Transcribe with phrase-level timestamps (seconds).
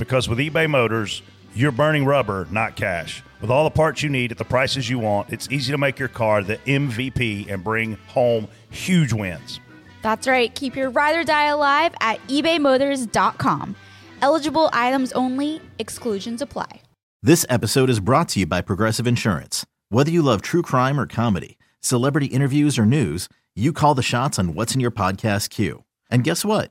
[0.00, 1.20] Because with eBay Motors,
[1.54, 3.22] you're burning rubber, not cash.
[3.42, 5.98] With all the parts you need at the prices you want, it's easy to make
[5.98, 9.60] your car the MVP and bring home huge wins.
[10.00, 10.54] That's right.
[10.54, 13.76] Keep your ride or die alive at ebaymotors.com.
[14.22, 16.80] Eligible items only, exclusions apply.
[17.22, 19.66] This episode is brought to you by Progressive Insurance.
[19.90, 24.38] Whether you love true crime or comedy, celebrity interviews or news, you call the shots
[24.38, 25.84] on what's in your podcast queue.
[26.10, 26.70] And guess what?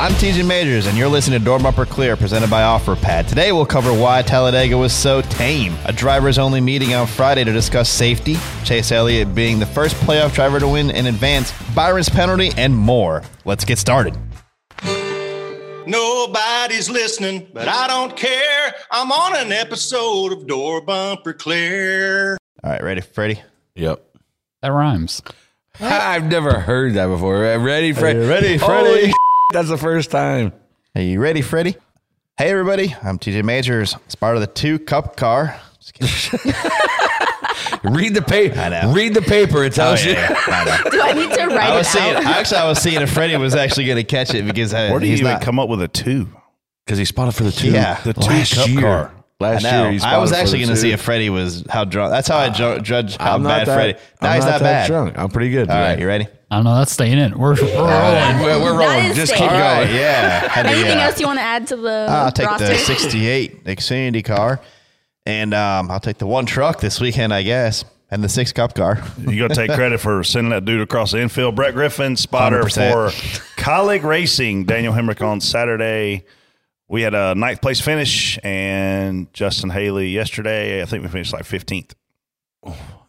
[0.00, 3.28] I'm TJ Majors, and you're listening to Door Bumper Clear, presented by OfferPad.
[3.28, 7.52] Today, we'll cover why Talladega was so tame, a drivers only meeting on Friday to
[7.52, 12.50] discuss safety, Chase Elliott being the first playoff driver to win in advance, Byron's penalty,
[12.56, 13.22] and more.
[13.44, 14.16] Let's get started.
[15.86, 18.74] Nobody's listening, but I don't care.
[18.90, 22.38] I'm on an episode of Door Bumper Clear.
[22.64, 23.42] All right, ready, Freddie?
[23.74, 24.02] Yep.
[24.62, 25.20] That rhymes.
[25.78, 27.40] I've never heard that before.
[27.40, 28.20] Ready, Freddie?
[28.20, 29.12] ready, Holy Freddie?
[29.52, 30.52] That's the first time.
[30.94, 31.76] Are you ready, Freddie?
[32.36, 32.94] Hey, everybody.
[33.02, 33.94] I'm TJ Majors.
[34.06, 35.60] It's part of the two cup car.
[35.80, 36.54] Just kidding.
[37.92, 38.58] Read the paper.
[38.58, 38.92] I know.
[38.92, 39.64] Read the paper.
[39.64, 40.14] It tells you.
[40.16, 40.80] I.
[40.90, 42.14] Do I need to write I was it seeing.
[42.16, 42.24] out?
[42.24, 45.00] Actually, I was seeing if Freddie was actually going to catch it because uh, Where
[45.00, 45.42] do you he's even not.
[45.42, 46.28] come up with a two?
[46.84, 47.70] Because he spotted for the two.
[47.70, 48.80] Yeah, the two last cup year.
[48.80, 49.14] car.
[49.40, 49.82] I Last know.
[49.84, 52.10] year, he I was actually going to see if Freddie was how drunk.
[52.12, 53.98] That's how I ju- judge how I'm bad that, Freddie.
[54.20, 54.86] No, I'm he's not, that bad.
[54.86, 55.18] drunk.
[55.18, 55.70] I'm pretty good.
[55.70, 56.02] All right, today.
[56.02, 56.26] you ready?
[56.50, 56.74] I don't know.
[56.76, 57.38] That's staying in.
[57.38, 58.38] We're, we're rolling.
[58.42, 59.10] We're, we're That rolling.
[59.12, 59.48] is Just staying.
[59.48, 59.62] keep going.
[59.62, 60.48] right, yeah.
[60.48, 61.06] Had to, Anything yeah.
[61.06, 62.66] else you want to add to the I'll take roster?
[62.66, 64.60] the '68 Xfinity car,
[65.24, 68.74] and um, I'll take the one truck this weekend, I guess, and the six cup
[68.74, 69.02] car.
[69.26, 71.54] You got to take credit for sending that dude across the infield.
[71.56, 72.92] Brett Griffin, spotter 100%.
[72.92, 76.24] for Kaulig Racing, Daniel Hemric on Saturday.
[76.90, 80.82] We had a ninth place finish, and Justin Haley yesterday.
[80.82, 81.92] I think we finished like 15th.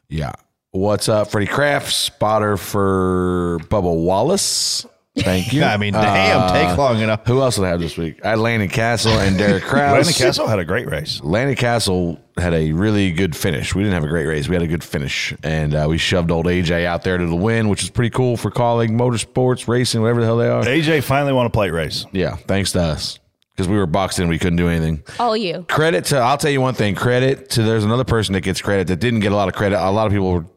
[0.07, 0.33] Yeah.
[0.69, 4.85] What's up, Freddie Kraft, spotter for Bubba Wallace.
[5.17, 5.63] Thank you.
[5.63, 7.25] I mean, damn, Uh, take long enough.
[7.25, 8.23] Who else did I have this week?
[8.23, 9.91] I had Landon Cassill and Derek Krause.
[9.93, 11.19] Landon Cassill had a great race.
[11.23, 13.73] Landon Cassill had a really good finish.
[13.73, 14.47] We didn't have a great race.
[14.47, 15.33] We had a good finish.
[15.43, 18.37] And uh, we shoved old AJ out there to the win, which is pretty cool
[18.37, 20.61] for Kaulig motorsports, racing, whatever the hell they are.
[20.61, 22.05] AJ finally won a plate race.
[22.11, 23.17] Yeah, thanks to us.
[23.53, 25.03] Because we were boxed in, we couldn't do anything.
[25.19, 25.65] All you.
[25.67, 26.95] Credit to, I'll tell you one thing.
[26.95, 29.77] Credit to, there's another person that gets credit that didn't get a lot of credit.
[29.77, 30.49] A lot of people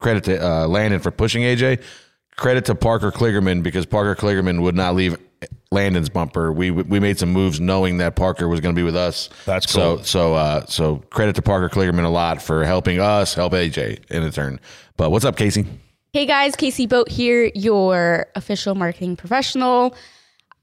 [0.00, 1.82] credit to uh, Landon for pushing AJ.
[2.36, 5.16] Credit to Parker Kligerman because Parker Kligerman would not leave
[5.70, 6.52] Landon's bumper.
[6.52, 9.28] We we made some moves knowing that Parker was going to be with us.
[9.44, 10.04] That's so cool.
[10.04, 14.22] so uh, so credit to Parker Kligerman a lot for helping us help AJ in
[14.22, 14.58] the turn.
[14.96, 15.66] But what's up, Casey?
[16.12, 19.94] Hey guys, Casey Boat here, your official marketing professional.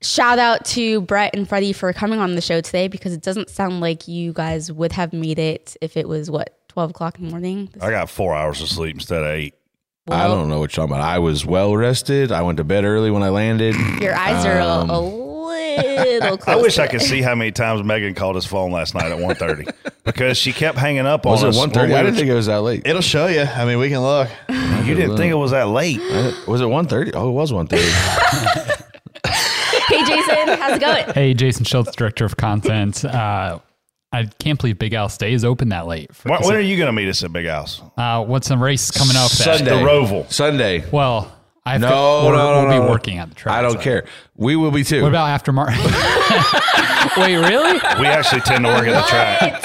[0.02, 3.50] Shout out to Brett and Freddie for coming on the show today because it doesn't
[3.50, 7.26] sound like you guys would have made it if it was what, 12 o'clock in
[7.26, 7.70] the morning?
[7.82, 9.56] I got four hours of sleep instead of eight.
[10.10, 11.02] I don't know what you're talking about.
[11.10, 12.32] I was well rested.
[12.32, 13.76] I went to bed early when I landed.
[14.02, 16.48] Your eyes are a, a little close.
[16.48, 19.18] I wish I could see how many times Megan called his phone last night at
[19.18, 19.74] 1.30
[20.06, 21.58] because she kept hanging up Was on it us.
[21.58, 21.92] one when thirty?
[21.94, 22.84] we I didn't think it was that late.
[22.86, 23.42] It'll show you.
[23.42, 24.30] I mean, we can look.
[24.48, 26.00] you didn't think it was that late.
[26.48, 27.12] Was it one thirty?
[27.14, 27.84] Oh, it was one thirty.
[29.88, 31.06] Hey Jason, how's it going?
[31.14, 33.06] Hey, Jason Schultz, director of content.
[33.06, 33.60] Uh,
[34.12, 36.14] I can't believe Big Al stays open that late.
[36.16, 37.82] For When, when are you going to meet us at Big House?
[37.98, 39.30] uh, what's some race coming up?
[39.32, 39.72] That, Sunday.
[39.80, 40.32] The Roval.
[40.32, 40.84] Sunday.
[40.92, 41.32] Well,
[41.66, 42.84] I have No, to, we'll, no, no, we'll no.
[42.86, 43.56] be working at the track.
[43.58, 44.06] I don't so- care.
[44.36, 45.02] We will be too.
[45.04, 45.70] What about after March?
[47.18, 47.74] Wait, really?
[48.00, 49.64] We actually tend to work at the track.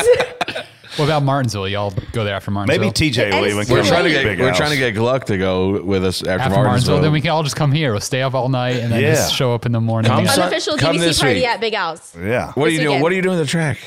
[0.96, 1.68] What about Martinsville?
[1.68, 2.84] Y'all go there after Martinsville?
[2.90, 4.70] Maybe TJ will It's even too We're come trying to to get Big we're trying
[4.72, 6.64] to get Gluck to go with us after, after Martinsville.
[6.64, 7.92] Martinsville, then we can all just come here.
[7.92, 9.14] We'll stay up all night and then Yeah.
[9.14, 10.10] just show up in the morning.
[10.10, 10.32] Come Yeah.
[10.34, 11.44] Unofficial come DBC this party week.
[11.46, 12.14] at Big Al's.
[12.20, 12.52] Yeah.
[12.52, 12.88] what are you this doing?
[12.88, 13.02] weekend.
[13.02, 13.78] What are you doing the track?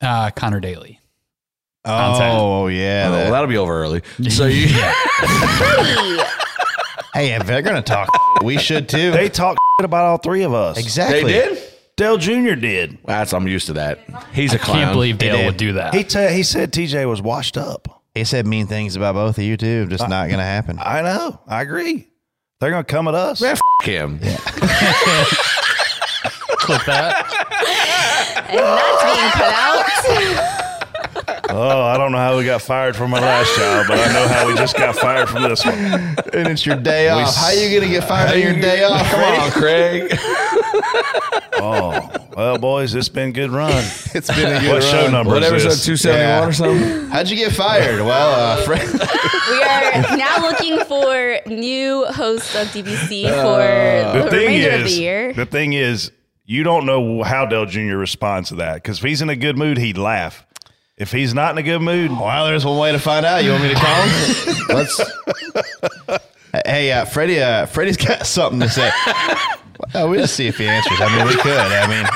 [0.00, 1.00] Uh, Conor Daly.
[1.86, 3.06] Oh, yeah.
[3.08, 4.02] Oh, that- well, that'll be over early.
[4.30, 6.18] So you, Hey,
[7.28, 8.08] hey, if they're going to talk,
[8.42, 9.10] we should too.
[9.10, 10.78] They talk about all three of us.
[10.78, 11.24] exactly.
[11.24, 11.58] they did.
[11.96, 12.54] Dale Jr.
[12.54, 12.98] did.
[13.04, 14.00] That's I'm used to that.
[14.32, 14.78] He's a clown.
[14.78, 15.46] I can't believe Dale did.
[15.46, 15.94] would do that.
[15.94, 18.02] He ta- he said TJ was washed up.
[18.14, 19.86] He said mean things about both of you too.
[19.86, 20.78] Just not going to happen.
[20.80, 21.40] I know.
[21.46, 22.08] I agree.
[22.60, 23.40] They're gonna come at us.
[23.40, 24.18] Man, f- him.
[26.58, 27.26] Clip that.
[28.48, 29.84] and that's being cut out.
[31.50, 34.26] Oh, I don't know how we got fired from our last job, but I know
[34.28, 35.74] how we just got fired from this one.
[35.74, 37.34] and it's your day off.
[37.36, 39.10] How are you going to get fired on your day off?
[39.10, 40.10] Come on, Craig.
[41.56, 43.72] Oh, well, boys, it's been a good run.
[44.14, 45.84] It's been a good What show number What is episode this?
[45.84, 46.48] two seventy one Yeah.
[46.48, 47.08] or something?
[47.10, 48.00] How'd you get fired?
[48.00, 53.42] Well, uh, Fred, We are now looking for new hosts of DBC Uh,
[54.12, 55.32] for the, The thing remainder of the year.
[55.32, 56.12] the thing is,
[56.44, 57.96] you don't know how Dale Jr.
[57.96, 60.46] responds to that because if he's in a good mood, he'd laugh.
[60.96, 63.42] If he's not in a good mood, well, there's one way to find out.
[63.42, 64.56] You want me to call him?
[64.68, 65.00] Let's.
[66.66, 68.92] hey, uh, Freddie, uh, Freddie's got something to say.
[69.94, 71.00] Well, we'll just see if he answers.
[71.00, 71.56] I mean, we could.
[71.56, 72.06] I mean,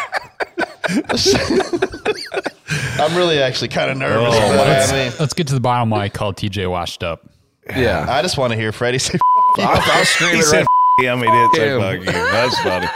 [3.00, 4.34] I'm really actually kind of nervous.
[4.34, 7.02] Oh, but, let's- I mean, Let's get to the bottom why I called TJ washed
[7.02, 7.28] up.
[7.76, 8.06] Yeah.
[8.08, 9.18] I just want to hear Freddie say.
[9.58, 10.66] I'll, I'll scream he it said, right.
[11.00, 11.18] "F- him.
[11.20, 12.12] He did say fuck you.
[12.12, 12.86] That's funny.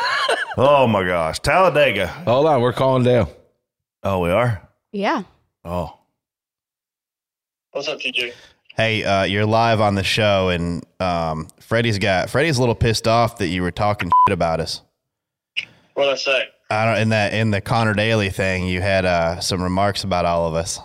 [0.56, 2.06] Oh my gosh, Talladega.
[2.08, 3.30] Hold on, we're calling Dale.
[4.02, 4.68] Oh, we are.
[4.92, 5.22] yeah.
[5.64, 5.98] Oh,
[7.70, 8.32] What's up, TJ?
[8.76, 13.06] Hey, uh, you're live on the show, and um, Freddie's got Freddie's a little pissed
[13.06, 14.80] off that you were talking shit about us.
[15.94, 16.44] What'd I say?
[16.70, 18.66] I don't in that in the Conor Daly thing.
[18.66, 20.78] You had uh, some remarks about all of us.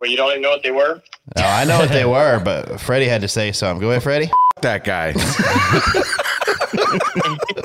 [0.00, 1.02] Well, you don't even know what they were?
[1.36, 3.80] Oh, I know what they were, but Freddie had to say something.
[3.80, 4.26] Go ahead, Freddie.
[4.26, 5.14] F- that guy.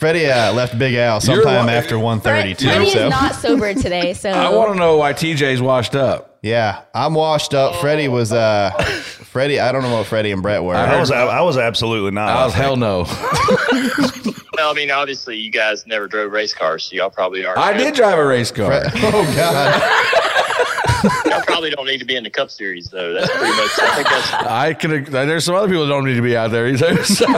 [0.00, 2.66] Freddie uh, left Big Al sometime You're- after 1.30 too.
[2.68, 3.04] Freddie so.
[3.04, 6.38] is not sober today, so I want to know why TJ's washed up.
[6.40, 7.74] yeah, I'm washed up.
[7.82, 9.60] Freddie was uh, Freddie.
[9.60, 10.74] I don't know what Freddie and Brett were.
[10.74, 11.10] I was.
[11.10, 12.30] I was absolutely not.
[12.30, 13.04] I was hell no.
[14.52, 17.56] Well, I mean, obviously, you guys never drove race cars, so y'all probably are.
[17.58, 18.90] I did drive a race car.
[18.90, 20.29] Fre- oh God!
[21.26, 23.12] Y'all probably don't need to be in the Cup Series, though.
[23.14, 23.78] That's pretty much.
[23.78, 24.32] I think that's.
[24.46, 25.04] I can.
[25.04, 27.02] There's some other people that don't need to be out there either.
[27.04, 27.26] So.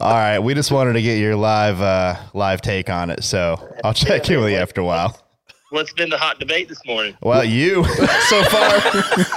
[0.00, 3.22] All right, we just wanted to get your live uh, live take on it.
[3.24, 5.18] So I'll check in with you after a while.
[5.70, 7.16] What's been the hot debate this morning?
[7.22, 8.70] Well, you so far.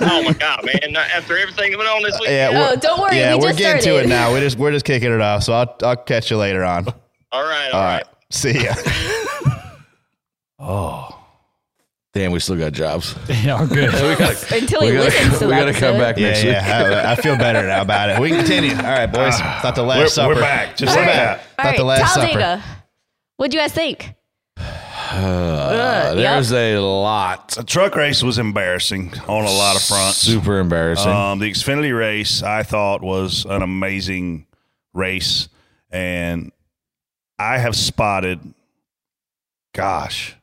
[0.01, 0.91] Oh my God, man!
[0.91, 2.29] Not after everything that went on this week.
[2.29, 4.33] Yeah, Oh, don't worry, Yeah, we are just getting to it now.
[4.33, 5.43] We just we're just kicking it off.
[5.43, 6.87] So I'll I'll catch you later on.
[7.31, 8.73] All right, All right, see ya.
[10.59, 13.13] Damn, we still got jobs.
[13.29, 13.93] Yeah, we're good.
[14.51, 16.53] until We he gotta, listens to we gotta come back Yeah, next week.
[16.53, 17.03] yeah.
[17.07, 18.19] I, I feel better now about it.
[18.19, 18.75] We can continue.
[18.75, 19.33] All right, boys.
[19.35, 20.35] It's not the last We're, supper.
[20.35, 21.15] we're back, just All like right.
[21.15, 21.39] that.
[21.39, 22.27] All Not right, the last supper.
[22.27, 22.63] Talladega.
[23.37, 24.13] What'd you guys think?
[24.57, 27.51] Uh, there's a lot.
[27.51, 30.17] The truck race was embarrassing on a lot of fronts.
[30.17, 31.11] Super embarrassing.
[31.11, 34.47] Um, the Xfinity race, I thought, was an amazing
[34.93, 35.47] race,
[35.91, 36.51] and
[37.37, 38.39] I have spotted,
[39.73, 40.35] gosh,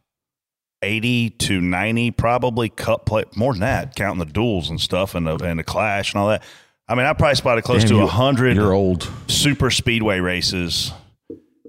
[0.83, 5.27] eighty to ninety, probably cup play more than that, counting the duels and stuff, and
[5.27, 6.43] the and the clash and all that.
[6.89, 9.09] I mean, I probably spotted close Damn, to you- a hundred You're old.
[9.29, 10.93] super speedway races,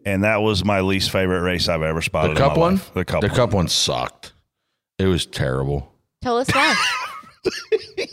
[0.06, 2.30] and that was my least favorite race I've ever spotted.
[2.30, 2.74] The in cup my one.
[2.76, 2.94] life.
[2.94, 3.36] the cup, The one.
[3.36, 4.34] cup one sucked.
[5.00, 5.92] It was terrible.
[6.22, 6.76] Tell us why.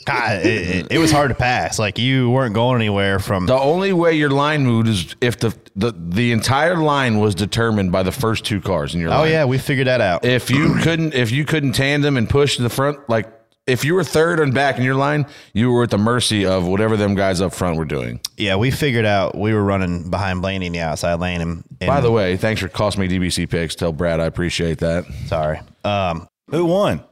[0.07, 1.79] God, it, it, it was hard to pass.
[1.79, 3.47] Like you weren't going anywhere from.
[3.47, 7.91] The only way your line moved is if the the, the entire line was determined
[7.93, 9.19] by the first two cars in your line.
[9.19, 9.33] Oh line.
[9.33, 10.25] yeah, we figured that out.
[10.25, 13.27] If you couldn't if you couldn't tandem and push to the front, like
[13.67, 16.67] if you were third and back in your line, you were at the mercy of
[16.67, 18.21] whatever them guys up front were doing.
[18.37, 21.41] yeah, we figured out we were running behind Blaney in the outside lane.
[21.41, 23.75] And, and By the way, thanks for costing me DBC picks.
[23.75, 25.05] Tell Brad I appreciate that.
[25.27, 25.61] sorry.
[25.85, 27.05] Um, Who won?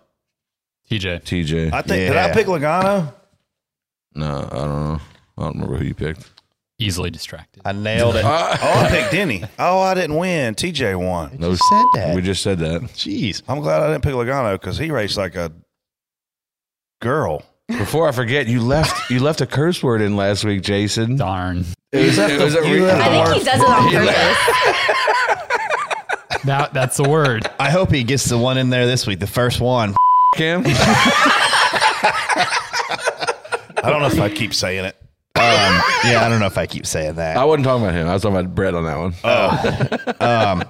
[0.91, 1.23] TJ.
[1.23, 1.73] TJ.
[1.73, 3.13] I think did I pick Logano?
[4.15, 5.01] no, I don't know.
[5.37, 6.29] I don't remember who you picked.
[6.81, 7.61] Easily distracted.
[7.65, 8.25] I nailed it.
[8.25, 9.43] Oh, I picked Denny.
[9.59, 10.55] Oh, I didn't win.
[10.55, 11.37] TJ won.
[11.39, 12.15] No, said that.
[12.15, 12.83] We just said that.
[12.83, 13.43] Jeez.
[13.49, 15.51] I'm glad I didn't pick Logano because he raced like a
[17.01, 17.43] girl.
[17.67, 21.17] Before I forget, you left you left a curse word in last week, Jason.
[21.17, 21.65] Darn.
[21.93, 24.17] It was, it was a You left I think he does it on purpose.
[26.45, 27.51] That that's the word.
[27.61, 29.95] I hope he gets the one in there this week, the first one.
[30.35, 30.63] Cam.
[33.81, 34.97] I don't know if I keep saying it.
[35.39, 37.37] Um, yeah, I don't know if I keep saying that.
[37.37, 38.09] I wasn't talking about him.
[38.09, 39.15] I was talking about Brett on that one.
[39.25, 40.63] Oh.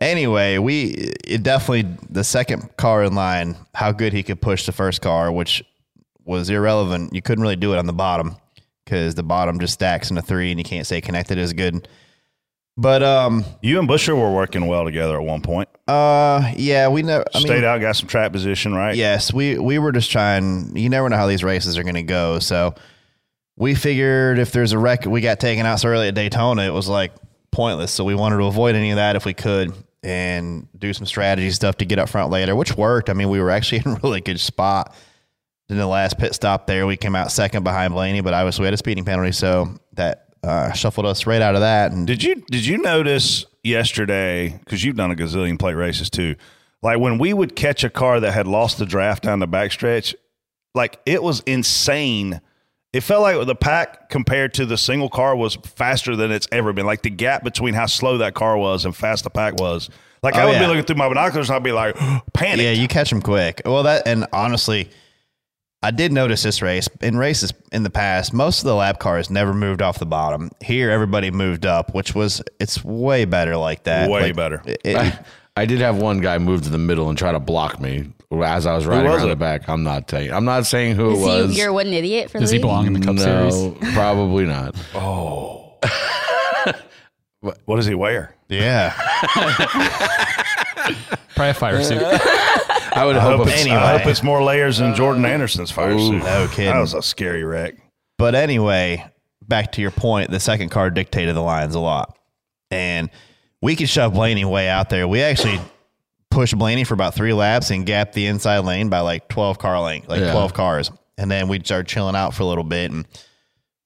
[0.00, 4.72] Anyway, we it definitely the second car in line, how good he could push the
[4.72, 5.62] first car, which
[6.24, 7.14] was irrelevant.
[7.14, 8.36] You couldn't really do it on the bottom
[8.84, 11.86] because the bottom just stacks in a three, and you can't say connected as good.
[12.76, 15.68] But um, You and Busher were working well together at one point.
[15.86, 18.96] uh, yeah, we never I mean, Stayed out, got some track position, right?
[18.96, 20.76] Yes, we we were just trying.
[20.76, 22.74] You never know how these races are going to go, so
[23.56, 26.72] we figured if there's a wreck, we got taken out so early at Daytona, it
[26.72, 27.12] was like
[27.50, 27.92] pointless.
[27.92, 31.50] So we wanted to avoid any of that if we could, and do some strategy
[31.50, 33.08] stuff to get up front later, which worked.
[33.08, 34.94] I mean, we were actually in a really good spot.
[35.70, 38.66] In the last pit stop there, we came out second behind Blaney, but obviously we
[38.66, 41.92] had a speeding penalty, so that uh, shuffled us right out of that.
[41.92, 46.36] And Did you did you notice yesterday because you've done a gazillion plate races too?
[46.82, 50.14] Like when we would catch a car that had lost the draft down the backstretch,
[50.74, 52.42] like it was insane.
[52.94, 56.72] It felt like the pack compared to the single car was faster than it's ever
[56.72, 56.86] been.
[56.86, 59.90] Like the gap between how slow that car was and fast the pack was.
[60.22, 61.96] Like I Oh, would be looking through my binoculars and I'd be like,
[62.32, 62.62] panic.
[62.64, 63.62] Yeah, you catch them quick.
[63.64, 64.88] Well, that and honestly,
[65.82, 68.32] I did notice this race in races in the past.
[68.32, 70.50] Most of the lap cars never moved off the bottom.
[70.62, 74.08] Here, everybody moved up, which was it's way better like that.
[74.08, 74.62] Way Like, better.
[74.64, 75.18] it- it-
[75.56, 78.10] I did have one guy move to the middle and try to block me
[78.42, 79.30] as I was riding was around it?
[79.30, 79.68] the back.
[79.68, 80.32] I'm not saying.
[80.32, 81.50] I'm not saying who it Is was.
[81.54, 83.92] he, you're one idiot for Does he belong in the Cup no, Series?
[83.94, 84.74] probably not.
[84.94, 85.74] Oh.
[87.40, 88.34] what what does he wear?
[88.48, 88.92] yeah,
[91.34, 92.00] Probably a fire suit.
[92.02, 93.38] I would I hope.
[93.38, 93.76] hope, it's, Anyway.
[93.76, 96.22] I hope it's more layers than Jordan uh, Anderson's fire suit.
[96.22, 96.72] no kidding.
[96.72, 97.74] That was a scary wreck.
[98.18, 99.04] but anyway,
[99.42, 100.30] back to your point.
[100.30, 102.16] The second car dictated the lines a lot,
[102.70, 103.10] and
[103.60, 105.08] we could shove Blaney way out there.
[105.08, 105.60] We actually
[106.34, 109.80] pushed Blaney for about three laps and gapped the inside lane by like twelve car
[109.80, 110.32] length, like Yeah.
[110.32, 112.90] twelve cars, and then we'd start chilling out for a little bit.
[112.90, 113.06] And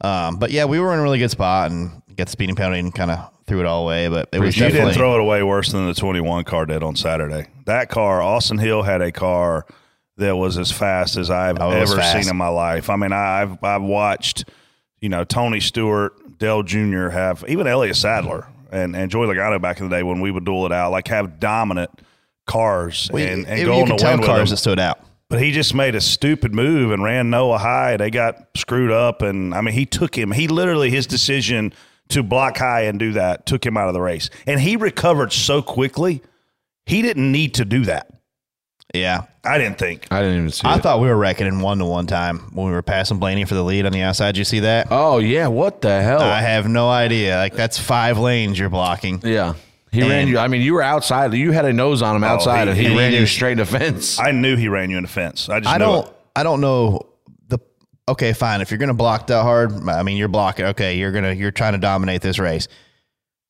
[0.00, 2.80] um, but yeah, we were in a really good spot and got the speeding penalty
[2.80, 4.08] and kind of threw it all away.
[4.08, 6.96] But it was You didn't throw it away worse than the 21 car did on
[6.96, 7.46] Saturday.
[7.66, 9.66] That car, Austin Hill had a car
[10.16, 12.90] that was as fast as I've Oh, ever seen in my life.
[12.90, 14.44] I mean, I've I've watched,
[15.00, 17.08] you know, Tony Stewart, Dale Jr.
[17.08, 20.44] have even Elliott Sadler and and Joey Logano back in the day when we would
[20.44, 21.90] duel it out, like have dominant
[22.48, 24.54] cars We- and, and it- go you on could the tell win with cars them.
[24.54, 24.98] that stood out.
[25.30, 27.96] But he just made a stupid move and ran Noah high.
[27.98, 30.32] They got screwed up, and I mean, he took him.
[30.32, 31.74] He literally his decision
[32.08, 35.30] to block high and do that took him out of the race, and he recovered
[35.32, 36.22] so quickly.
[36.86, 38.08] He didn't need to do that.
[38.94, 40.06] Yeah, I didn't think.
[40.10, 40.66] I didn't even see.
[40.66, 40.82] I it.
[40.82, 43.54] thought we were wrecking in one to one time when we were passing Blaney for
[43.54, 44.32] the lead on the outside.
[44.32, 44.86] Did you see that?
[44.90, 46.22] Oh yeah, what the hell?
[46.22, 47.36] I have no idea.
[47.36, 49.20] Like that's five lanes you're blocking.
[49.22, 49.52] yeah,
[49.90, 50.38] he ran you.
[50.38, 51.32] I mean, you were outside.
[51.34, 53.28] You had a nose on him oh, outside, he- and he, he ran you did.
[53.28, 54.18] straight to fence.
[54.18, 55.48] I knew he ran you in the fence.
[55.48, 56.06] I just I don't.
[56.06, 56.14] it.
[56.36, 57.06] I don't know
[57.48, 57.58] the.
[58.08, 58.60] Okay, fine.
[58.60, 60.66] If you're going to block that hard, I mean, you're blocking.
[60.66, 62.68] Okay, you're gonna you're trying to dominate this race.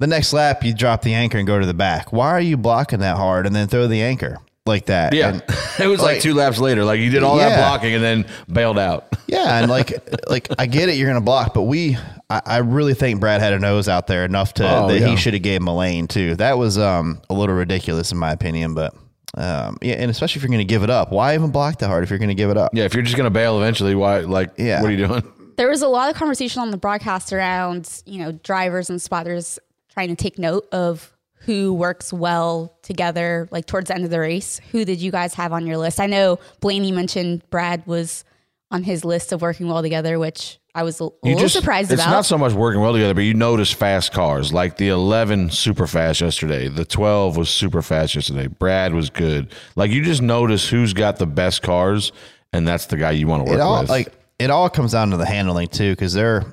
[0.01, 2.13] The next lap, you drop the anchor and go to the back.
[2.13, 5.13] Why are you blocking that hard and then throw the anchor like that?
[5.15, 5.43] yeah, And-
[5.81, 6.85] it was like, like- two laps later.
[6.85, 9.09] Like you did all that blocking and then bailed out.
[9.31, 9.93] Yeah, and like
[10.31, 11.99] like I get it, you're gonna block, but we
[12.31, 15.07] I, I really think Brad had a nose out there enough to Oh, that yeah.
[15.09, 16.35] he should have gave him a lane too.
[16.37, 18.95] That was um a little ridiculous in my opinion, but
[19.37, 21.13] um yeah, and especially if you're gonna give it up.
[21.13, 22.71] Why even block that hard if you're gonna give it up?
[22.73, 24.21] Yeah, if you're just gonna bail eventually, why?
[24.21, 24.81] Like, Yeah.
[24.81, 25.23] what are you doing?
[25.59, 29.59] There was a lot of conversation on the broadcast around, you know, drivers and spotters
[29.93, 31.13] trying to take note of
[31.49, 34.61] who works well together, like towards the end of the race.
[34.71, 35.99] Who did you guys have on your list?
[35.99, 38.23] I know Blaney mentioned Brad was
[38.71, 41.91] on his list of working well together, which I was a You little just surprised
[41.91, 42.11] It's about.
[42.11, 45.49] It's not so much working well together, but you notice fast cars like the 11
[45.49, 46.69] super fast yesterday.
[46.69, 48.49] The 12 was super fast yesterday.
[48.49, 49.51] Brad was good.
[49.75, 52.13] Like you just notice who's got the best cars,
[52.53, 53.89] and that's the guy you want to work It all with.
[53.89, 56.45] like it all comes down to the handling too, because they're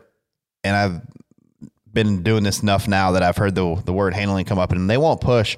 [0.63, 1.01] and I've
[1.95, 4.87] been doing this enough now that I've heard the the word handling come up, and
[4.87, 5.57] they won't push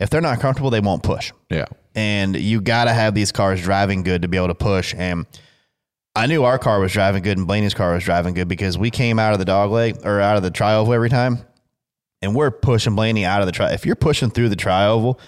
[0.00, 0.70] if they're not comfortable.
[0.70, 1.32] They won't push.
[1.48, 4.92] yeah, and you got to have these cars driving good to be able to push.
[4.98, 5.26] And
[6.16, 8.90] I knew our car was driving good and Blaney's car was driving good because we
[8.90, 11.38] came out of the dog leg or out of the trioval every time,
[12.22, 13.72] and we're pushing Blaney out of the tri.
[13.72, 15.20] If you're pushing through the trioval,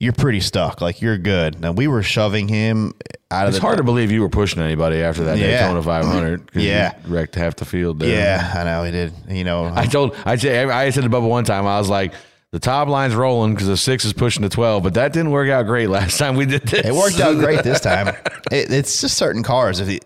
[0.00, 0.80] you're pretty stuck.
[0.80, 1.60] Like you're good.
[1.60, 2.94] Now we were shoving him
[3.30, 3.62] out of it's the.
[3.62, 5.60] hard to believe you were pushing anybody after that Yeah.
[5.68, 6.52] Daytona 500.
[6.52, 6.94] 'cause Yeah.
[7.06, 8.00] you wrecked half the field.
[8.00, 8.08] There.
[8.08, 9.12] Yeah, I know he did.
[9.28, 11.66] You know, I told I said I said to Bubba one time.
[11.66, 12.12] I was like.
[12.52, 15.48] The top line's rolling because the six is pushing to twelve, but that didn't work
[15.48, 16.84] out great last time we did this.
[16.84, 18.08] it worked out great this time.
[18.50, 20.00] It, it's just certain cars, if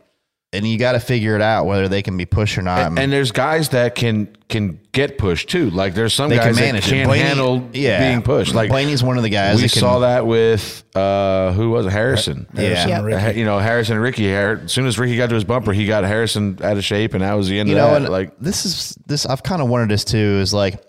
[0.55, 2.87] and you got to figure it out whether they can be pushed or not.
[2.87, 5.71] And, and there's guys that can can get pushed too.
[5.71, 8.09] Like there's some they guys can manage that can't Blaney- handle yeah.
[8.09, 8.55] being pushed.
[8.55, 11.87] Like Blaney's one of the guys we that can- saw that with uh, who was
[11.87, 11.91] it?
[11.91, 12.47] Harrison.
[12.55, 13.03] Yeah.
[13.03, 13.37] Yep.
[13.37, 14.33] You know Harrison and Ricky.
[14.33, 17.23] As soon as Ricky got to his bumper, he got Harrison out of shape, and
[17.23, 18.03] that was the end you of know, that.
[18.03, 19.27] and like this is this.
[19.27, 20.17] I've kind of wanted this too.
[20.19, 20.83] Is like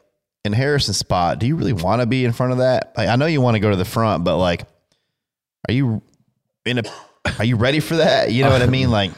[0.44, 2.94] in Harrison's spot, do you really want to be in front of that?
[2.96, 4.62] Like, I know you want to go to the front, but like,
[5.68, 6.02] are you
[6.66, 6.84] in a?
[7.40, 8.32] Are you ready for that?
[8.32, 8.90] You know what I mean?
[8.92, 9.12] Like,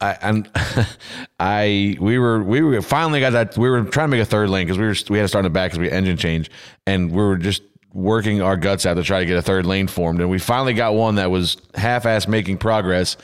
[0.00, 0.50] I and
[1.40, 4.48] I we were we were finally got that we were trying to make a third
[4.48, 6.50] lane because we were we had to start in the back because we engine change
[6.86, 9.86] and we were just working our guts out to try to get a third lane
[9.86, 13.16] formed and we finally got one that was half-ass making progress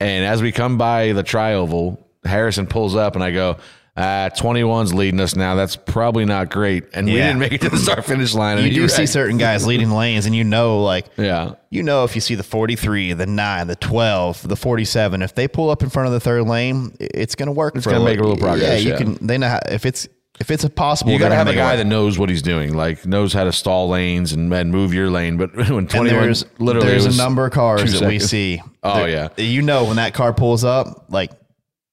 [0.00, 3.58] and as we come by the trioval Harrison pulls up and I go
[3.98, 5.56] uh, 21's leading us now.
[5.56, 6.84] That's probably not great.
[6.94, 7.26] And we Yeah.
[7.26, 8.62] didn't make it to the start finish line.
[8.64, 11.52] you do see certain guys leading lanes, and you know, like, Yeah.
[11.70, 15.48] you know, if you see the 43, the 9, the 12, the 47, if they
[15.48, 17.74] pull up in front of the third lane, i- it's going to work.
[17.76, 18.96] It's gonna make a little progress, Yeah, you yeah.
[18.98, 19.18] can.
[19.26, 20.06] They know how, if it's
[20.40, 21.10] if it's possible.
[21.10, 23.50] You got to have a guy that knows what he's doing, like knows how to
[23.50, 25.36] stall lanes and, and move your lane.
[25.36, 28.20] But when And 21, there's literally, there's was a number of cars two that we
[28.20, 28.30] seconds.
[28.30, 28.62] see.
[28.84, 29.44] Oh, that- yeah.
[29.44, 31.32] you know when that car pulls up, like,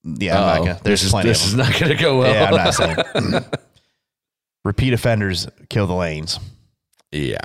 [0.05, 2.19] yeah, I'm not gonna, there's this is, plenty this of is not going to go
[2.19, 2.33] well.
[2.33, 3.45] yeah, I'm not saying.
[4.63, 6.39] Repeat offenders kill the lanes.
[7.11, 7.37] Yeah.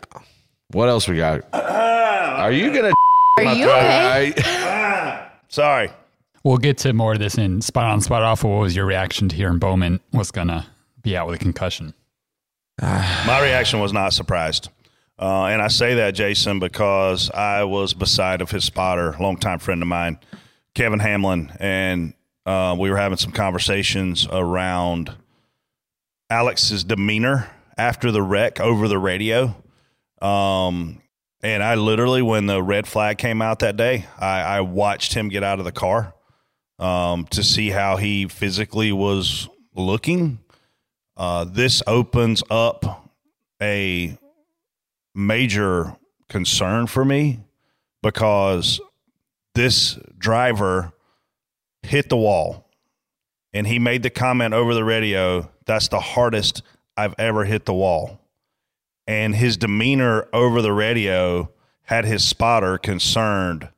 [0.69, 1.43] What else we got?
[1.52, 2.93] Are you gonna?
[3.38, 4.33] Are you okay?
[4.37, 5.90] I, Sorry.
[6.45, 8.45] We'll get to more of this in spot on, spot off.
[8.45, 10.67] What was your reaction to hearing Bowman was going to
[11.02, 11.93] be out with a concussion?
[12.83, 14.71] My reaction was not surprised.
[15.19, 19.83] Uh, and I say that, Jason, because I was beside of his spotter, longtime friend
[19.83, 20.19] of mine,
[20.75, 22.14] Kevin Hamlin, and
[22.50, 25.14] uh, we were having some conversations around
[26.28, 29.54] Alex's demeanor after the wreck over the radio.
[30.21, 31.00] Um,
[31.42, 35.28] and I literally, when the red flag came out that day, I, I watched him
[35.28, 36.12] get out of the car
[36.80, 40.40] um, to see how he physically was looking.
[41.16, 43.09] Uh, this opens up
[43.62, 44.19] a
[45.14, 45.97] major
[46.28, 47.38] concern for me
[48.02, 48.80] because
[49.54, 50.92] this driver
[51.83, 52.69] hit the wall
[53.53, 56.63] and he made the comment over the radio that's the hardest
[56.97, 58.21] I've ever hit the wall.
[59.07, 61.51] And his demeanor over the radio
[61.83, 63.69] had his spotter concerned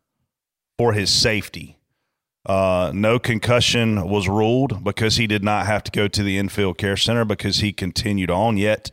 [0.79, 1.77] for his safety.
[2.47, 6.79] Uh, no concussion was ruled because he did not have to go to the infield
[6.79, 8.57] care center because he continued on.
[8.57, 8.91] Yet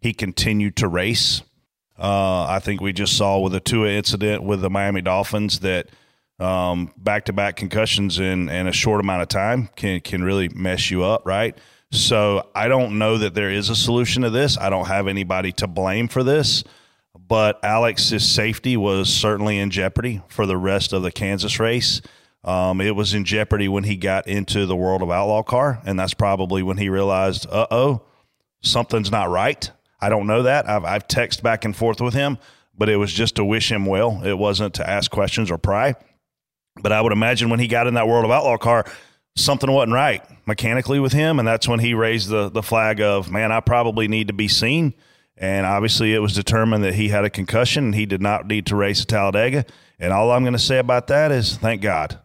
[0.00, 1.42] he continued to race.
[1.98, 5.88] Uh, I think we just saw with the Tua incident with the Miami Dolphins that
[6.38, 10.90] back to back concussions in, in a short amount of time can can really mess
[10.90, 11.56] you up, right?
[11.90, 14.58] So I don't know that there is a solution to this.
[14.58, 16.62] I don't have anybody to blame for this,
[17.18, 22.02] but Alex's safety was certainly in jeopardy for the rest of the Kansas race.
[22.44, 25.98] Um, it was in jeopardy when he got into the World of Outlaw car, and
[25.98, 28.02] that's probably when he realized, uh oh,
[28.60, 29.70] something's not right.
[30.00, 30.68] I don't know that.
[30.68, 32.38] I've, I've texted back and forth with him,
[32.76, 34.22] but it was just to wish him well.
[34.24, 35.96] It wasn't to ask questions or pry.
[36.82, 38.84] But I would imagine when he got in that World of Outlaw car,
[39.36, 41.38] something wasn't right mechanically with him.
[41.38, 44.48] And that's when he raised the, the flag of, man, I probably need to be
[44.48, 44.94] seen.
[45.36, 48.66] And obviously, it was determined that he had a concussion and he did not need
[48.66, 49.64] to race at Talladega.
[49.98, 52.18] And all I'm going to say about that is thank God,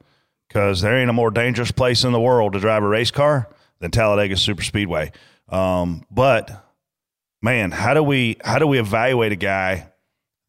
[0.48, 3.50] because there ain't a more dangerous place in the world to drive a race car
[3.80, 5.12] than Talladega Super Speedway.
[5.50, 6.66] Um, but
[7.42, 9.92] man, how do we how do we evaluate a guy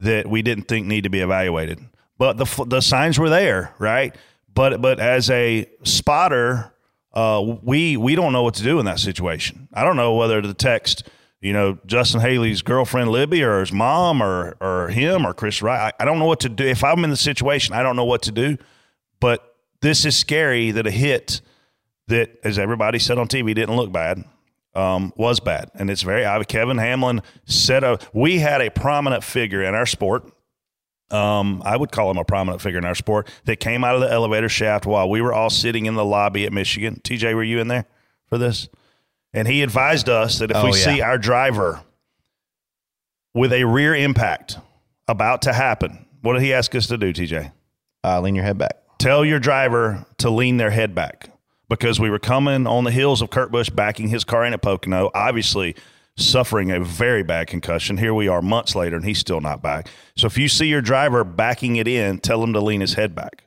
[0.00, 1.80] that we didn't think need to be evaluated?
[2.18, 4.14] But the the signs were there, right?
[4.52, 6.72] But but as a spotter,
[7.12, 9.68] uh, we we don't know what to do in that situation.
[9.72, 11.08] I don't know whether to text,
[11.40, 15.92] you know, Justin Haley's girlfriend Libby or his mom or or him or Chris Wright.
[15.98, 16.64] I, I don't know what to do.
[16.64, 18.58] If I'm in the situation, I don't know what to do.
[19.20, 21.40] But this is scary that a hit
[22.08, 24.24] that, as everybody said on TV, didn't look bad,
[24.74, 26.24] um, was bad, and it's very.
[26.46, 30.30] Kevin Hamlin said, a, "We had a prominent figure in our sport."
[31.14, 34.00] Um, I would call him a prominent figure in our sport that came out of
[34.00, 37.00] the elevator shaft while we were all sitting in the lobby at Michigan.
[37.04, 37.84] TJ, were you in there
[38.28, 38.68] for this?
[39.32, 40.84] And he advised us that if Oh, we yeah.
[40.84, 41.82] see our driver
[43.32, 44.58] with a rear impact
[45.08, 47.52] about to happen, what did he ask us to do, TJ?
[48.02, 48.76] Uh, lean your head back.
[48.98, 51.28] tell your driver to lean their head back
[51.68, 54.62] because we were coming on the heels of Kurt Busch backing his car in at
[54.62, 55.74] Pocono, obviously
[56.16, 57.96] suffering a very bad concussion.
[57.96, 59.88] Here we are months later and he's still not back.
[60.16, 63.14] So if you see your driver backing it in, tell him to lean his head
[63.14, 63.44] back.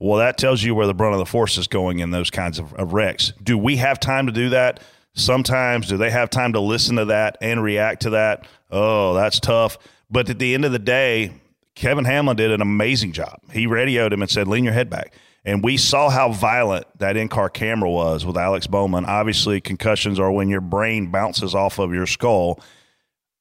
[0.00, 2.58] Well, that tells you where the brunt of the force is going in those kinds
[2.58, 3.32] of, of wrecks.
[3.42, 4.80] Do we have time to do that?
[5.14, 5.88] Sometimes.
[5.88, 8.46] Do they have time to listen to that and react to that?
[8.70, 9.76] Oh, that's tough.
[10.10, 11.32] But at the end of the day,
[11.74, 13.40] Kevin Hamlin did an amazing job.
[13.52, 15.12] He radioed him and said, lean your head back.
[15.44, 19.06] And we saw how violent that in car camera was with Alex Bowman.
[19.06, 22.60] Obviously, concussions are when your brain bounces off of your skull.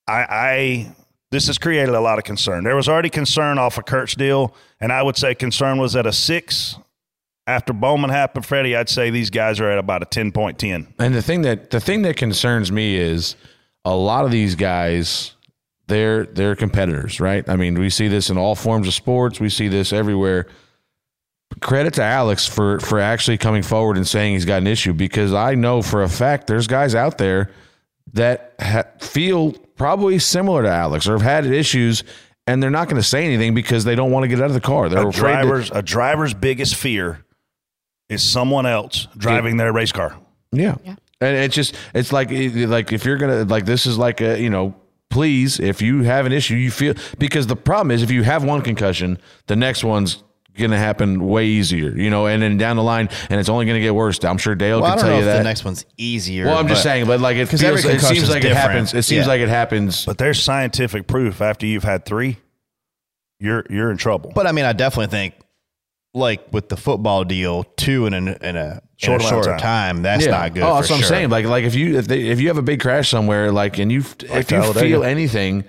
[0.07, 0.95] I, I
[1.31, 2.63] this has created a lot of concern.
[2.63, 6.05] There was already concern off of Kurt's deal, and I would say concern was at
[6.05, 6.77] a six.
[7.45, 10.93] After Bowman happened, Freddie, I'd say these guys are at about a ten point ten.
[10.99, 13.35] And the thing that the thing that concerns me is
[13.83, 15.33] a lot of these guys,
[15.87, 17.47] they're they're competitors, right?
[17.49, 19.39] I mean, we see this in all forms of sports.
[19.39, 20.47] We see this everywhere.
[21.61, 25.33] Credit to Alex for for actually coming forward and saying he's got an issue because
[25.33, 27.49] I know for a fact there's guys out there
[28.13, 32.03] that ha- feel probably similar to Alex or have had issues
[32.45, 34.53] and they're not going to say anything because they don't want to get out of
[34.53, 34.87] the car.
[34.87, 35.13] They're A afraid.
[35.13, 37.25] to- driver's a driver's biggest fear
[38.09, 40.15] is someone else driving their race car.
[40.51, 40.75] Yeah.
[40.85, 44.49] And it's just it's like like if you're gonna like this is like a you
[44.51, 44.75] know
[45.09, 48.43] please if you have an issue you feel because the problem is if you have
[48.43, 50.21] one concussion the next one's
[50.57, 53.79] gonna happen way easier you know and then down the line and it's only gonna
[53.79, 54.23] get worse.
[54.23, 55.37] I'm sure Dale Well, I can don't tell know you if that.
[55.39, 56.45] the next one's easier.
[56.45, 58.93] well, I'm just saying, but like it 'Cause feels, it seems concussion's like it happens.
[58.93, 59.31] It seems Yeah.
[59.31, 60.05] like it happens.
[60.05, 62.37] But there's scientific proof after you've had three,
[63.39, 64.31] you're you're in trouble.
[64.33, 65.33] But I mean, I definitely think,
[66.13, 69.51] like with the football deal, two in a in a Short in a amount of
[69.53, 69.59] time.
[69.59, 70.63] time, that's not good.
[70.63, 71.07] Oh, that's for what I'm sure.
[71.09, 71.29] saying.
[71.29, 73.91] Like, like if you if they, if you have a big crash somewhere, like, and
[73.91, 75.65] you if you feel anything,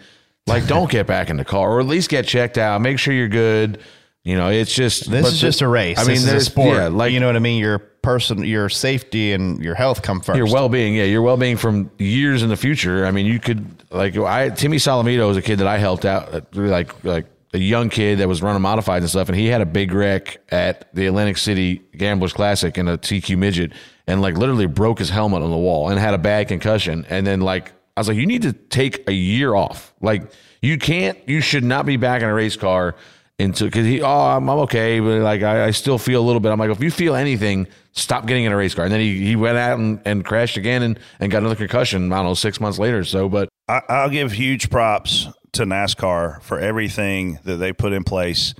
[0.46, 2.80] like, don't get back in the car, or at least get checked out.
[2.80, 3.80] Make sure you're good.
[4.28, 5.98] You know, it's just This is the- just a race.
[5.98, 6.76] I mean, this is a there's sport.
[6.76, 7.58] Yeah, like you know what I mean.
[7.58, 10.36] Your person, your safety and your health come first.
[10.36, 10.94] your well being.
[10.94, 13.06] Yeah, your well being from years in the future.
[13.06, 16.34] I mean, you could like I Timmy Solomito was a kid that I helped out,
[16.34, 19.62] uh, like like a young kid that was running modifieds and stuff, and he had
[19.62, 23.72] a big wreck at the Atlantic City Gamblers Classic in a TQ midget,
[24.06, 27.26] and like literally broke his helmet on the wall and had a bad concussion, and
[27.26, 29.94] then like I was like, you need to take a year off.
[30.02, 32.94] Like you can't, you should not be back in a race car
[33.38, 36.40] into because he oh I'm, I'm okay but like I, I still feel a little
[36.40, 39.00] bit I'm like if you feel anything stop getting in a race car and then
[39.00, 42.26] he, he went out and, and crashed again and, and got another concussion I don't
[42.26, 46.58] know six months later or so but I, I'll give huge props to NASCAR for
[46.58, 48.54] everything that they put in place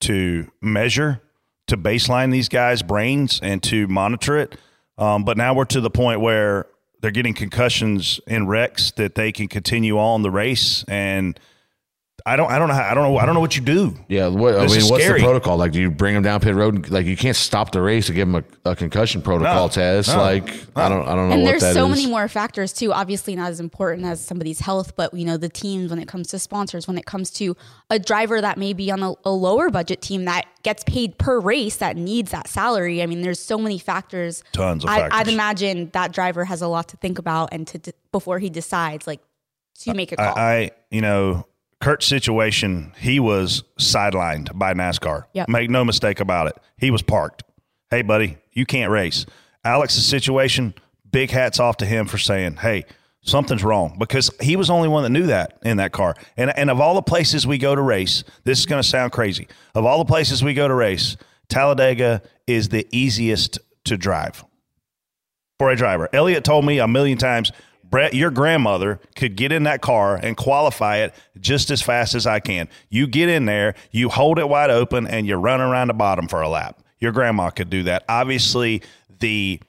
[0.00, 1.20] to measure,
[1.66, 4.56] to baseline these guys' brains, and to monitor it.
[4.98, 6.66] Um, but now we're to the point where
[7.00, 11.38] they're getting concussions in wrecks that they can continue on the race, and
[12.26, 13.94] I don't, I don't know, how, I don't know, I don't know what you do.
[14.08, 15.20] yeah what, I mean what's scary.
[15.20, 17.82] the protocol like do you bring him down pit road like you can't stop the
[17.82, 21.14] race to give him a, a concussion protocol No, test no, like I don't I
[21.14, 21.90] don't know and what there's that so is.
[21.90, 25.50] many more factors too obviously not as important as somebody's health but you know the
[25.50, 27.54] teams when it comes to sponsors when it comes to
[27.90, 31.38] a driver that may be on a, a lower budget team that gets paid per
[31.38, 35.10] race that needs that salary i mean there's so many factors Tons of I, i'd
[35.10, 35.34] factors.
[35.34, 39.20] imagine that driver has a lot to think about and to before he decides like
[39.80, 41.46] to make a call I, I you know,
[41.80, 45.24] Kurt's situation, he was sidelined by NASCAR.
[45.34, 45.48] Yep.
[45.48, 46.56] Make no mistake about it.
[46.78, 47.42] He was parked.
[47.90, 49.26] Hey, buddy, you can't race.
[49.64, 50.74] Alex's situation,
[51.10, 52.84] big hats off to him for saying, hey,
[53.22, 56.14] something's wrong because he was the only one that knew that in that car.
[56.36, 59.12] And, and of all the places we go to race, this is going to sound
[59.12, 59.48] crazy.
[59.74, 61.16] Of all the places we go to race,
[61.48, 64.44] Talladega is the easiest to drive
[65.58, 66.08] for a driver.
[66.12, 67.52] Elliott told me a million times,
[67.94, 72.26] Brett, your grandmother could get in that car and qualify it just as fast as
[72.26, 72.68] I can.
[72.88, 76.26] You get in there, you hold it wide open, and you run around the bottom
[76.26, 76.82] for a lap.
[76.98, 78.02] Your grandma could do that.
[78.08, 78.82] Obviously,
[79.20, 79.60] the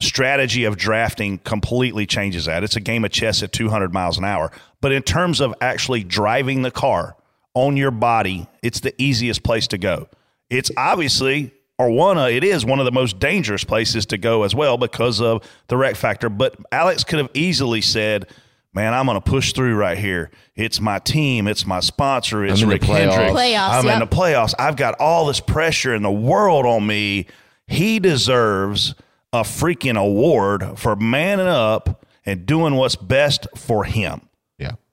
[0.00, 2.64] strategy of drafting completely changes that.
[2.64, 4.50] It's a game of chess at 200 miles an hour.
[4.80, 7.14] But in terms of actually driving the car
[7.52, 10.08] on your body, it's the easiest place to go.
[10.48, 14.44] It's obviously, or one, of, it is one of the most dangerous places to go
[14.44, 16.28] as well because of the wreck factor.
[16.28, 18.28] But Alex could have easily said,
[18.76, 20.30] Man, I'm going to push through right here.
[20.54, 21.48] It's my team.
[21.48, 22.44] It's my sponsor.
[22.44, 23.14] It's I'm the Rick playoffs.
[23.14, 23.32] Hendrick.
[23.32, 24.54] Playoffs, I'm in the playoffs.
[24.58, 27.26] I've got all this pressure in the world on me.
[27.66, 28.94] He deserves
[29.32, 34.25] a freaking award for manning up and doing what's best for him.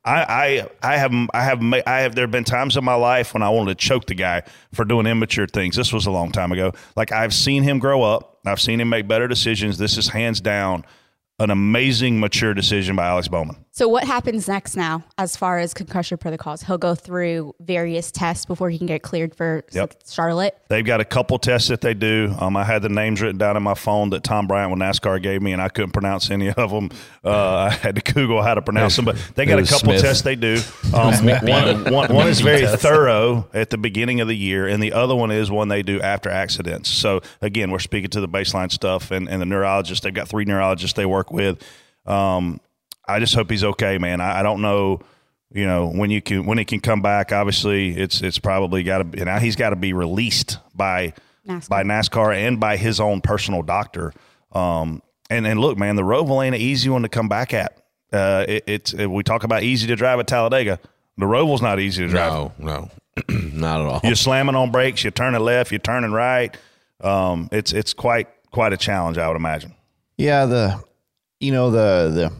[0.05, 2.15] I, I, I have, I have, I have.
[2.15, 4.83] There have been times in my life when I wanted to choke the guy for
[4.83, 5.75] doing immature things.
[5.75, 6.73] This was a long time ago.
[6.95, 8.39] Like I've seen him grow up.
[8.45, 9.77] I've seen him make better decisions.
[9.77, 10.83] This is hands down
[11.39, 13.65] an amazing mature decision by Alex Bowman.
[13.75, 16.61] So what happens next now as far as concussion protocols?
[16.61, 19.95] He'll go through various tests before he can get cleared for Yep.
[20.07, 20.55] Charlotte.
[20.69, 22.35] They've got a couple tests that they do.
[22.39, 25.19] Um, I had the names written down in my phone that Tom Bryant with NASCAR
[25.23, 26.91] gave me, and I couldn't pronounce any of them.
[27.25, 30.01] Uh, I had to Google how to pronounce them, but they got a couple Smith.
[30.01, 30.59] tests they do.
[30.93, 34.93] Um, one, one, one is very thorough at the beginning of the year, and the
[34.93, 36.89] other one is one they do after accidents.
[36.91, 40.03] So again, we're speaking to the baseline stuff, and, and the neurologist.
[40.03, 41.63] They've got three neurologists they work with.
[42.05, 42.59] Um,
[43.07, 44.21] I just hope he's okay, man.
[44.21, 45.01] I, I don't know
[45.53, 47.31] you know when you can when he can come back.
[47.31, 51.13] Obviously it's it's probably got to be now he's got to be released by
[51.47, 51.69] NASCAR.
[51.69, 54.13] by NASCAR and by his own personal doctor.
[54.51, 57.77] Um and and look man the Roval ain't an easy one to come back at.
[58.11, 60.79] Uh it, it's it, we talk about easy to drive at Talladega.
[61.17, 62.31] The Roval's not easy to drive.
[62.31, 62.89] No no.
[63.29, 64.01] Not at all.
[64.03, 66.57] You're slamming on brakes you're turning left you're turning right.
[66.99, 69.75] Um it's it's quite quite a challenge I would imagine.
[70.17, 70.83] Yeah, the
[71.39, 72.33] you know the the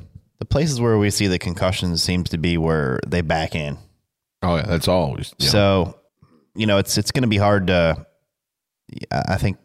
[0.44, 3.78] the places where we see the concussions seems to be where they back in.
[4.42, 5.34] Oh yeah, that's always.
[5.38, 5.48] yeah.
[5.48, 6.00] So,
[6.54, 8.06] you know, it's it's going to be hard to.
[9.10, 9.58] I think.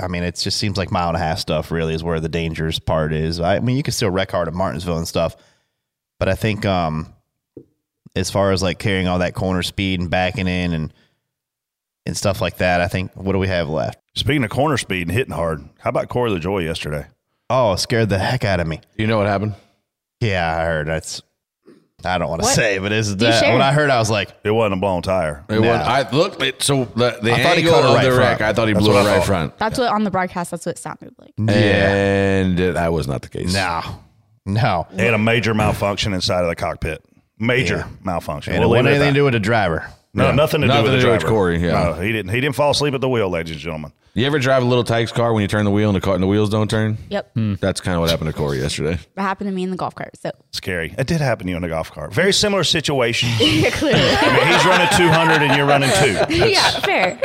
[0.00, 2.28] I mean, it just seems like mile and a half stuff really is where the
[2.30, 3.38] dangerous part is.
[3.38, 5.36] I mean, you can still wreck hard at Martinsville and stuff,
[6.18, 7.12] but I think um,
[8.16, 10.94] as far as like carrying all that corner speed and backing in and
[12.06, 13.98] and stuff like that, I think what do we have left?
[14.14, 17.08] Speaking of corner speed and hitting hard, how about Corey LaJoie yesterday?
[17.56, 18.80] Oh, scared the heck out of me.
[18.96, 19.54] you know what happened?
[20.20, 21.22] Yeah, I heard that's.
[22.06, 22.54] I don't want to What?
[22.54, 23.52] say, but is you that share?
[23.52, 25.42] when I heard, I was like, It wasn't a blown tire.
[25.48, 26.42] It was, I looked.
[26.42, 28.42] It, so the, the I thought he angle cut it of right the wreck, front.
[28.42, 29.26] I thought he That's blew what it I right thought.
[29.26, 30.50] front, That's what on the broadcast.
[30.50, 31.32] That's what it sounded like.
[31.38, 33.54] and that was not the case.
[33.54, 33.80] no,
[34.44, 34.86] no.
[34.92, 37.02] They had a major malfunction inside of the cockpit.
[37.38, 37.88] Major Yeah.
[38.02, 38.52] malfunction.
[38.52, 39.18] And We'll it wasn't at anything to that.
[39.20, 39.86] do with the driver.
[40.14, 40.32] No, Yeah.
[40.32, 41.34] nothing to Nothing do with to the do with driver.
[41.34, 41.84] Corey, yeah.
[41.84, 42.30] No, he didn't.
[42.32, 43.92] He didn't fall asleep at the wheel, ladies and gentlemen.
[44.16, 46.14] You ever drive a Little Tikes car when you turn the wheel and the car
[46.14, 46.98] and the wheels don't turn?
[47.08, 47.32] Yep.
[47.60, 49.00] That's kind of what happened to Corey yesterday.
[49.16, 50.16] That happened to me in the golf cart.
[50.16, 50.94] So Scary.
[50.96, 52.14] It did happen to you in a golf cart.
[52.14, 53.28] Very similar situation.
[53.40, 53.98] yeah, clearly.
[54.00, 56.32] I mean, he's running 200 and you're running two.
[56.32, 57.18] yeah, fair.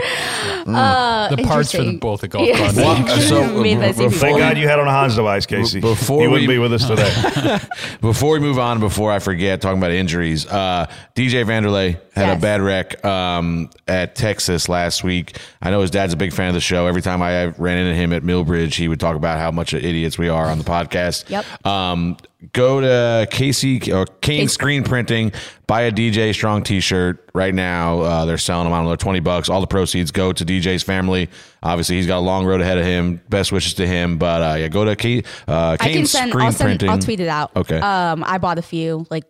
[0.65, 2.75] Uh, The parts for the, both the golf Yeah, carts.
[2.77, 5.81] Well, so, Made that seem before Thank God you had on a Hans device, Casey.
[5.81, 7.59] Before you wouldn't we- be with us today.
[8.01, 12.37] Before we move on, before I forget, talking about injuries, uh, DJ Vanderlei had Yes.
[12.37, 15.37] a bad wreck um, at Texas last week.
[15.61, 16.87] I know his dad's a big fan of the show.
[16.87, 19.83] Every time I ran into him at Millbridge, he would talk about how much of
[19.83, 21.29] idiots we are on the podcast.
[21.29, 21.65] Yep.
[21.65, 22.17] Um,
[22.53, 25.31] go to Casey or Kane Case- Screen Printing,
[25.67, 27.99] buy a DJ Strong T-shirt right now.
[28.01, 28.73] Uh, they're selling them.
[28.73, 29.49] I don't know, twenty bucks.
[29.49, 31.29] All the proceeds go to DJ's family.
[31.61, 33.21] Obviously, he's got a long road ahead of him.
[33.29, 34.17] Best wishes to him.
[34.17, 36.31] But uh, yeah, go to Kane, uh, I Kane can send.
[36.31, 36.67] Screen I'll send.
[36.67, 36.89] Printing.
[36.89, 37.51] I'll tweet it out.
[37.55, 37.79] Okay.
[37.79, 39.05] Um, I bought a few.
[39.09, 39.25] Like,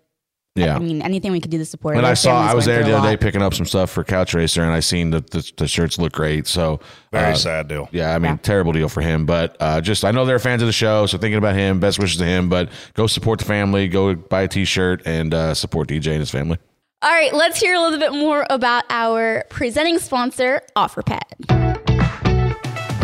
[0.55, 0.75] Yeah.
[0.75, 1.95] I mean, anything we could do to support.
[1.95, 4.33] And I saw I was there the other day picking up some stuff for Couch
[4.33, 6.47] Racer, and I seen that the, the shirts look great.
[6.47, 6.79] So
[7.11, 7.87] Very uh, sad deal.
[7.91, 8.37] Yeah, I mean, Yeah.
[8.41, 9.25] terrible deal for him.
[9.25, 11.99] But uh, just I know they're fans of the show, so thinking about him, best
[11.99, 12.49] wishes to him.
[12.49, 16.31] But go support the family, go buy a T-shirt, and uh, support DJ and his
[16.31, 16.57] family.
[17.01, 21.68] All right, let's hear a little bit more about our presenting sponsor, OfferPad.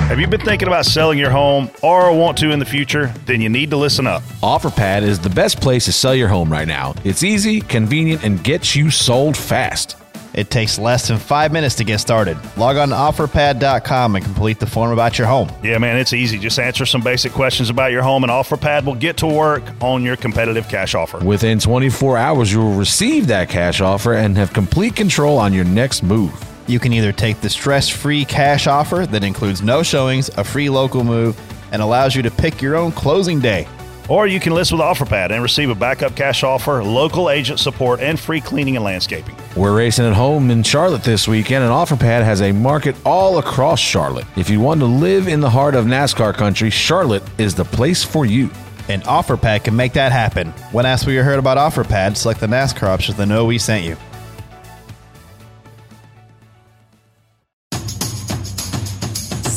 [0.05, 3.11] Have you been thinking about selling your home or want to in the future?
[3.25, 4.21] Then you need to listen up.
[4.43, 6.93] OfferPad is the best place to sell your home right now.
[7.03, 9.97] It's easy, convenient, and gets you sold fast.
[10.35, 12.37] It takes less than five minutes to get started.
[12.55, 15.49] Log on to offerpad.com and complete the form about your home.
[15.63, 16.37] Yeah, man, it's easy.
[16.37, 20.03] Just answer some basic questions about your home, and OfferPad will get to work on
[20.03, 21.17] your competitive cash offer.
[21.25, 25.65] Within 24 hours, you will receive that cash offer and have complete control on your
[25.65, 26.54] next move.
[26.67, 30.69] You can either take the stress free cash offer that includes no showings, a free
[30.69, 31.39] local move,
[31.71, 33.67] and allows you to pick your own closing day.
[34.07, 37.99] Or you can list with OfferPad and receive a backup cash offer, local agent support,
[37.99, 39.35] and free cleaning and landscaping.
[39.55, 43.79] We're racing at home in Charlotte this weekend, and OfferPad has a market all across
[43.79, 44.25] Charlotte.
[44.35, 48.03] If you want to live in the heart of NASCAR country, Charlotte is the place
[48.03, 48.49] for you.
[48.89, 50.51] And OfferPad can make that happen.
[50.71, 53.83] When asked what you heard about OfferPad, select the NASCAR option to know we sent
[53.83, 53.97] you.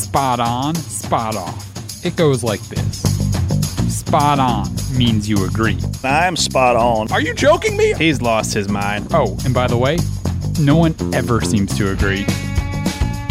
[0.09, 2.05] Spot on, spot off.
[2.05, 3.03] It goes like this.
[3.95, 4.67] Spot on
[4.97, 5.79] means you agree.
[6.03, 7.13] I'm spot on.
[7.13, 7.93] Are you joking me?
[7.93, 9.09] He's lost his mind.
[9.13, 9.99] Oh, and by the way,
[10.59, 12.25] no one ever seems to agree.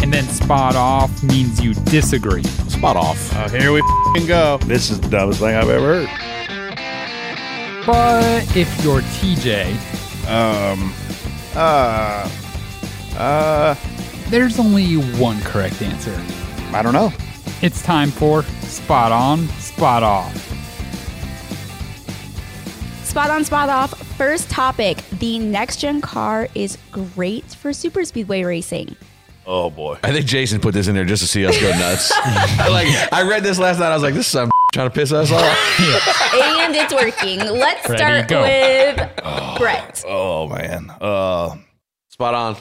[0.00, 2.44] And then spot off means you disagree.
[2.44, 3.32] Spot off.
[3.36, 4.58] Oh, here we f***ing go.
[4.58, 7.84] This is the dumbest thing I've ever heard.
[7.84, 9.74] But if you're TJ,
[10.28, 10.92] Um,
[11.56, 12.30] uh,
[13.18, 13.74] uh,
[14.28, 16.14] there's only one correct answer.
[16.74, 17.12] I don't know.
[17.62, 20.34] It's time for spot on, spot off.
[23.04, 23.98] Spot on, spot off.
[24.16, 28.94] First topic: the next gen car is great for super speedway racing.
[29.46, 29.98] Oh, boy.
[30.02, 32.10] I think Jason put this in there just to see us go nuts.
[32.70, 33.90] like I read this last night.
[33.90, 35.42] I was like, "This is some trying to piss us off."
[36.60, 37.38] and it's working.
[37.40, 38.42] Let's Ready, start go.
[38.42, 40.04] with Brett.
[40.06, 40.90] Oh, man.
[41.00, 41.56] Uh,
[42.10, 42.56] Spot on.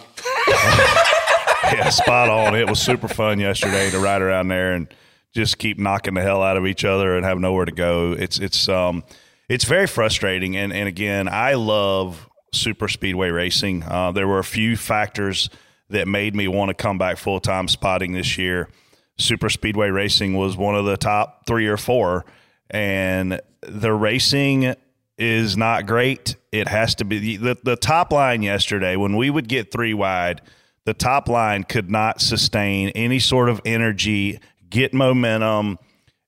[1.74, 2.56] Yeah, spot on.
[2.56, 4.88] It was super fun yesterday to ride around there and
[5.34, 8.14] just keep knocking the hell out of each other and have nowhere to go.
[8.14, 9.04] It's it's um
[9.50, 10.56] it's very frustrating.
[10.56, 13.84] And and again, I love super speedway racing.
[13.84, 15.50] Uh, there were a few factors
[15.90, 18.70] that made me want to come back full time spotting this year.
[19.18, 22.26] Super speedway racing was one of the top three or four,
[22.70, 24.76] and the racing
[25.18, 26.36] is not great.
[26.52, 30.42] It has to be the, the top line yesterday when we would get three wide
[30.88, 35.78] the top line could not sustain any sort of energy, get momentum.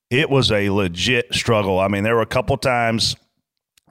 [0.10, 1.80] It was a legit struggle.
[1.80, 3.16] I mean, there were a couple times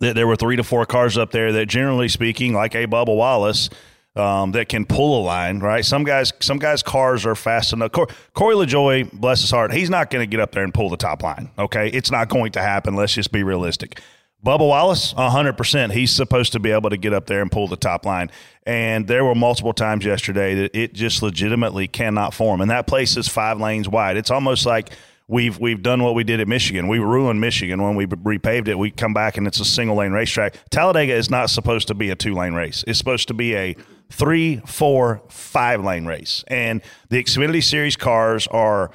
[0.00, 3.16] that there were three to four cars up there that, generally speaking, like a Bubba
[3.16, 3.70] Wallace,
[4.14, 5.82] um, that can pull a line, right?
[5.86, 7.92] Some guys, some guys' cars are fast enough.
[7.92, 10.90] Cor- Corey LaJoie, bless his heart, he's not going to get up there and pull
[10.90, 11.50] the top line.
[11.58, 12.94] Okay, it's not going to happen.
[12.94, 14.02] Let's just be realistic.
[14.44, 15.92] Bubba Wallace, 100%.
[15.92, 18.30] He's supposed to be able to get up there and pull the top line.
[18.64, 22.60] And there were multiple times yesterday that it just legitimately cannot form.
[22.60, 24.16] And that place is five lanes wide.
[24.16, 24.90] It's almost like
[25.26, 26.86] we've we've done what we did at Michigan.
[26.86, 28.78] We ruined Michigan when we repaved it.
[28.78, 30.54] We come back and it's a single lane racetrack.
[30.70, 32.84] Talladega is not supposed to be a two lane race.
[32.86, 33.76] It's supposed to be a
[34.10, 36.44] three, four, five lane race.
[36.46, 38.92] And the Xfinity Series cars are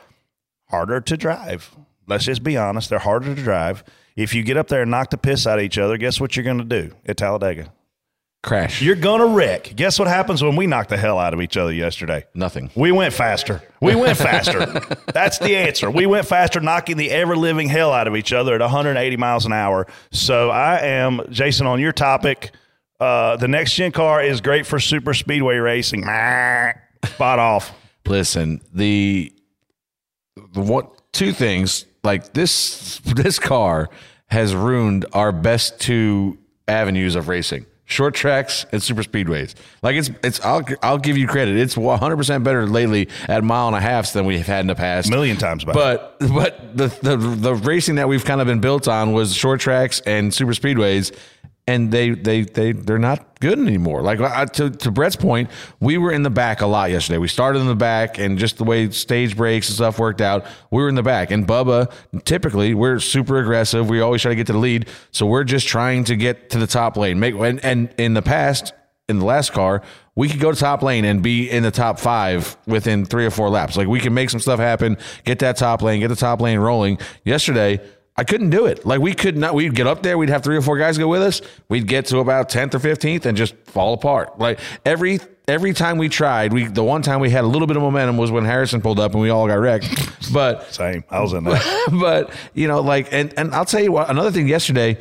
[0.69, 1.75] harder to drive.
[2.07, 2.89] Let's just be honest.
[2.89, 3.83] They're harder to drive.
[4.15, 6.35] If you get up there and knock the piss out of each other, guess what
[6.35, 7.71] you're going to do at Talladega?
[8.43, 8.81] Crash.
[8.81, 9.73] You're going to wreck.
[9.73, 12.25] Guess what happens when we knock the hell out of each other yesterday?
[12.33, 12.69] Nothing.
[12.75, 13.63] We went faster.
[13.81, 14.65] We went faster.
[15.13, 15.89] That's the answer.
[15.89, 19.45] We went faster, knocking the ever living hell out of each other at 180 miles
[19.45, 19.87] an hour.
[20.11, 22.51] So I am, Jason, on your topic.
[22.99, 26.03] Uh, the next gen car is great for super speedway racing.
[27.05, 27.73] Spot off.
[28.05, 29.33] Listen, the
[30.53, 33.89] the what two things like this this car
[34.27, 36.37] has ruined our best two
[36.67, 37.65] avenues of racing.
[37.85, 39.53] Short tracks and super speedways.
[39.81, 41.57] Like it's it's i'll i'll give you credit.
[41.57, 45.09] It's 100% better lately at mile and a half than we've had in the past.
[45.09, 45.77] Million times better.
[45.77, 49.59] but but the, the the racing that we've kind of been built on was short
[49.59, 51.15] tracks and super speedways
[51.65, 54.01] and they they they they're not good anymore.
[54.01, 55.49] Like I, to to Brett's point,
[55.79, 57.17] we were in the back a lot yesterday.
[57.17, 60.45] We started in the back, and just the way stage breaks and stuff worked out,
[60.71, 61.31] we were in the back.
[61.31, 61.91] And Bubba,
[62.25, 63.89] typically, we're super aggressive.
[63.89, 66.59] We always try to get to the lead, so we're just trying to get to
[66.59, 67.19] the top lane.
[67.19, 68.73] Make and, and in the past,
[69.07, 69.81] in the last car,
[70.15, 73.31] we could go to top lane and be in the top five within three or
[73.31, 73.77] four laps.
[73.77, 76.59] Like we can make some stuff happen, get that top lane, get the top lane
[76.59, 76.99] rolling.
[77.23, 77.79] Yesterday.
[78.15, 78.85] I couldn't do it.
[78.85, 79.55] Like we could not.
[79.55, 80.17] We'd get up there.
[80.17, 81.41] We'd have three or four guys go with us.
[81.67, 84.37] We'd get to about tenth or fifteenth and just fall apart.
[84.37, 87.75] Like every every time we tried, we the one time we had a little bit
[87.75, 90.09] of momentum was when Harrison pulled up and we all got wrecked.
[90.31, 91.89] But same, I was in that.
[91.99, 94.09] but you know, like and and I'll tell you what.
[94.09, 94.97] Another thing yesterday,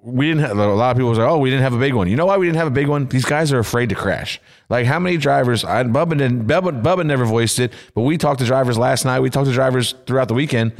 [0.00, 1.94] we didn't have a lot of people was like, oh, we didn't have a big
[1.94, 2.06] one.
[2.06, 3.06] You know why we didn't have a big one?
[3.06, 4.40] These guys are afraid to crash.
[4.68, 5.64] Like how many drivers?
[5.64, 6.46] I Bubba didn't.
[6.46, 9.20] Bubba, Bubba never voiced it, but we talked to drivers last night.
[9.20, 10.74] We talked to drivers throughout the weekend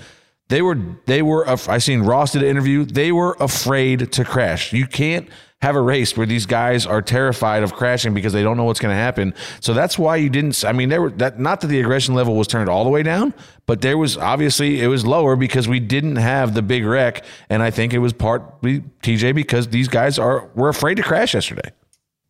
[0.48, 2.84] they were they were I seen Ross did an interview.
[2.84, 4.72] They were afraid to crash.
[4.72, 5.28] You can't
[5.60, 8.78] have a race where these guys are terrified of crashing because they don't know what's
[8.78, 9.34] going to happen.
[9.60, 10.64] So that's why you didn't.
[10.64, 13.02] I mean, there were that not that the aggression level was turned all the way
[13.02, 13.34] down,
[13.66, 17.62] but there was obviously it was lower because we didn't have the big wreck, and
[17.62, 21.72] I think it was partly TJ because these guys are were afraid to crash yesterday.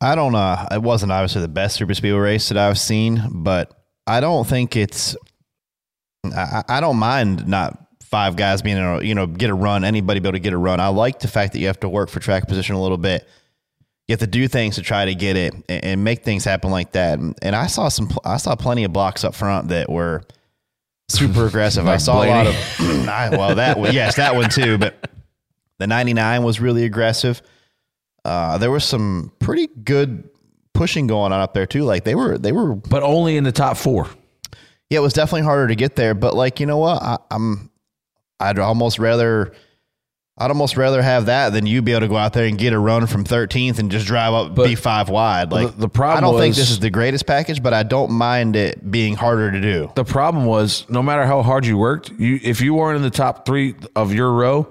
[0.00, 0.66] I don't know.
[0.70, 3.74] It wasn't obviously the best super speedway race that I've seen, but
[4.06, 5.16] I don't think it's.
[6.24, 9.84] I, I don't mind not five guys being able to, you know, get a run,
[9.84, 10.80] anybody be able to get a run.
[10.80, 13.28] I like the fact that you have to work for track position a little bit.
[14.06, 16.70] You have to do things to try to get it and, and make things happen
[16.70, 17.18] like that.
[17.18, 20.22] And, and I saw some, I saw plenty of blocks up front that were
[21.10, 21.84] super aggressive.
[21.84, 22.32] Like I saw Blaney.
[22.32, 22.54] a lot of,
[23.08, 24.78] I- well, that one, yes, that one too.
[24.78, 25.10] But
[25.78, 27.42] the 99 was really aggressive.
[28.24, 30.28] Uh, there was some pretty good
[30.72, 31.82] pushing going on up there too.
[31.82, 34.08] Like they were, they were, But only in the top four.
[34.88, 36.14] yeah, it was definitely harder to get there.
[36.14, 37.02] But like, you know what?
[37.02, 37.70] I, I'm,
[38.40, 39.52] I'd almost rather,
[40.36, 42.72] I'd almost rather have that than you be able to go out there and get
[42.72, 45.50] a run from 13th and just drive up But B five wide.
[45.50, 48.12] Like the- the problem I don't think this is the greatest package, but I don't
[48.12, 49.90] mind it being harder to do.
[49.96, 53.10] The problem was no matter how hard you worked, you if you weren't in the
[53.10, 54.68] top three of your row,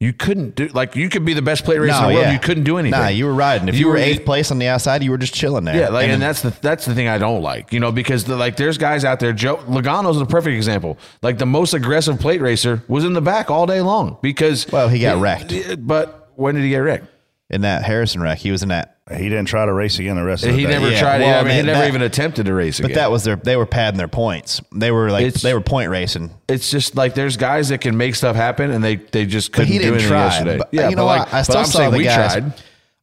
[0.00, 2.32] you couldn't do like you could be the best plate racer in the world.
[2.32, 3.00] You couldn't do anything.
[3.00, 3.68] Nah, you were riding.
[3.68, 5.76] If you, were eighth place on the outside, you were just chilling there.
[5.76, 8.24] Yeah, like, and, then- that's the that's the thing I don't like, you know, because
[8.24, 9.32] the, like there's guys out there.
[9.32, 10.98] Joe Logano's a perfect example.
[11.20, 14.88] Like the most aggressive plate racer was in the back all day long because Well,
[14.88, 15.52] he got wrecked.
[15.84, 17.06] But when did he get wrecked?
[17.50, 18.96] In that Harrison wreck, he was in that.
[19.10, 20.70] He didn't try to race again the rest of the He day.
[20.72, 21.20] never Yeah, tried.
[21.22, 22.90] well, I mean, he man, never that- even attempted to race again.
[22.90, 23.04] But again.
[23.04, 23.36] that was their.
[23.36, 24.60] They were padding their points.
[24.74, 26.30] They were like It's- they were point racing.
[26.48, 29.68] it's just like there's guys that can make stuff happen, and they they just couldn't
[29.72, 30.24] he do didn't anything try.
[30.24, 30.58] yesterday.
[30.58, 31.18] But, yeah, you know but what?
[31.20, 32.32] like, I but still I'm saw the we guys.
[32.34, 32.52] tried.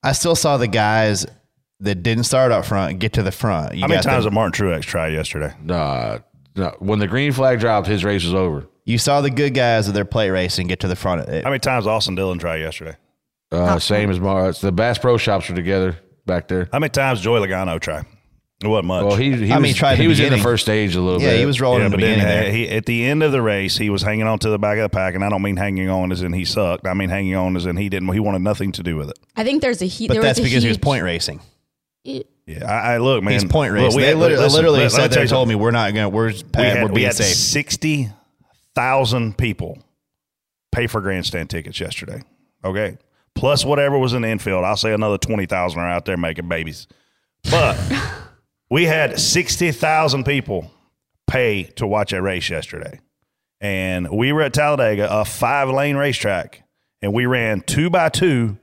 [0.03, 1.25] I still saw the guys
[1.79, 3.73] that didn't start up front get to the front.
[3.73, 5.53] You How many got times the- did Martin Truex try yesterday?
[5.67, 6.19] Uh,
[6.55, 8.65] no, when the green flag dropped, his race was over.
[8.85, 11.27] You saw the good guys of their plate racing get to the front.
[11.27, 12.95] It- How many times Austin Dillon tried yesterday?
[13.55, 14.61] Uh, same as Mars.
[14.61, 16.69] The Bass Pro Shops were together back there.
[16.71, 18.05] How many times Joey Logano tried?
[18.63, 19.03] It wasn't much.
[19.05, 20.43] Well, he, he I was, mean, he tried he the was in the beginning.
[20.43, 21.25] first stage a little bit.
[21.25, 21.39] yeah, bit.
[21.41, 22.37] he was rolling yeah, in the but then beginning.
[22.37, 22.51] uh, there.
[22.53, 24.83] he, at the end of the race, he was hanging on to the back of
[24.83, 26.87] the pack, and I don't mean hanging on as in he sucked.
[26.87, 28.11] I mean hanging on as in he didn't.
[28.13, 29.19] He wanted nothing to do with it.
[29.35, 30.07] I think there's a heat.
[30.07, 31.41] but there that's was a because he was point racing.
[32.05, 32.21] Yeah,
[32.65, 33.33] I, I look, man.
[33.33, 33.97] He's point look, racing.
[33.97, 35.57] we they had- literally, listen, literally let- let me said tell they you told something.
[35.59, 36.05] me we're not going.
[36.05, 37.35] to We're we had, we're we being had safe.
[37.35, 38.09] sixty
[38.73, 39.79] thousand people
[40.71, 42.21] pay for grandstand tickets yesterday.
[42.63, 42.97] Okay,
[43.35, 44.65] plus whatever was in the infield.
[44.65, 46.87] I'll say another twenty thousand are out there making babies.
[47.51, 47.77] But
[48.69, 50.71] We had 60,000 people
[51.27, 52.99] pay to watch a race yesterday.
[53.61, 56.63] And we were at Talladega, a five lane racetrack,
[57.01, 58.57] and we ran two by two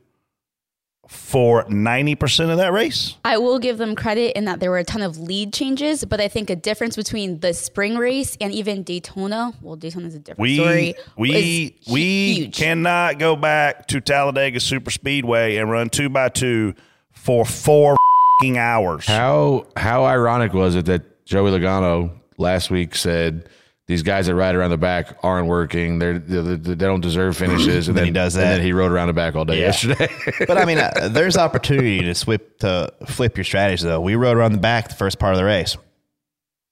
[1.13, 3.17] for 90% of that race.
[3.25, 6.21] I will give them credit in that there were a ton of lead changes, but
[6.21, 10.41] I think a difference between the spring race and even Daytona, well, Daytona's a different
[10.41, 10.95] We story.
[11.17, 12.57] we we huge.
[12.57, 16.75] cannot go back to Talladega Super Speedway and run two by two
[17.13, 17.97] for four
[18.41, 19.07] fing hours.
[19.07, 23.49] How how ironic was it that Joey Logano last week said
[23.93, 25.99] these guys that ride around the back aren't working.
[25.99, 28.57] They're, they they don't deserve finishes, and Then then, he does And that.
[28.57, 29.67] then he rode around the back all day Yeah.
[29.67, 30.09] yesterday.
[30.47, 34.01] But I mean, uh, there's opportunity to flip to flip your strategy though.
[34.01, 35.77] We rode around the back the first part of the race,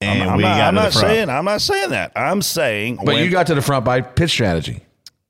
[0.01, 1.07] and I'm, I'm we not, got I'm to the not front.
[1.07, 2.11] saying I'm not saying that.
[2.15, 4.81] I'm saying but when- you got to the front by pitch strategy.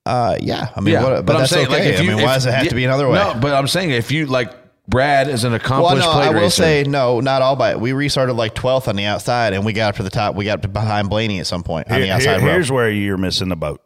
[0.06, 1.76] Uh, yeah, I mean, Yeah, what, but, I'm that's saying, okay.
[1.76, 3.20] like, if you, I mean, if- why does it have yeah, to be another way?
[3.20, 4.52] No, but I'm saying if you like
[4.92, 6.62] Brad is an well, accomplished no, plate I will racer.
[6.62, 7.72] say no, not all by.
[7.72, 7.80] it.
[7.80, 10.36] We restarted like 12th on the outside, and we got up to the top.
[10.36, 12.54] We got up to behind Blaney at some point on Here- the outside here- row.
[12.54, 13.82] here's where you're missing the boat,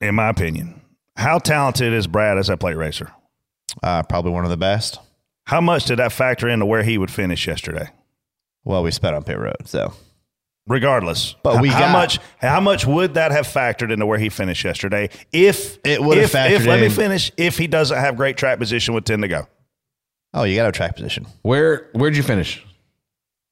[0.00, 0.80] in my opinion.
[1.16, 3.10] How talented is Brad as a plate racer?
[3.82, 5.00] Uh, probably one of the best.
[5.46, 7.88] How much did that factor into where he would finish yesterday?
[8.64, 9.94] Well, we sped on pit road, so
[10.66, 12.18] Regardless, But we how got- much?
[12.42, 15.08] How much would that have factored into where he finished yesterday?
[15.32, 17.32] If It would have if, factored if let me in- finish.
[17.38, 19.46] If he doesn't have great track position with ten to go,
[20.34, 21.26] oh, you got a track position.
[21.42, 22.64] Where where'd you finish?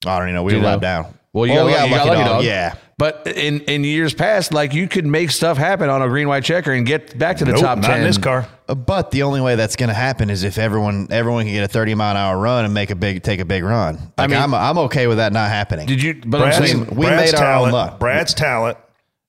[0.06, 0.42] I don't even know.
[0.42, 1.14] We Do were you lap down.
[1.32, 2.44] Well, you Oh, got, we lucky, you got lucky dog.
[2.44, 6.28] Yeah, But in, in years past, like you could make stuff happen on a green
[6.28, 7.98] white checker and get back to the nope, top not ten.
[8.00, 8.48] in this car.
[8.68, 11.64] Uh, But the only way that's going to happen is if everyone everyone can get
[11.64, 13.96] a 30 mile an hour run and make a big take a big run.
[13.96, 15.86] Like, I mean- I'm I'm okay with that not happening.
[15.86, 16.14] Did you?
[16.14, 17.98] But Brad's, I'm saying we Brad's made our own talent, luck.
[18.00, 18.78] Brad's talent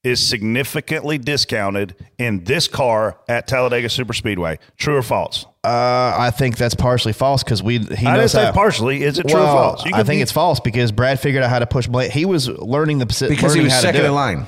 [0.04, 4.60] is significantly discounted in this car at Talladega Super Speedway.
[4.78, 5.46] True or false?
[5.68, 9.04] Uh, I think that's partially false because we he I didn't knows say how- partially.
[9.04, 9.86] Is it true Well, or false?
[9.86, 12.12] You I could think be- it's false because Brad figured out how to push Blake.
[12.12, 14.16] He was learning the posi- because he was how to second do in it.
[14.16, 14.46] line.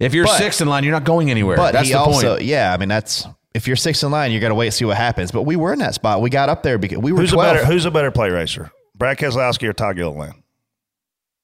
[0.00, 1.56] If you're But- sixth in line, you're not going anywhere.
[1.56, 2.44] But That's he the also, point.
[2.44, 4.84] yeah, I mean that's if you're sixth in line, you got to wait and see
[4.84, 5.30] what happens.
[5.32, 6.20] But we were in that spot.
[6.20, 7.54] We got up there because we were who's a 12.
[7.54, 8.70] better who's a better plate racer?
[8.96, 10.34] Brad Keselowski or Todd Gilliland?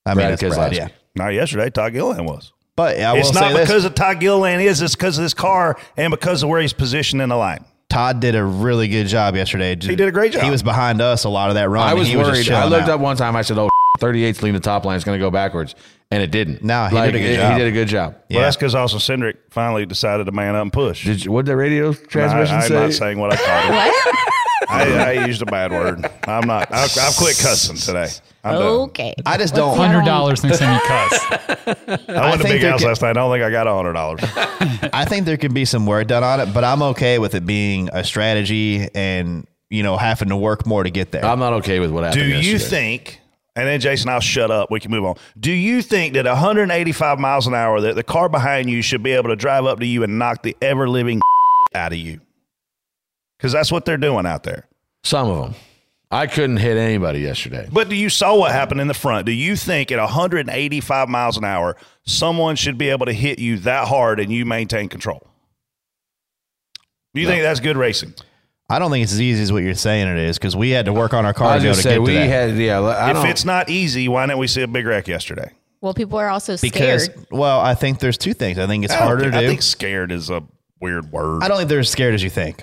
[0.06, 0.76] I mean, Brad it's Brad, Keselowski.
[0.76, 0.88] yeah.
[1.16, 1.70] Not yesterday.
[1.70, 2.52] Todd Gilliland was.
[2.76, 4.82] But I it's will not say this: because of Todd Gilliland is.
[4.82, 7.64] It's because of this car and because of where he's positioned in the line.
[7.94, 9.70] Todd did a really good job yesterday.
[9.80, 10.42] He did a great job.
[10.42, 11.88] He was behind us a lot of that run.
[11.88, 12.50] I was he just worried.
[12.50, 12.94] I looked out.
[12.96, 13.36] up one time.
[13.36, 13.68] I said, "Oh,
[14.00, 15.76] 38th lean the top line is going to go backwards,"
[16.10, 16.64] and it didn't.
[16.64, 17.52] No, he Like, did a good he- job.
[17.52, 18.16] He did a good job.
[18.28, 18.38] Yeah.
[18.38, 21.04] Well, that's because Austin Cindric finally decided to man up and push.
[21.04, 22.74] Did you, what did the radio I, transmission I'm say?
[22.74, 23.76] not saying what I called it.
[23.76, 24.70] What?
[24.70, 26.04] I, I used a bad word.
[26.26, 26.72] I'm not.
[26.72, 28.08] I've, I've quit cussing today.
[28.44, 28.62] I'm done.
[28.62, 29.14] okay.
[29.24, 29.76] I just don't.
[29.76, 31.26] Hundred dollars next time you cuss.
[32.08, 33.10] I went to think Big there House could- last night.
[33.10, 34.20] I don't think I got a hundred dollars.
[34.92, 37.46] I think there can be some work done on it, but I'm okay with it
[37.46, 41.24] being a strategy and you know having to work more to get there.
[41.24, 42.20] I'm not okay with what happened.
[42.22, 42.98] Do you yesterday.
[42.98, 43.20] think?
[43.56, 44.70] And then Jason, I'll shut up.
[44.70, 45.14] We can move on.
[45.38, 49.12] Do you think that 185 miles an hour that the car behind you should be
[49.12, 51.20] able to drive up to you and knock the ever living
[51.74, 52.20] out of you?
[53.38, 54.66] Because that's what they're doing out there.
[55.04, 55.54] some of them?
[56.14, 57.68] I couldn't hit anybody yesterday.
[57.72, 59.26] But do you saw what happened in the front?
[59.26, 63.58] Do you think at 185 miles an hour, someone should be able to hit you
[63.58, 65.26] that hard and you maintain control?
[67.14, 68.14] Do you think that's good racing?
[68.70, 70.86] I don't think it's as easy as what you're saying it is because we had
[70.86, 72.26] to work on our car to be to said get we to that.
[72.28, 72.80] had yeah.
[72.80, 75.50] I if don't, it's not easy, why didn't we see a big wreck yesterday?
[75.80, 77.26] Well, people are also because scared.
[77.30, 78.58] well, I think there's two things.
[78.58, 80.42] I think it's I harder think- to I think scared is a
[80.80, 81.42] weird word.
[81.42, 82.62] I don't think they're as scared as you think.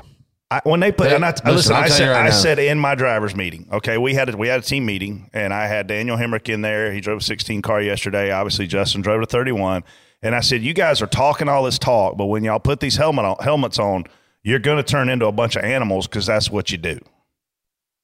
[0.52, 2.36] I, when they put, and I, listen, listen, I said, right I now.
[2.36, 5.54] said in my driver's meeting, okay, we had a, we had a team meeting, and
[5.54, 6.92] I had Daniel Hemric in there.
[6.92, 8.32] He drove a 16 car yesterday.
[8.32, 9.86] Obviously, Justin drove a 31,
[10.22, 12.98] and I said, you guys are talking all this talk, but when y'all put these
[12.98, 14.04] helmet on, helmets on,
[14.44, 17.00] you're going to turn into a bunch of animals because that's what you do.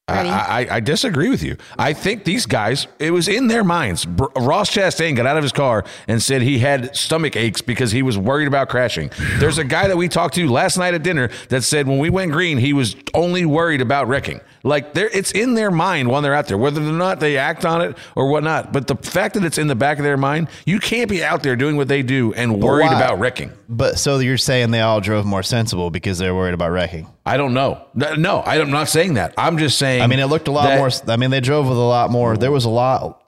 [0.09, 1.57] I, I, I disagree with you.
[1.77, 4.05] I think these guys, it was in their minds.
[4.05, 7.91] Br- Ross Chastain got out of his car and said he had stomach aches because
[7.91, 9.11] he was worried about crashing.
[9.39, 12.09] There's a guy that we talked to last night at dinner that said when we
[12.09, 14.39] went green, he was only worried about wrecking.
[14.67, 17.65] Like there, it's in their mind when they're out there, whether or not they act
[17.65, 18.71] on it or whatnot.
[18.71, 21.43] But the fact that it's in the back of their mind, you can't be out
[21.43, 22.95] there doing what they do and worried why?
[22.95, 23.51] about wrecking.
[23.69, 27.07] But so you're saying they all drove more sensible because they're worried about wrecking.
[27.25, 27.85] I don't know.
[27.93, 29.33] No, No, I'm not saying that.
[29.37, 30.01] I'm just saying.
[30.01, 30.89] I mean, it looked a lot that- more.
[31.07, 32.37] I mean, they drove with a lot more.
[32.37, 33.23] There was a lot.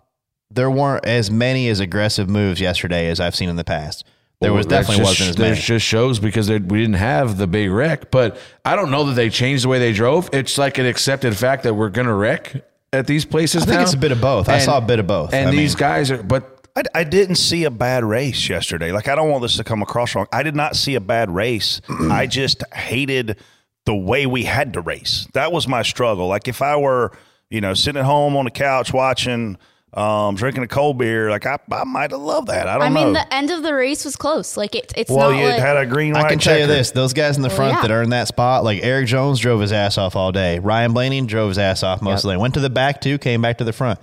[0.51, 4.03] There weren't as many as aggressive moves yesterday as I've seen in the past.
[4.41, 5.59] There was Well, definitely just, wasn't as that many.
[5.61, 8.09] just shows because we didn't have the big wreck.
[8.09, 10.29] But I don't know that they changed the way they drove.
[10.31, 12.63] It's like an accepted fact that we're going to wreck
[12.93, 14.47] at these places I think it's a bit of both.
[14.47, 15.33] I saw a bit of both.
[15.33, 18.91] And I these mean- guys are, but I, I didn't see a bad race yesterday.
[18.93, 20.27] Like I don't want this to come across wrong.
[20.31, 21.81] I did not see a bad race.
[22.09, 23.37] I just hated
[23.85, 25.27] the way we had to race.
[25.33, 26.27] That was my struggle.
[26.27, 27.11] Like if I were,
[27.49, 29.57] you know, sitting at home on the couch watching
[29.93, 31.29] um, drinking a cold beer.
[31.29, 32.67] Like I, I might have loved that.
[32.67, 33.01] I don't know.
[33.01, 33.19] I mean, know.
[33.19, 34.55] the end of the race was close.
[34.57, 36.13] Like it, it's well, not you like had a green.
[36.13, 36.19] Light.
[36.19, 37.81] I white can tell you this: those guys in the front yeah.
[37.81, 40.59] that earned that spot, like Erik Jones, drove his ass off all day.
[40.59, 42.37] Ryan Blaney drove his ass off most of the day.
[42.37, 43.99] Went to the back too, came back to the front.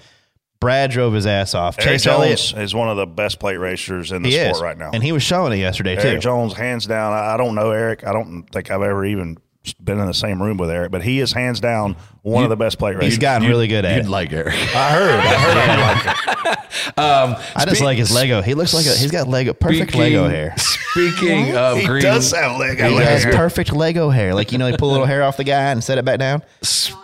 [0.58, 1.78] Brad drove his ass off.
[1.78, 4.62] Eric Chase Elliott, is one of the best plate racers in the he sport is
[4.62, 4.90] right now.
[4.92, 6.18] and he was showing it yesterday Eric too.
[6.18, 7.12] Jones, hands down.
[7.12, 8.06] I I don't know Eric.
[8.06, 9.38] I don't think I've ever even
[9.74, 12.56] been in the same room with Eric, but he is hands down one of the
[12.56, 13.12] best plate racers.
[13.14, 14.10] He's gotten really good at You'd it.
[14.10, 14.54] like Eric.
[14.54, 15.20] I heard.
[15.20, 15.56] I heard.
[15.56, 16.58] I like it.
[16.98, 18.42] Um, I just Spe- like his Lego.
[18.42, 20.54] He looks like a, he's got Lego perfect Speaking- Lego hair.
[20.56, 23.36] Speaking of green, He green, does sound like a He has Lego.
[23.36, 24.34] perfect Lego hair.
[24.34, 26.18] Like you know, he pull a little hair off the guy and set it back
[26.18, 26.42] down.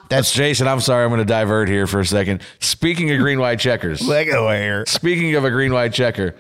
[0.09, 0.69] That's Jason.
[0.69, 1.05] I'm sorry.
[1.05, 2.43] I'm going to divert here for a second.
[2.61, 4.07] Speaking of green white checkers.
[4.07, 4.85] Lego hair.
[4.87, 6.37] Speaking of a green white checker,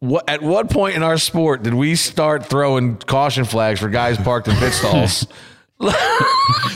[0.00, 4.16] what at what point in our sport did we start throwing caution flags for guys
[4.18, 5.26] parked in pit stalls?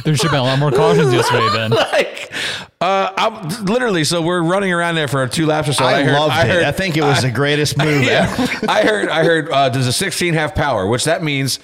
[0.05, 1.71] There should have been a lot more cautions yesterday then.
[1.93, 2.33] like,
[2.81, 4.03] uh, I'm literally.
[4.05, 5.85] So we're running around there for two laps or so.
[5.85, 6.49] I, heard- loved I it.
[6.51, 8.43] heard- I think it was the greatest move ever.
[8.43, 9.09] yeah, I heard.
[9.11, 9.51] I heard.
[9.51, 11.59] Uh, there's a 16 half power, which that means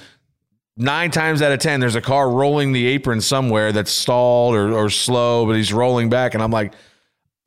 [0.77, 4.73] nine times out of ten, there's a car rolling the apron somewhere that's stalled or,
[4.75, 6.75] or slow, but he's rolling back, and I'm like.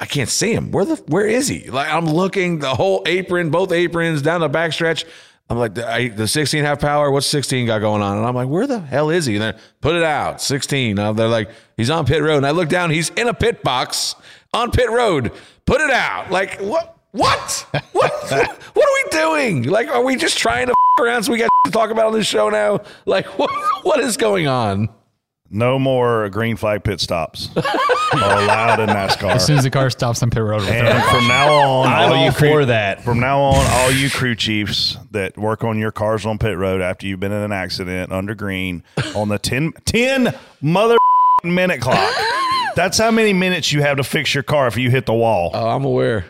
[0.03, 0.71] I can't see him.
[0.71, 1.69] Where the where is he?
[1.69, 5.05] Like I'm looking the whole apron, both aprons down the backstretch.
[5.49, 7.09] I'm like the, I, the 16 half power.
[7.09, 8.17] What's 16 got going on?
[8.17, 9.37] And I'm like, where the hell is he?
[9.37, 10.99] And put it out 16.
[10.99, 12.35] Uh, they're like, he's on pit road.
[12.35, 14.15] And I look down, he's in a pit box
[14.53, 15.31] on pit road.
[15.65, 16.29] Put it out.
[16.29, 16.97] Like what?
[17.11, 17.65] What?
[17.93, 18.11] What?
[18.73, 19.63] what are we doing?
[19.63, 22.13] Like, are we just trying to f- around so we got to talk about on
[22.13, 22.81] this show now?
[23.05, 23.49] Like, what?
[23.83, 24.89] What is going on?
[25.53, 27.61] No more green flag pit stops are
[28.41, 29.29] allowed in NASCAR.
[29.35, 32.17] As soon as the car stops on pit road, And from now on, I'm all
[32.17, 33.03] all you for crew, that.
[33.03, 36.81] From now on, all you crew chiefs that work on your cars on pit road
[36.81, 38.83] after you've been in an accident under green
[39.15, 40.97] on the 10, 10 mother
[41.43, 42.11] minute clock.
[42.75, 45.51] That's how many minutes you have to fix your car if you hit the wall.
[45.53, 46.25] Oh, I'm aware.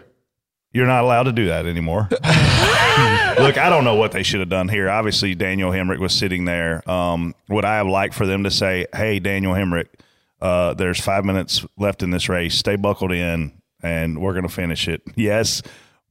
[0.74, 2.08] You're not allowed to do that anymore.
[2.12, 4.90] Look, I don't know what they should have done here.
[4.90, 6.88] Obviously, Daniel Hemric was sitting there.
[6.90, 9.88] Um, would I have liked for them to say, "Hey, Daniel Hemric,
[10.42, 12.56] uh, there's five minutes left in this race.
[12.56, 13.54] Stay buckled in,
[13.84, 15.62] and we're going to finish it." Yes,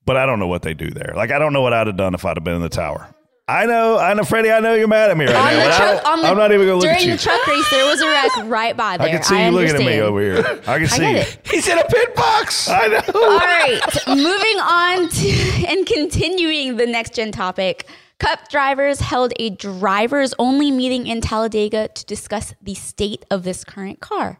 [0.04, 1.12] but I don't know what they do there.
[1.16, 3.08] Like, I don't know what I'd have done if I'd have been in the tower.
[3.49, 4.53] I know, I know, Freddie.
[4.53, 5.64] I know you're mad at me right on now.
[5.68, 7.07] the truck, on the, I'm not even going to look at you.
[7.07, 9.09] During the truck race, there was a wreck right by there.
[9.09, 10.61] I can see you looking at me over here.
[10.66, 11.20] I can see get you.
[11.20, 11.40] it.
[11.51, 12.68] He's in a pit box.
[12.70, 13.01] I know.
[13.14, 17.86] All right, moving on to and continuing the next gen topic.
[18.20, 23.64] Cup drivers held a drivers only meeting in Talladega to discuss the state of this
[23.64, 24.38] current car.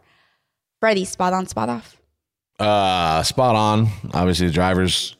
[0.79, 1.97] Freddie, spot on, spot off.
[2.57, 3.89] Uh, spot on.
[4.13, 5.17] Obviously, the drivers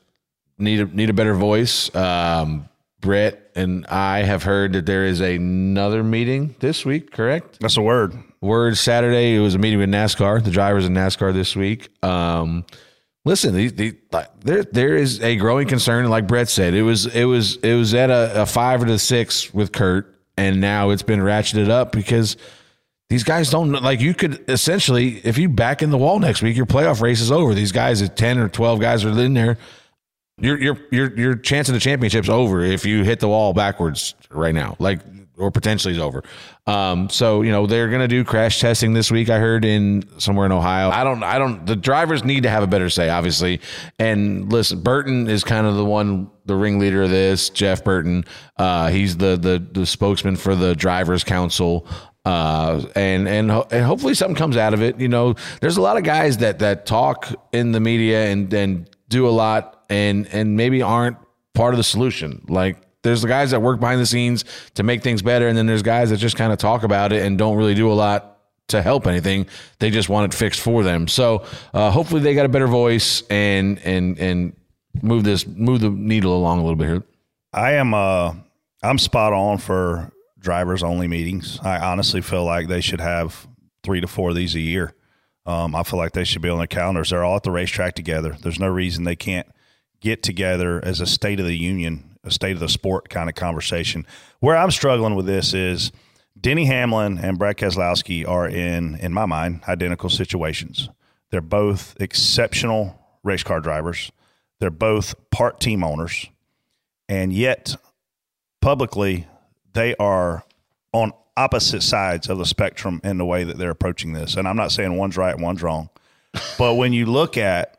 [0.57, 1.93] need a, need a better voice.
[1.93, 2.69] Um,
[3.03, 7.11] Brett and I have heard that there is another meeting this week.
[7.11, 7.59] Correct?
[7.59, 8.17] That's a word.
[8.41, 9.35] Word Saturday.
[9.35, 10.43] It was a meeting with NASCAR.
[10.43, 11.89] The drivers in NASCAR this week.
[12.03, 12.65] Um,
[13.25, 13.97] listen, the, the,
[14.43, 16.09] there there is a growing concern.
[16.09, 18.97] Like Brett said, it was it was it was at a, a five or a
[18.97, 22.37] six with Kurt, and now it's been ratcheted up because
[23.09, 26.57] these guys don't like you could essentially if you back in the wall next week,
[26.57, 27.53] your playoff race is over.
[27.53, 29.57] These guys at ten or twelve guys are in there.
[30.39, 34.15] Your your your your chance of the championship's over if you hit the wall backwards
[34.31, 34.99] right now, like
[35.37, 36.23] or potentially is over.
[36.65, 39.29] Um, so you know they're gonna do crash testing this week.
[39.29, 40.89] I heard in somewhere in Ohio.
[40.89, 41.65] I don't I don't.
[41.65, 43.61] The drivers need to have a better say, obviously.
[43.99, 47.49] And listen, Burton is kind of the one, the ringleader of this.
[47.51, 48.25] Jeff Burton.
[48.57, 51.87] Uh, he's the the the spokesman for the drivers council
[52.25, 54.99] uh, and and ho- and hopefully something comes out of it.
[54.99, 58.89] You know, there's a lot of guys that that talk in the media and and
[59.09, 61.17] do a lot and and maybe aren't
[61.53, 62.43] part of the solution.
[62.49, 65.67] Like there's the guys that work behind the scenes to make things better, and then
[65.67, 68.39] there's guys that just kind of talk about it and don't really do a lot
[68.69, 69.45] to help anything.
[69.79, 71.07] They just want it fixed for them.
[71.07, 74.55] So uh, hopefully they got a better voice and and and
[75.01, 77.03] move this move the needle along a little bit here.
[77.53, 78.33] I am uh
[78.81, 81.59] I'm spot on for drivers only meetings.
[81.61, 83.47] I honestly feel like they should have
[83.83, 84.93] three to four of these a year.
[85.45, 87.09] Um, I feel like they should be on their calendars.
[87.09, 88.37] They're all at the racetrack together.
[88.41, 89.47] There's no reason they can't
[90.03, 93.35] get together as a state of the union, a state of the sport kind of
[93.35, 94.05] conversation.
[94.41, 95.91] Where I'm struggling with this is
[96.39, 100.89] Denny Hamlin and Brad Keselowski are in, in my mind, identical situations.
[101.31, 104.11] They're both exceptional race car drivers.
[104.59, 106.27] They're both part team owners
[107.07, 107.75] and yet
[108.61, 109.27] publicly
[109.73, 110.43] they are
[110.91, 114.35] on opposite sides of the spectrum in the way that they're approaching this.
[114.35, 115.89] And I'm not saying one's right one's wrong,
[116.57, 117.77] but when you look at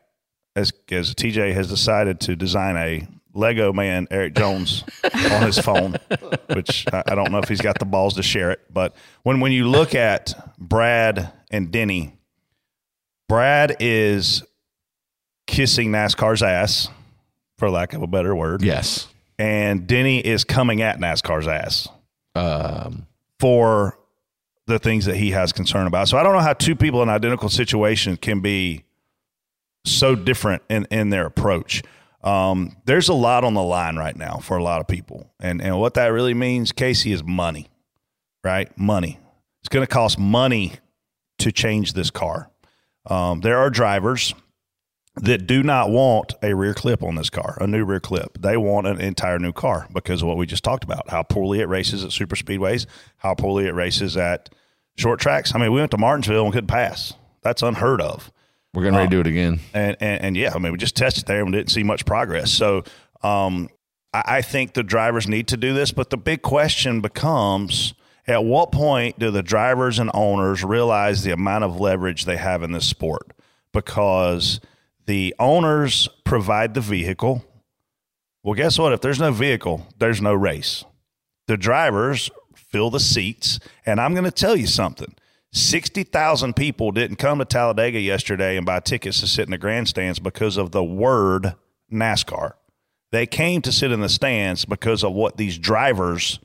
[0.55, 5.95] as as TJ has decided to design a Lego man Erik Jones on his phone,
[6.53, 9.39] which I, I don't know if he's got the balls to share it, but when
[9.39, 12.13] when you look at Brad and Denny,
[13.27, 14.43] Brad is
[15.47, 16.87] kissing NASCAR's ass,
[17.57, 18.61] for lack of a better word.
[18.61, 19.07] Yes.
[19.37, 21.89] And Denny is coming at NASCAR's ass
[22.35, 23.05] Um,
[23.39, 23.99] for
[24.65, 26.07] the things that he has concern about.
[26.07, 28.84] So I don't know how two people in identical situations can be
[29.85, 31.83] so different in, in their approach.
[32.23, 35.31] Um, there's a lot on the line right now for a lot of people.
[35.39, 37.69] And, and what that really means, Casey, is money,
[38.43, 38.75] right?
[38.77, 39.19] Money.
[39.61, 40.73] It's going to cost money
[41.39, 42.49] to change this car.
[43.05, 44.33] Um, there are drivers
[45.17, 48.37] that do not want a rear clip on this car, a new rear clip.
[48.41, 51.61] They want an entire new car because of what we just talked about how poorly
[51.61, 52.85] it races at super speedways,
[53.17, 54.49] how poorly it races at
[54.97, 55.53] short tracks.
[55.55, 57.13] I mean, we went to Martinsville and couldn't pass.
[57.43, 58.31] That's unheard of.
[58.75, 59.59] We're getting ready to do it again.
[59.73, 62.05] And, and, and yeah, I mean, we just tested there and we didn't see much
[62.05, 62.51] progress.
[62.51, 62.83] So
[63.23, 63.69] um,
[64.13, 65.91] I, I think the drivers need to do this.
[65.91, 67.93] But the big question becomes
[68.27, 72.63] at what point do the drivers and owners realize the amount of leverage they have
[72.63, 73.31] in this sport?
[73.71, 74.59] Because
[75.05, 77.45] the owners provide the vehicle.
[78.43, 78.91] Well, guess what?
[78.91, 80.83] If there's no vehicle, there's no race.
[81.47, 83.59] The drivers fill the seats.
[83.85, 85.15] And I'm going to tell you something
[85.55, 90.19] 60,000 people didn't come to Talladega yesterday and buy tickets to sit in the grandstands
[90.19, 91.55] because of the word
[91.89, 92.53] NASCAR.
[93.11, 96.39] They came to sit in the stands because of what these drivers,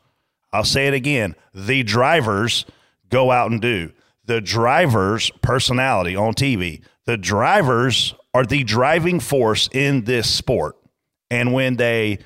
[0.52, 2.66] I'll say it again, the drivers
[3.08, 3.90] go out and do.
[4.26, 10.76] The drivers' personality on TV, the drivers are the driving force in this sport.
[11.32, 12.18] And when they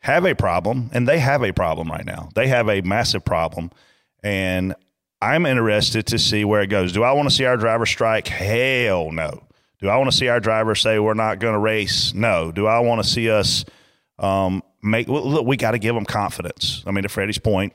[0.00, 3.70] have a problem, and they have a problem right now, they have a massive problem.
[4.24, 4.74] And
[5.22, 6.92] I'm interested to see where it goes.
[6.92, 8.26] Do I want to see our driver strike?
[8.26, 9.44] Hell no.
[9.80, 12.12] Do I want to see our driver say we're not going to race?
[12.12, 12.50] No.
[12.50, 13.64] Do I want to see us
[14.18, 15.06] um, make?
[15.06, 16.82] Look, we got to give them confidence.
[16.86, 17.72] I mean, to Freddie's point,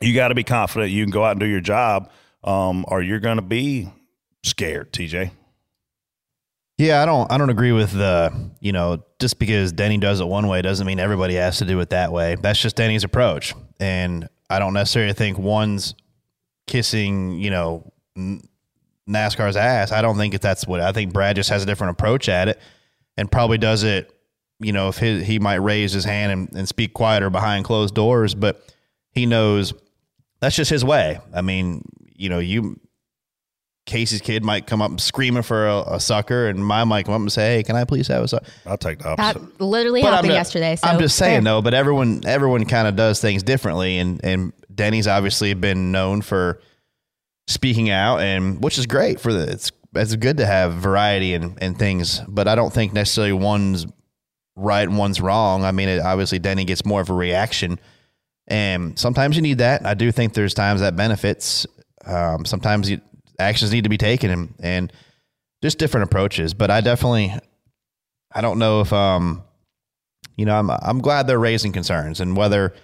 [0.00, 2.10] you got to be confident you can go out and do your job,
[2.44, 3.90] um, or you're going to be
[4.42, 4.92] scared.
[4.92, 5.30] TJ.
[6.76, 10.26] Yeah, I don't I don't agree with the, you know, just because Denny does it
[10.26, 12.36] one way doesn't mean everybody has to do it that way.
[12.38, 13.54] That's just Denny's approach.
[13.80, 15.94] And I don't necessarily think one's
[16.66, 17.92] kissing, you know,
[19.08, 19.92] NASCAR's ass.
[19.92, 22.48] I don't think if that's what I think Brad just has a different approach at
[22.48, 22.60] it
[23.16, 24.10] and probably does it,
[24.58, 27.94] you know, if his, he might raise his hand and, and speak quieter behind closed
[27.94, 28.62] doors, but
[29.12, 29.72] he knows
[30.40, 31.20] that's just his way.
[31.34, 31.82] I mean,
[32.14, 32.80] you know, you
[33.86, 37.20] Casey's kid might come up screaming for a, a sucker, and my might come up
[37.20, 39.58] and say, "Hey, can I please have a sucker?" I'll take the opposite.
[39.58, 40.74] That literally But I'm happened not- yesterday.
[40.74, 41.52] So I'm just saying fair.
[41.52, 46.22] though, but everyone everyone kind of does things differently, and and Denny's obviously been known
[46.22, 46.60] for
[47.48, 51.58] speaking out, and which is great for the it's it's good to have variety and
[51.60, 53.86] and things, but I don't think necessarily one's
[54.54, 55.64] right and one's wrong.
[55.64, 57.78] I mean, it, obviously Denny gets more of a reaction,
[58.46, 59.84] and sometimes you need that.
[59.86, 61.66] I do think there's times that benefits.
[62.04, 63.00] Um, sometimes you,
[63.38, 64.92] actions need to be taken, and and
[65.62, 66.54] just different approaches.
[66.54, 67.34] But I definitely,
[68.32, 69.42] I don't know if um,
[70.36, 72.74] you know, I'm I'm glad they're raising concerns, and whether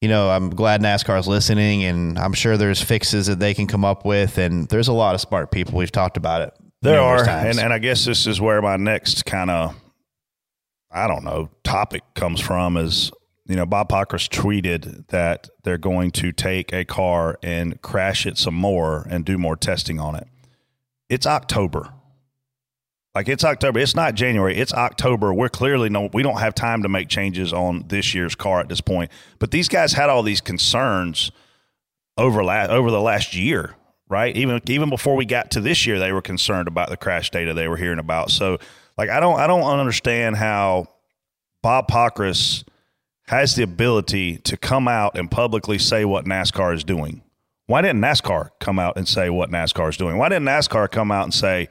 [0.00, 3.84] you know, I'm glad NASCAR's listening, and I'm sure there's fixes that they can come
[3.84, 5.76] up with, and there's a lot of smart people.
[5.76, 6.54] We've talked about it.
[6.82, 7.56] There are, times.
[7.56, 9.74] and, and I guess this is where my next kind of,
[10.92, 13.10] I don't know, topic comes from is,
[13.46, 18.38] you know, Bob Pockrass tweeted that they're going to take a car and crash it
[18.38, 20.28] some more and do more testing on it.
[21.08, 21.92] It's October.
[23.18, 23.80] Like it's October.
[23.80, 24.56] It's not January.
[24.56, 25.34] It's October.
[25.34, 26.08] We're clearly no.
[26.12, 29.10] We don't have time to make changes on this year's car at this point.
[29.40, 31.32] But these guys had all these concerns
[32.16, 33.74] over last over the last year,
[34.08, 34.36] right?
[34.36, 37.54] Even even before we got to this year, they were concerned about the crash data
[37.54, 38.30] they were hearing about.
[38.30, 38.58] So,
[38.96, 40.86] like, I don't I don't understand how
[41.60, 42.62] Bob Pockrass
[43.26, 47.22] has the ability to come out and publicly say what NASCAR is doing.
[47.66, 50.18] Why didn't NASCAR come out and say what NASCAR is doing?
[50.18, 51.68] Why didn't NASCAR come out and say,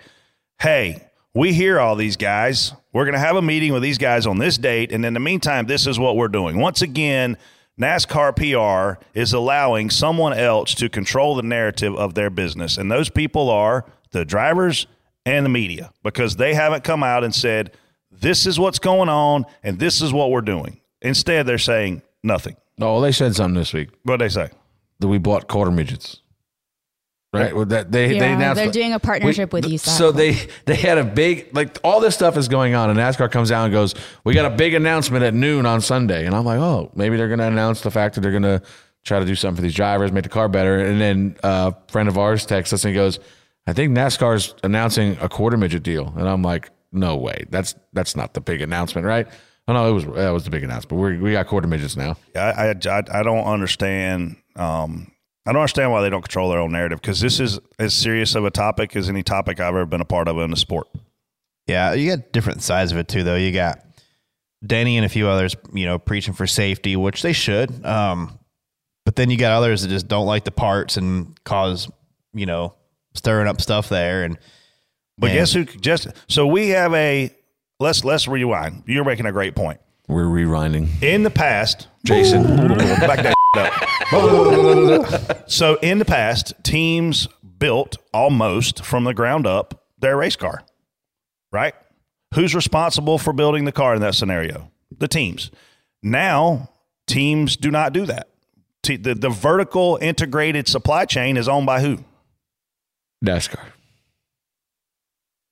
[0.59, 2.73] "Hey, we hear all these guys.
[2.93, 5.19] We're going to have a meeting with these guys on this date, and in the
[5.19, 7.37] meantime, this is what we're doing." Once again,
[7.79, 13.09] NASCAR PR is allowing someone else to control the narrative of their business, and those
[13.09, 14.87] people are the drivers
[15.25, 17.71] and the media because they haven't come out and said,
[18.11, 22.55] "This is what's going on, and this is what we're doing." Instead, they're saying nothing.
[22.81, 24.49] Oh, they said something this week What they say?
[24.99, 26.21] that we bought quarter midgets.
[27.33, 29.97] Right, Well, that they they Yeah, announced they're doing a partnership with th- USAC.
[29.97, 33.29] So they they had a big like all this stuff is going on, and NASCAR
[33.29, 36.45] comes out and goes, "We got a big announcement at noon on Sunday," and I'm
[36.45, 38.61] like, "Oh, maybe they're going to announce the fact that they're going to
[39.03, 41.91] try to do something for these drivers, make the car better." And then uh, a
[41.91, 43.19] friend of ours texts us and he goes,
[43.67, 48.15] "I think NASCAR's announcing a quarter midget deal," and I'm like, "No way, that's that's
[48.15, 49.27] not the big announcement, right?"
[49.67, 51.03] Oh no, it was that was the big announcement.
[51.03, 52.15] We we got quarter midgets now.
[52.37, 54.37] I, I, I, I don't understand.
[54.55, 55.11] Um,
[55.47, 58.35] I don't understand why they don't control their own narrative because this is as serious
[58.35, 60.89] of a topic as any topic I've ever been a part of in the sport.
[61.67, 63.37] Yeah, you got different sides of it too, though.
[63.37, 63.79] You got
[64.65, 67.85] Denny and a few others, you know, preaching for safety, which they should.
[67.85, 68.37] Um,
[69.05, 71.89] but then you got others that just don't like the parts and cause,
[72.33, 72.73] you know,
[73.13, 74.25] stirring up stuff there.
[74.25, 74.37] And
[75.17, 75.35] But Man.
[75.37, 75.63] guess who?
[75.63, 77.33] Just so we have a
[77.79, 78.83] let's let's rewind.
[78.85, 79.79] You're making a great point.
[80.09, 81.01] We're rewinding.
[81.01, 82.43] In the past, Jason.
[82.67, 83.73] back that up.
[85.49, 87.27] so in the past, teams
[87.59, 90.63] built almost from the ground up their race car,
[91.51, 91.73] right?
[92.35, 94.71] Who's responsible for building the car in that scenario?
[94.97, 95.49] The teams.
[96.03, 96.69] Now,
[97.07, 98.29] teams do not do that.
[98.83, 102.03] T- The, the vertical integrated supply chain is owned by who?
[103.25, 103.59] NASCAR.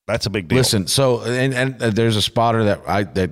[0.08, 0.58] That's a big deal.
[0.58, 3.32] Listen, so and, and uh, there's a spotter that I that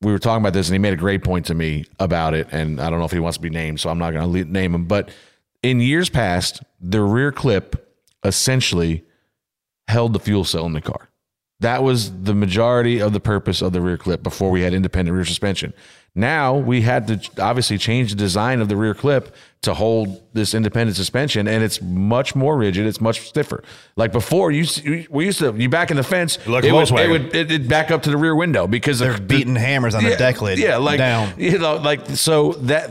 [0.00, 2.48] we were talking about this, and he made a great point to me about it.
[2.52, 4.50] And I don't know if he wants to be named, so I'm not going to
[4.50, 4.84] name him.
[4.84, 5.10] But
[5.62, 9.04] in years past, the rear clip essentially
[9.88, 11.08] held the fuel cell in the car.
[11.60, 15.14] That was the majority of the purpose of the rear clip before we had independent
[15.14, 15.74] rear suspension.
[16.14, 20.54] Now we had to obviously change the design of the rear clip to hold this
[20.54, 22.86] independent suspension, and it's much more rigid.
[22.86, 23.62] It's much stiffer.
[23.96, 24.66] Like before, you
[25.10, 27.68] we used to you back in the fence, Like it, would, it would it, it'd
[27.68, 30.58] back up to the rear window because they're the- beating hammers on the deck lid
[30.58, 31.34] Yeah, like down.
[31.38, 32.90] You know, like so that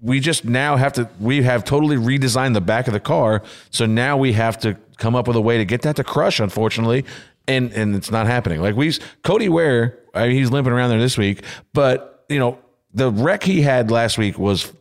[0.00, 1.08] we just now have to.
[1.20, 5.14] We have totally redesigned the back of the car, so now we have to come
[5.16, 6.40] up with a way to get that to crush.
[6.40, 7.04] Unfortunately,
[7.48, 8.60] and and it's not happening.
[8.60, 8.92] Like we
[9.22, 11.42] Cody Ware, I mean, he's limping around there this week,
[11.72, 12.58] but you know
[12.92, 14.72] the wreck he had last week was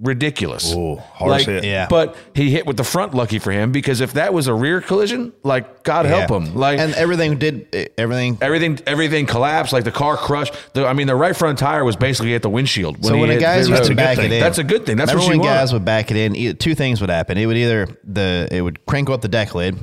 [0.00, 0.74] ridiculous.
[0.74, 1.64] Ooh, hard like, hit.
[1.64, 1.86] Yeah.
[1.88, 4.80] But he hit with the front lucky for him because if that was a rear
[4.80, 6.54] collision, like God help him.
[6.54, 8.38] Like and everything did eh, everything.
[8.40, 11.96] everything everything collapsed like the car crushed the, i mean the right front tire was
[11.96, 13.88] basically at the windshield so when the guys the used road.
[13.88, 15.72] to back it in, that's a good thing that's remember what you when want guys
[15.72, 16.34] would back it in.
[16.36, 17.36] Either, two things would happen.
[17.36, 19.78] It would either the it would crank up the deck lid,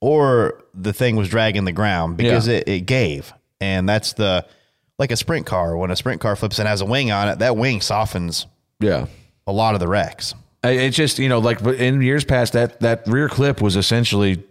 [0.00, 2.56] or the thing was dragging the ground because Yeah.
[2.56, 4.44] it, it gave, and that's the
[5.00, 5.76] like a sprint car.
[5.76, 8.46] When a sprint car flips and has a wing on it, that wing softens
[8.78, 9.06] yeah
[9.48, 10.34] a lot of the wrecks.
[10.62, 14.44] I- it's just you know like in years past that that rear clip was essentially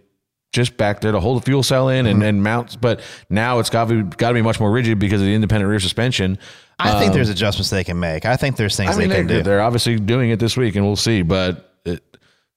[0.52, 3.70] just back there to hold the fuel cell in and, and mount but now it's
[3.70, 6.36] got to be got to be much more rigid because of the independent rear suspension
[6.80, 8.24] I think there's adjustments they can make.
[8.24, 9.42] I think there's things Um, i mean they they, can do.
[9.44, 12.02] they're obviously doing it this week and we'll see but it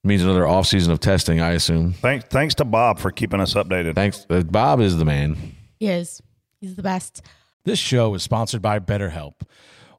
[0.02, 3.54] means another off season of testing i assume Thanks, thanks to Bob for keeping us
[3.54, 3.94] updated.
[3.94, 5.36] thanks uh, bob is the man
[5.78, 6.20] He is.
[6.60, 7.22] He's the best.
[7.64, 9.36] This show is sponsored by BetterHelp.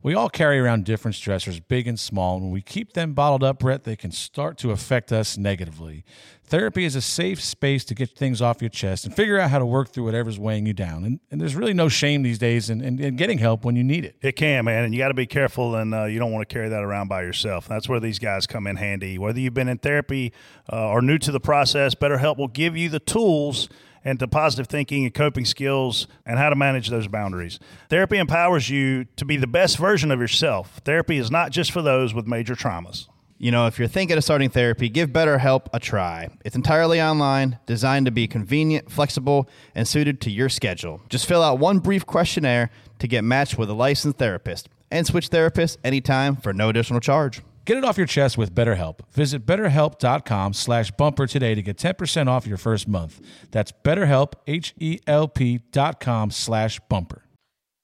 [0.03, 3.43] We all carry around different stressors, big and small, and when we keep them bottled
[3.43, 6.05] up, Brett, they can start to affect us negatively.
[6.43, 9.57] Therapy is a safe space to get things off your chest and figure out how
[9.57, 11.05] to work through whatever's weighing you down.
[11.05, 13.83] And, and there's really no shame these days in, in, in getting help when you
[13.83, 14.15] need it.
[14.21, 16.53] It can, man, and you got to be careful, and uh, you don't want to
[16.53, 17.67] carry that around by yourself.
[17.67, 19.17] That's where these guys come in handy.
[19.17, 20.33] Whether you've been in therapy
[20.71, 23.69] uh, or new to the process, BetterHelp will give you the tools
[24.05, 27.59] and to positive thinking and coping skills and how to manage those boundaries.
[27.89, 30.79] Therapy empowers you to be the best version of yourself.
[30.85, 33.07] Therapy is not just for those with major traumas.
[33.37, 36.29] You know, if you're thinking of starting therapy, give BetterHelp a try.
[36.45, 41.01] It's entirely online, designed to be convenient, flexible, and suited to your schedule.
[41.09, 45.29] Just fill out one brief questionnaire to get matched with a licensed therapist and switch
[45.29, 47.41] therapists anytime for no additional charge.
[47.65, 48.99] Get it off your chest with BetterHelp.
[49.11, 53.19] Visit betterhelp.com slash bumper today to get 10% off your first month.
[53.51, 57.23] That's betterhelp, H-E-L-P dot com slash bumper.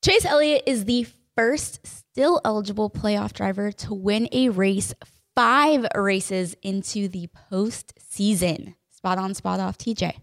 [0.04, 4.94] Chase Elliott is the first still eligible playoff driver to win a race
[5.36, 8.76] five races into the postseason.
[8.92, 10.14] Spot on, spot off, TJ.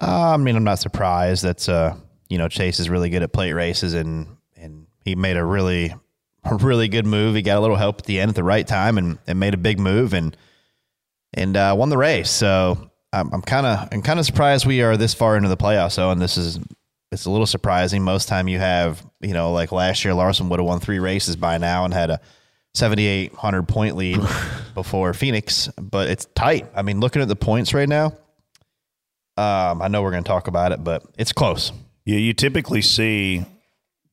[0.00, 1.42] Uh, I mean, I'm not surprised.
[1.42, 1.96] That's uh,
[2.28, 5.94] you know, Chase is really good at plate races, and and he made a really,
[6.50, 7.34] a really good move.
[7.34, 9.54] He got a little help at the end at the right time, and and made
[9.54, 10.36] a big move, and
[11.34, 12.30] and uh, won the race.
[12.30, 15.56] So I'm I'm kind of I'm kind of surprised we are this far into the
[15.56, 15.92] playoffs.
[15.92, 16.58] So, and this is
[17.10, 18.02] it's a little surprising.
[18.02, 21.36] Most time you have you know like last year, Larson would have won three races
[21.36, 22.20] by now and had a
[22.74, 24.20] 7,800 point lead
[24.74, 26.66] before Phoenix, but it's tight.
[26.74, 28.14] I mean, looking at the points right now.
[29.36, 31.70] Um, I know we're going to talk about it, but it's close.
[32.04, 33.44] Yeah, you typically see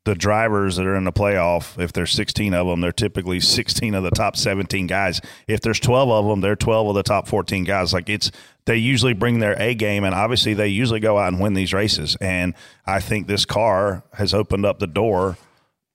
[0.05, 1.81] the drivers that are in the playoff.
[1.81, 5.19] If there's 16 of them, they're typically 16 of the top 17 guys.
[5.47, 7.91] If there's 12 of them, they're 12 of the top 14 guys.
[7.91, 8.31] Like it's
[8.65, 11.73] they usually bring their A game, and obviously they usually go out and win these
[11.73, 12.15] races.
[12.21, 12.53] And
[12.85, 15.37] I think this car has opened up the door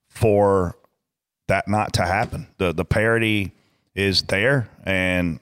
[0.09, 0.77] for
[1.47, 2.49] that not to happen.
[2.59, 3.53] The the parity
[3.95, 5.39] is there, and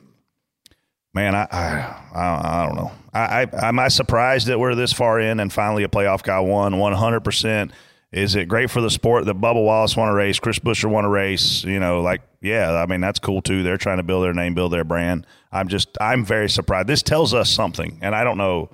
[1.14, 2.92] man, I I, I, don't know.
[3.14, 6.38] I, I am I surprised that we're this far in and finally a playoff guy
[6.40, 7.20] won 100.
[7.20, 7.72] percent
[8.10, 11.04] Is it great for the sport that Bubba Wallace won a race, Chris Buescher won
[11.04, 11.62] a race?
[11.64, 13.62] You know, like yeah, I mean that's cool too.
[13.62, 15.26] They're trying to build their name, build their brand.
[15.52, 16.88] I'm just I'm very surprised.
[16.88, 18.70] This tells us something, and I don't know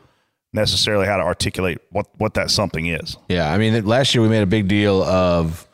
[0.53, 3.17] necessarily how to articulate what what that something is.
[3.29, 5.67] Yeah, I mean, last year we made a big deal of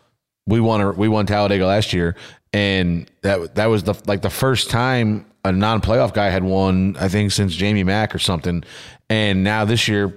[0.46, 2.16] we won a, we won Talladega last year,
[2.54, 6.96] and that that was the like the first time a non-playoff guy had won.
[6.98, 8.64] I think since Jamie Mack or something,
[9.10, 10.16] and now this year.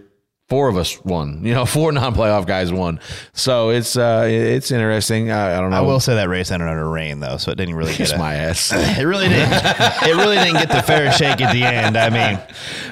[0.49, 2.99] Four of us won, you know, four non-playoff guys won.
[3.33, 5.31] So it's uh, it's interesting.
[5.31, 5.77] I, I don't know.
[5.77, 8.17] I will say that race ended under rain though, so it didn't really kiss get
[8.17, 8.71] a, my ass.
[8.99, 9.51] It really didn't.
[9.53, 11.97] it really didn't get the fair shake at the end.
[11.97, 12.39] I mean,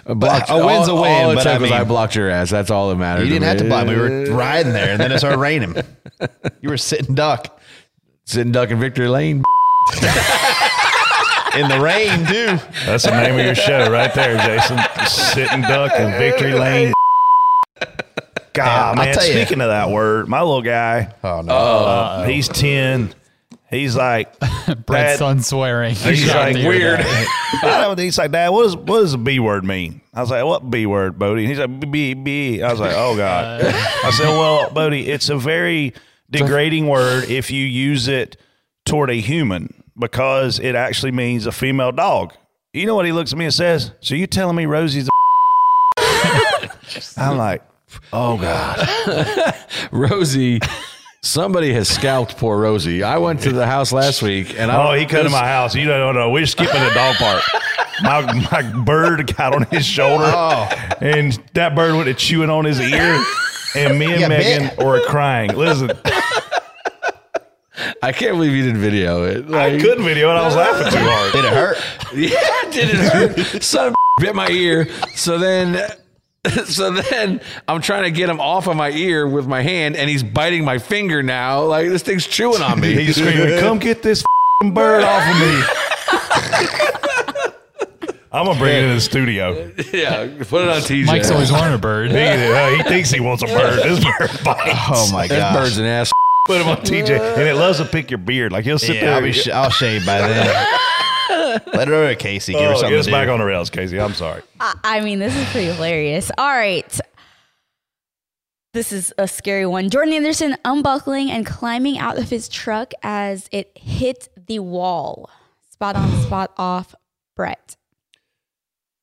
[0.19, 2.49] Blocked- a win's a win, all but I mean, I blocked your ass.
[2.49, 3.25] That's all that matters.
[3.27, 3.85] you didn't have to block.
[3.85, 3.95] me.
[3.95, 5.75] We were riding there, and then it started raining.
[6.61, 7.59] You were sitting duck
[8.25, 9.43] sitting duck in victory lane.
[11.55, 12.57] in the rain too.
[12.85, 14.79] That's the name of your show right there, Jason.
[15.07, 16.93] Sitting duck in victory lane.
[18.53, 19.13] God, I'll man.
[19.15, 19.33] tell you.
[19.33, 21.53] Speaking of that word, my little guy, Oh no!
[21.53, 23.13] uh, he's ten.
[23.69, 24.33] He's like
[24.85, 25.95] Brett's son swearing.
[25.95, 26.99] He's Shout like weird.
[27.03, 30.01] I don't- he's like, Dad, what does what does the B word mean?
[30.13, 31.47] I was like, what B word, Bodie?
[31.47, 32.61] He's like, B B.
[32.61, 33.61] I was like, oh god.
[34.03, 35.93] I said, well, Bodie, it's a very
[36.29, 38.35] degrading word if you use it
[38.85, 42.33] toward a human because it actually means a female dog.
[42.73, 43.91] You know what he looks at me and says?
[44.01, 45.07] So you telling me Rosie's?
[45.97, 46.69] A
[47.17, 47.63] I'm like,
[48.13, 49.55] oh god.
[49.91, 50.59] Rosie,
[51.21, 53.03] somebody has scalped poor Rosie.
[53.03, 55.75] I went to the house last week and I Oh, he come to my house.
[55.75, 56.29] You don't know.
[56.29, 57.43] We're skipping the dog park.
[58.03, 58.21] My
[58.51, 60.67] my bird got on his shoulder, Oh.
[61.01, 63.23] and that bird went to chewing on his ear,
[63.75, 64.85] and me and Yeah, Megan bit.
[64.85, 65.53] were crying.
[65.55, 65.91] Listen,
[68.03, 69.49] I can't believe you didn't video it.
[69.53, 70.33] I couldn't video it.
[70.33, 71.31] I was laughing too hard.
[71.31, 71.77] Did it hurt?
[72.13, 72.95] Yeah, did it
[73.45, 73.63] hurt?
[73.63, 74.87] Son of a bit my ear.
[75.15, 75.81] So then,
[76.65, 80.09] so then I'm trying to get him off of my ear with my hand, and
[80.09, 81.63] he's biting my finger now.
[81.65, 82.95] Like this thing's chewing on me.
[83.05, 85.63] He's screaming, "Come get this f***ing bird off of me!"
[88.33, 89.71] I'm gonna bring it in the studio.
[89.93, 91.05] yeah, put it on TJ.
[91.05, 92.11] Mike's always wanted a bird.
[92.11, 93.83] He, uh, he thinks he wants a bird.
[93.83, 94.79] This bird bites.
[94.89, 95.53] Oh my That god!
[95.59, 96.11] bird's an ass.
[96.47, 98.51] Put him on TJ, and it loves to pick your beard.
[98.53, 99.13] Like he'll sit Yeah, there.
[99.15, 100.65] I'll, be sh- I'll shave by then.
[101.73, 102.53] Let it over Casey.
[102.53, 103.33] Give her oh, something get us to back do.
[103.33, 103.99] on the rails, Casey.
[103.99, 104.41] I'm sorry.
[104.59, 106.31] I, I mean, this is pretty hilarious.
[106.37, 106.99] All right.
[108.73, 109.89] This is a scary one.
[109.89, 115.29] Jordan Anderson unbuckling and climbing out of his truck as it hit the wall.
[115.71, 116.95] Spot on, spot off,
[117.35, 117.75] Brett.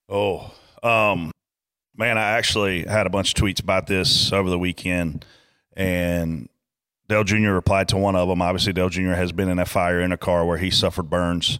[0.08, 1.32] Oh, um,
[1.94, 5.26] man, I actually had a bunch of tweets about this over the weekend,
[5.76, 6.48] and
[7.08, 7.50] Dale Jr.
[7.50, 8.40] replied to one of them.
[8.40, 9.12] Obviously, Dale Jr.
[9.12, 11.58] has been in a fire in a car where he suffered burns.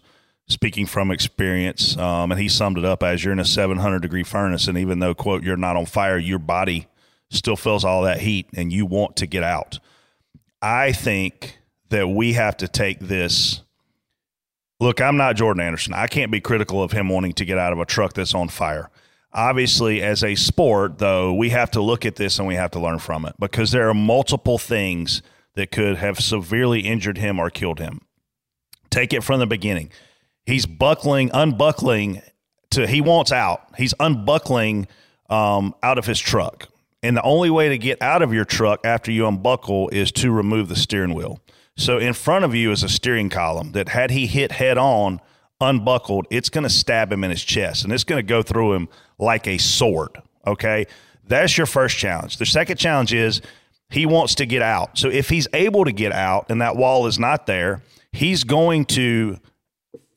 [0.49, 4.23] Speaking from experience, um, and he summed it up as you're in a 700 degree
[4.23, 6.87] furnace, and even though quote you're not on fire, your body
[7.31, 9.79] still feels all that heat, and you want to get out.
[10.63, 11.59] I think
[11.91, 13.63] that we have to take this
[14.81, 15.93] Look, I'm not Jordan Anderson.
[15.93, 18.49] I can't be critical of him wanting to get out of a truck that's on
[18.49, 18.91] fire.
[19.33, 22.81] Obviously, as a sport, though, we have to look at this and we have to
[22.81, 25.21] learn from it because there are multiple things
[25.55, 28.01] that could have severely injured him or killed him.
[28.89, 29.91] Take it from the beginning.
[30.49, 32.23] He's buckling, unbuckling
[32.71, 33.69] to he wants out.
[33.77, 34.89] He's unbuckling
[35.29, 36.71] um, out of his truck.
[37.03, 40.33] And the only way to get out of your truck after you unbuckle is to
[40.33, 41.39] remove the steering wheel.
[41.77, 45.21] So in front of you is a steering column that had he hit head on,
[45.61, 48.73] unbuckled, it's going to stab him in his chest and it's going to go through
[48.73, 48.89] him
[49.19, 50.17] like a sword.
[50.47, 50.87] Okay.
[51.27, 52.39] That's your first challenge.
[52.39, 53.43] The second challenge is
[53.91, 54.97] he wants to get out.
[54.97, 57.83] So if he's able to get out and that wall is not there,
[58.13, 59.37] he's going to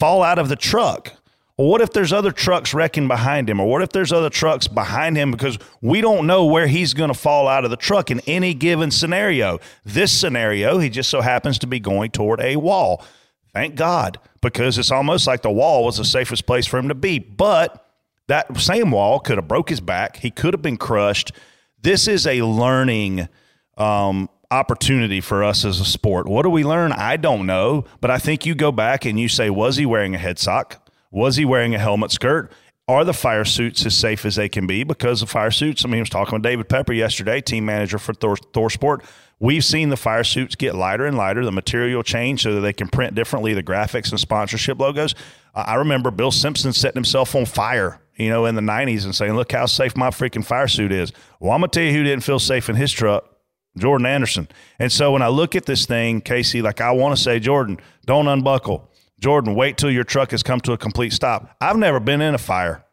[0.01, 1.13] fall out of the truck.
[1.57, 3.59] Well, what if there's other trucks wrecking behind him?
[3.59, 5.29] Or what if there's other trucks behind him?
[5.29, 8.55] Because we don't know where he's going to fall out of the truck in any
[8.55, 9.59] given scenario.
[9.85, 13.05] This scenario, he just so happens to be going toward a wall.
[13.53, 16.95] Thank God, because it's almost like the wall was the safest place for him to
[16.95, 17.19] be.
[17.19, 17.85] But
[18.27, 20.17] that same wall could have broke his back.
[20.17, 21.31] He could have been crushed.
[21.79, 23.29] This is a learning
[23.77, 26.27] um, opportunity for us as a sport.
[26.27, 26.91] What do we learn?
[26.91, 30.13] I don't know, but I think you go back and you say, was he wearing
[30.13, 30.89] a head sock?
[31.09, 32.51] Was he wearing a helmet skirt?
[32.87, 34.83] Are the fire suits as safe as they can be?
[34.83, 37.97] Because the fire suits, I mean, I was talking with David Pepper yesterday, team manager
[37.97, 39.05] for Thor, ThorSport.
[39.39, 42.73] We've seen the fire suits get lighter and lighter, the material change so that they
[42.73, 45.15] can print differently, the graphics and sponsorship logos.
[45.55, 49.33] I remember Bill Simpson setting himself on fire, you know, in the 90s and saying,
[49.33, 51.13] look how safe my freaking fire suit is.
[51.39, 53.30] Well, I'm going to tell you who didn't feel safe in his truck.
[53.77, 54.47] Jordan Anderson.
[54.79, 57.77] And so when I look at this thing, Casey, like I want to say, Jordan,
[58.05, 58.89] don't unbuckle.
[59.19, 61.55] Jordan, wait till your truck has come to a complete stop.
[61.61, 62.83] I've never been in a fire.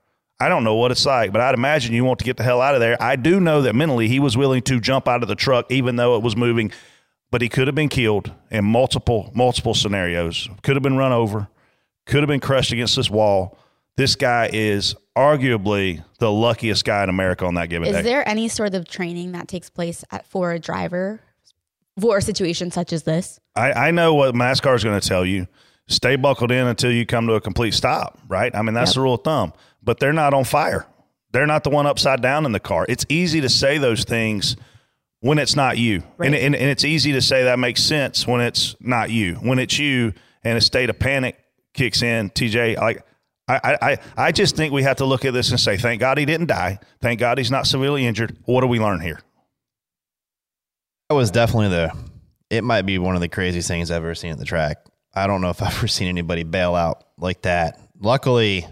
[0.40, 2.60] I don't know what it's like, but I'd imagine you want to get the hell
[2.60, 2.96] out of there.
[3.02, 5.96] I do know that mentally he was willing to jump out of the truck even
[5.96, 6.70] though it was moving,
[7.30, 10.48] but he could have been killed in multiple multiple scenarios.
[10.62, 11.48] Could have been run over,
[12.06, 13.58] could have been crushed against this wall.
[13.99, 17.99] This guy is arguably the luckiest guy in America on that given day.
[17.99, 18.11] Is day.
[18.11, 21.20] there any sort of training that takes place at, for a driver
[22.01, 23.40] for a situation such as this?
[23.57, 25.49] I, I know what NASCAR is going to tell you.
[25.88, 28.55] Stay buckled in until you come to a complete stop, right?
[28.55, 28.94] I mean, that's Yep.
[28.94, 29.53] the rule of thumb.
[29.82, 30.86] But they're not on fire.
[31.32, 32.86] They're not the one upside down in the car.
[32.88, 34.55] It's easy to say those things
[35.18, 36.05] when it's not you.
[36.20, 39.34] And, and, and it's easy to say that makes sense when it's not you.
[39.36, 40.12] When it's you
[40.44, 41.36] and a state of panic
[41.74, 43.03] kicks in, TJ, like,
[43.49, 46.01] I, I, I- I just think we have to look at this and say, thank
[46.01, 46.78] God he didn't die.
[47.01, 48.36] Thank God he's not severely injured.
[48.44, 49.20] What do we learn here?
[51.09, 51.92] That was definitely the.
[52.51, 54.78] It might be one of the craziest things I've ever seen at the track.
[55.14, 57.80] I don't know if I've ever seen anybody bail out like that.
[58.01, 58.66] Luckily,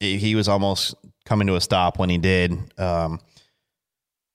[0.00, 0.94] he he was almost
[1.24, 2.52] coming to a stop when he did.
[2.80, 3.20] Um,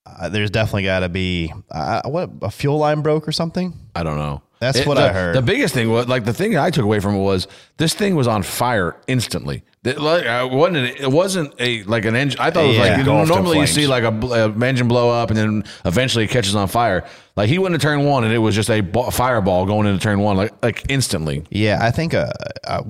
[0.05, 3.73] uh, there's definitely got to be uh, what a fuel line broke or something.
[3.95, 4.41] I don't know.
[4.59, 5.35] That's It- what the- I heard.
[5.35, 7.47] The biggest thing was like the thing I took away from it was
[7.77, 9.63] this thing was on fire instantly.
[9.83, 12.39] That, like, uh, wasn't it, it wasn't a like an engine.
[12.41, 12.83] I thought it was Yeah.
[12.83, 16.25] like you know, normally you see like a, a engine blow up and then eventually
[16.25, 17.05] it catches on fire.
[17.35, 19.99] Like he went to turn one and it was just a ba- fireball going into
[20.01, 21.45] turn one like like instantly.
[21.51, 22.31] Yeah, I think uh,
[22.65, 22.81] uh,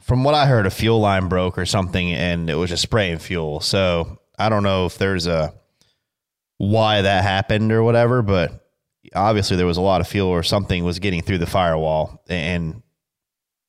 [0.00, 3.18] from what I heard, a fuel line broke or something, and it was just spraying
[3.18, 3.60] fuel.
[3.60, 5.52] So I don't know if there's a
[6.58, 8.67] why that happened or whatever, but
[9.14, 12.82] obviously there was a lot of fuel or something was getting through the firewall, and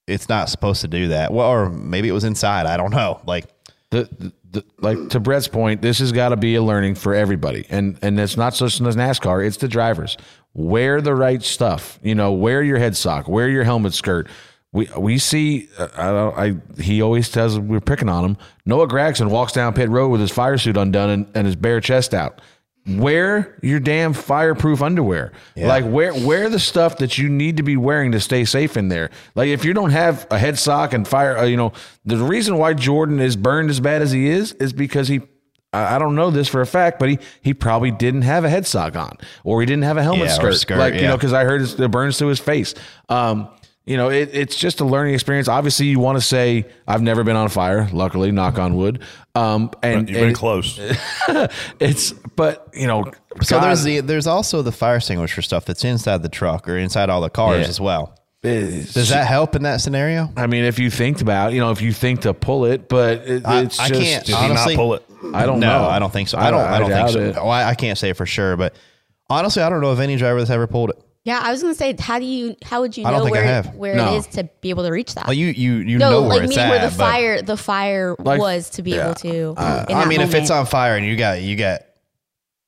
[0.08, 1.34] it's not supposed to do that.
[1.34, 2.66] Well, or maybe it was inside.
[2.66, 3.22] I don't know.
[3.26, 3.46] Like
[3.92, 7.14] the, the, the like to Brett's point, this has got to be a learning for
[7.14, 10.18] everybody, and and it's not just as NASCAR; it's the drivers.
[10.54, 12.00] Wear the right stuff.
[12.02, 14.28] You know, wear your head sock, wear your helmet skirt.
[14.72, 15.70] We we see.
[15.78, 16.38] Uh, I don't.
[16.38, 18.38] I he always says we're picking on him.
[18.66, 21.82] Noah Gragson walks down pit road with his fire suit undone and, and his bare
[21.82, 22.42] chest out.
[22.88, 25.32] Wear your damn fireproof underwear.
[25.56, 28.88] Like wear wear the stuff that you need to be wearing to stay safe in
[28.88, 29.12] there.
[29.36, 31.74] Like if you don't have a head sock and fire, uh, you know
[32.06, 35.22] the reason why Jordan is burned as bad as he is is because he.
[35.72, 38.66] I don't know this for a fact, but he he probably didn't have a head
[38.66, 40.56] sock on, or he didn't have a helmet Yeah, skirt.
[40.56, 42.74] skirt, like you know, because I heard it burns to his face.
[43.08, 43.50] Um,
[43.90, 45.48] you know, it, it's just a learning experience.
[45.48, 47.90] Obviously, you want to say I've never been on fire.
[47.92, 49.02] Luckily, knock on wood.
[49.34, 50.80] Um, and You've been and close.
[51.80, 53.12] it's but you know,
[53.42, 56.78] so, God- there's the there's also the fire extinguisher stuff that's inside the truck or
[56.78, 57.68] inside all the cars Yeah.
[57.68, 58.16] as well.
[58.44, 60.30] it's- Does that help in that scenario?
[60.38, 63.28] I mean, if you think about, you know, if you think to pull it, but
[63.28, 65.06] it, I, it's I just, can't Did he not honestly pull it?
[65.34, 65.90] I don't no, know.
[65.90, 66.38] I don't think so.
[66.38, 66.62] I don't.
[66.62, 67.20] I, don't think so.
[67.22, 67.36] it.
[67.38, 68.76] Well, I, I can't say for sure, but
[69.32, 71.04] honestly, I don't know of any driver that's ever pulled it.
[71.30, 73.38] Yeah, I was gonna say, how do you, how would you I don't know think
[73.38, 73.76] I where have.
[73.76, 74.14] where No.
[74.14, 75.26] it is to be able to reach that?
[75.28, 76.70] Well, you you you no, know where like it's meaning at.
[76.70, 79.06] where the but- fire the fire Like- was to be yeah.
[79.06, 79.30] able to.
[79.30, 80.52] in uh, I that mean, if it's moment.
[80.52, 81.82] on fire and you got you got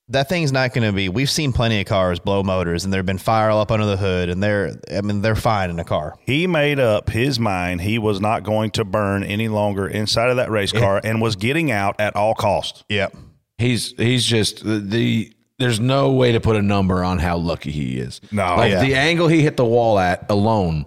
[0.08, 1.08] that thing's not going to be.
[1.08, 3.96] We've seen plenty of cars blow motors, and there've been fire all up under the
[3.96, 4.72] hood, and they're.
[4.94, 6.14] I mean, they're fine in a car.
[6.26, 10.36] He made up his mind he was not going to burn any longer inside of
[10.36, 12.84] that race car and was getting out at all costs.
[12.90, 13.16] Yep.
[13.58, 15.32] He's he's just the, the
[15.62, 18.20] there's no way to put a number on how lucky he is.
[18.30, 18.56] No.
[18.56, 18.80] like Yeah.
[18.82, 20.86] the angle he hit the wall at alone,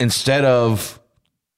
[0.00, 0.98] instead of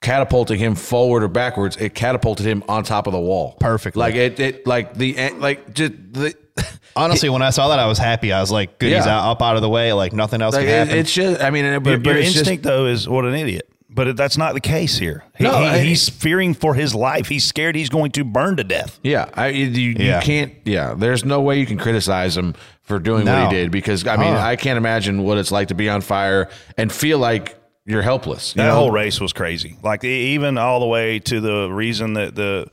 [0.02, 3.96] catapulting him forward or backwards, it catapulted him on top of the wall Perfect.
[3.96, 6.34] Like it, it like the like just the.
[6.96, 8.32] Honestly, when I saw that, I was happy.
[8.32, 9.92] I was like, "Good, he's out, up out of the way.
[9.92, 12.18] Like nothing else Like can it, happen." it's just, I mean, but, Your, but your
[12.18, 13.68] instinct, just, though, is what an idiot.
[13.94, 15.22] But that's not the case here.
[15.36, 17.28] He, No, he- I- he's fearing for his life.
[17.28, 18.98] He's scared he's going to burn to death.
[19.04, 20.20] yeah, I, you, you Yeah.
[20.20, 24.04] can't, yeah, there's no way you can criticize him for doing what he did because,
[24.06, 24.40] I mean, Huh.
[24.40, 28.54] I can't imagine what it's like to be on fire and feel like you're helpless.
[28.56, 28.74] you That know?
[28.74, 29.76] whole race was crazy.
[29.82, 32.66] Like even all the way to the reason that the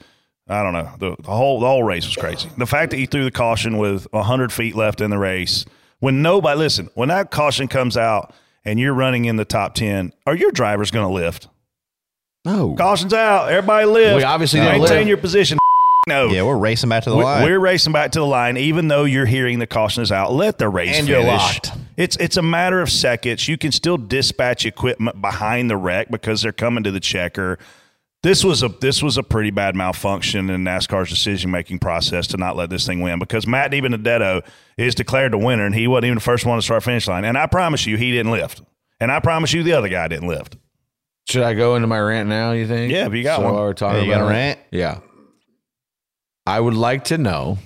[0.49, 2.49] I don't know the, the whole the whole race was crazy.
[2.57, 5.65] The fact that he threw the caution with hundred feet left in the race
[5.99, 8.33] when nobody listen when that caution comes out
[8.65, 11.47] and you're running in the top ten, are your drivers going to lift?
[12.45, 12.73] No.
[12.75, 13.49] Caution's out.
[13.51, 14.15] Everybody lift.
[14.17, 15.07] We obviously didn't maintain lift.
[15.09, 15.57] your position.
[16.07, 16.29] No.
[16.29, 17.43] yeah, we're racing back to the We- line.
[17.43, 20.33] We're racing back to the line, even though you're hearing the caution is out.
[20.33, 21.09] Let the race And finish.
[21.23, 21.69] you're locked.
[21.95, 23.47] It's it's a matter of seconds.
[23.47, 27.59] You can still dispatch equipment behind the wreck because they're coming to the checker.
[28.23, 32.37] This was a this was a pretty bad malfunction in NASCAR's decision making process to
[32.37, 34.45] not let this thing win because Matt DiBenedetto
[34.77, 37.25] is declared the winner and he wasn't even the first one to start finish line.
[37.25, 38.61] And I promise you, he didn't lift.
[38.99, 40.55] And I promise you, the other guy didn't lift.
[41.27, 42.51] Should I go into my rant now?
[42.51, 42.91] You think?
[42.91, 43.53] Yeah, if you got so one.
[43.55, 44.37] While we're talking Yeah, you about got a it?
[44.37, 44.59] rant?
[44.69, 44.99] Yeah.
[46.45, 47.57] I would like to know: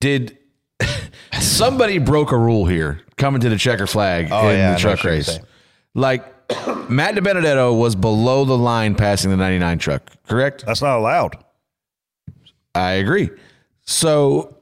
[0.00, 0.38] Did
[1.40, 5.04] somebody broke a rule here coming to the checker flag Oh, in yeah, the truck
[5.04, 5.38] race?
[5.94, 6.39] Like
[6.88, 10.64] Matt DiBenedetto was below the line passing the 99 truck, correct?
[10.66, 11.36] That's not allowed.
[12.74, 13.30] I agree.
[13.82, 14.56] So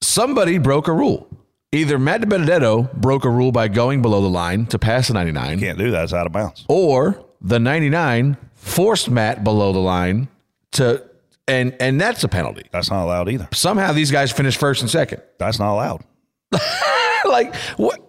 [0.00, 1.26] somebody broke a rule.
[1.72, 5.60] Either Matt DiBenedetto broke a rule by going below the line to pass the 99,
[5.60, 6.04] Can't do that.
[6.04, 6.64] It's out of bounds.
[6.68, 10.28] or the 99 forced Matt below the line
[10.72, 11.02] to,
[11.48, 12.64] and and that's a penalty.
[12.72, 13.48] That's not allowed either.
[13.52, 15.22] Somehow these guys finished first and second.
[15.38, 16.04] That's not allowed.
[17.24, 18.00] like what?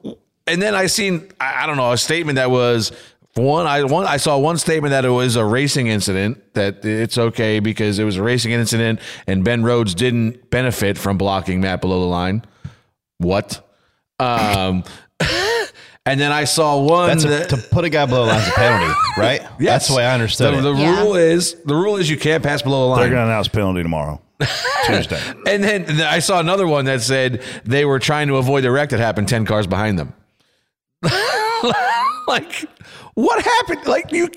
[0.52, 2.92] And then I seen I, I don't know a statement that was
[3.36, 3.66] one.
[3.66, 7.60] I one I saw one statement that it was a racing incident that it's okay
[7.60, 12.02] because it was a racing incident and Ben Rhodes didn't benefit from blocking Matt below
[12.02, 12.44] the line.
[13.20, 13.66] What?
[14.20, 14.84] Um,
[16.06, 18.42] and then I saw one That's a, that, to put a guy below the line
[18.42, 19.42] is a penalty, right?
[19.60, 19.74] Yes.
[19.74, 20.62] That's the way I understood the, it.
[20.62, 21.02] the Yeah.
[21.02, 23.00] rule is the rule is you can't pass below the line.
[23.02, 24.22] They're going to announce penalty tomorrow,
[24.86, 25.22] Tuesday.
[25.48, 28.72] And then then I saw another one that said they were trying to avoid the
[28.72, 30.14] wreck that happened 10 cars behind them.
[32.28, 32.66] like,
[33.14, 33.86] what happened?
[33.86, 34.30] Like, you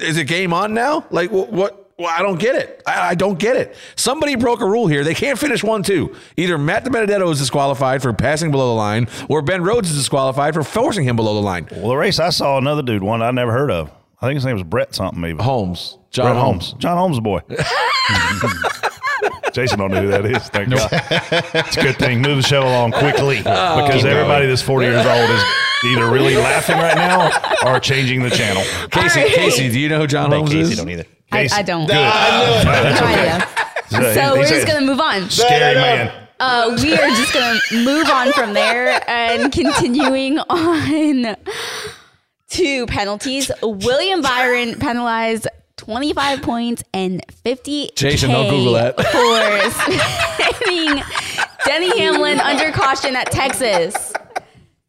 [0.00, 1.06] is it game on now?
[1.10, 1.52] Like, what?
[1.52, 2.82] what well, I don't get it.
[2.86, 3.74] I, I don't get it.
[3.96, 5.02] Somebody broke a rule here.
[5.02, 6.14] They can't finish one, two.
[6.36, 10.52] Either Matt DiBenedetto is disqualified for passing below the line, or Ben Rhodes is disqualified
[10.52, 11.68] for forcing him below the line.
[11.70, 13.90] Well, the race I saw another dude, one I never heard of.
[14.20, 15.42] I think his name was Brett something, maybe.
[15.42, 16.70] Holmes, John Brett Holmes.
[16.70, 16.82] Holmes.
[16.82, 17.40] John Holmes' boy.
[19.52, 20.42] Jason don't know who that is.
[20.50, 20.90] Thank God.
[20.92, 22.20] It's a good thing.
[22.20, 25.42] Move the show along quickly oh, because everybody that's 40 years old is
[25.86, 27.30] either really laughing right now
[27.66, 28.62] or changing the channel.
[28.90, 30.78] Casey, Casey, do you know who John Holmes Casey is?
[30.78, 31.04] don't either.
[31.32, 31.54] I, Casey.
[31.54, 31.86] I don't.
[31.86, 31.96] Good.
[31.96, 33.30] That's okay.
[33.30, 33.48] idea.
[33.88, 35.28] So, So we're just gonna move on.
[35.30, 36.12] Scary man.
[36.38, 41.36] Uh, we are just gonna move on from there and continuing on
[42.50, 43.50] to penalties.
[43.62, 45.46] William Byron penalized
[45.78, 48.96] 25 points and 50 Jason, don't Google that.
[48.96, 51.02] for spinning
[51.64, 54.12] Denny Hamlin under caution at Texas.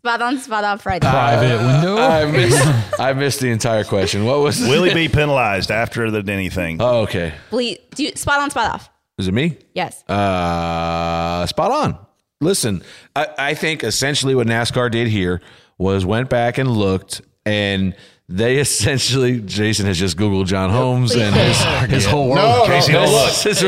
[0.08, 1.06] Spot on, spot off Friday.
[1.06, 1.98] Private window.
[1.98, 4.24] I missed, I missed the entire question.
[4.24, 6.82] What was Will he be penalized after the Denny thing?
[6.82, 7.34] Oh, okay.
[7.50, 8.90] Ble- do you- spot on, spot off.
[9.18, 9.58] Is it me?
[9.74, 10.06] Yes.
[10.08, 12.00] Uh, spot on.
[12.40, 12.84] Listen,
[13.18, 15.42] I, I think essentially what NASCAR did here
[15.78, 17.94] was went back and looked, and
[18.30, 22.66] they essentially Jason has just Googled John Holmes and his, his whole world.
[22.68, 23.34] Casey, don't look.
[23.34, 23.60] His,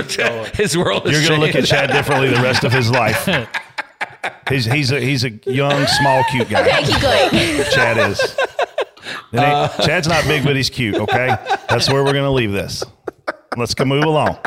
[0.58, 1.06] his world.
[1.06, 1.66] has You're going to look at.
[1.68, 3.28] Chad differently the rest of his life.
[4.49, 6.61] He's he's a he's a young, small, cute guy.
[6.61, 7.72] Okay, keep going.
[7.72, 8.20] Chad is.
[8.20, 8.36] It
[9.34, 9.70] ain't- uh.
[9.86, 10.95] Chad's not big, but he's cute.
[10.95, 11.28] Okay,
[11.70, 12.84] that's where we're going to leave this.
[13.57, 14.38] Let's go move along.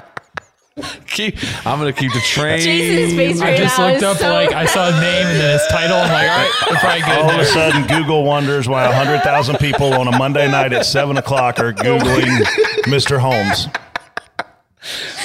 [1.06, 2.58] Keep, I'm going to keep the train.
[2.60, 5.38] Jason's face I just now looked is up so like I saw a name and
[5.40, 5.96] then his title.
[5.98, 7.18] I'm like, all right, we're probably good.
[7.18, 11.18] All of a sudden, Google wonders why 100,000 people on a Monday night at 7
[11.18, 12.24] o'clock are Googling
[12.86, 13.18] Mr.
[13.18, 13.66] Holmes.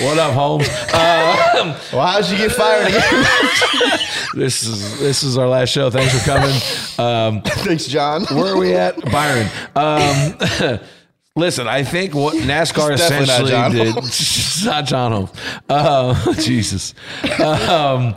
[0.02, 0.68] What up, Holmes?
[1.92, 3.02] Well, how'd you get fired again?
[4.36, 5.90] this is this is our last show.
[5.90, 6.56] Thanks for coming.
[7.00, 8.26] Um, Thanks, John.
[8.26, 9.48] where are we at, Byron?
[9.76, 10.80] Um,
[11.36, 13.98] listen, I think what NASCAR It's not essentially John did.
[13.98, 15.32] It's not John Holmes.
[15.68, 16.94] Uh, Jesus.
[17.40, 18.16] Um,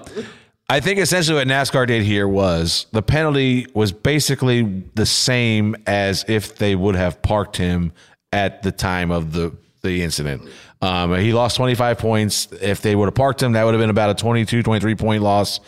[0.68, 6.24] I think essentially what NASCAR did here was the penalty was basically the same as
[6.28, 7.92] if they would have parked him
[8.32, 10.42] at the time of the the incident.
[10.82, 12.48] Um, he lost 25 points.
[12.60, 15.22] If they would have parked him, that would have been about a 22, 23 point
[15.22, 15.60] loss.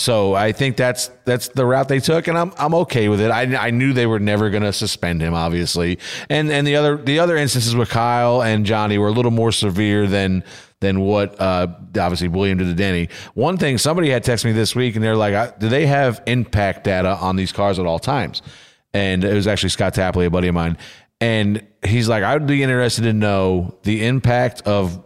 [0.00, 3.30] So I think that's that's the route they took, and I'm I'm okay with it.
[3.30, 5.98] I, I knew they were never going to suspend him, obviously,
[6.30, 9.52] and and the other the other instances with Kyle and Johnny were a little more
[9.52, 10.42] severe than
[10.80, 11.66] than what uh,
[11.98, 13.10] obviously William did to Denny.
[13.34, 16.84] One thing somebody had texted me this week, and they're like, "Do they have impact
[16.84, 18.40] data on these cars at all times?"
[18.94, 20.78] And it was actually Scott Tapley, a buddy of mine,
[21.20, 25.02] and he's like, "I would be interested to know the impact of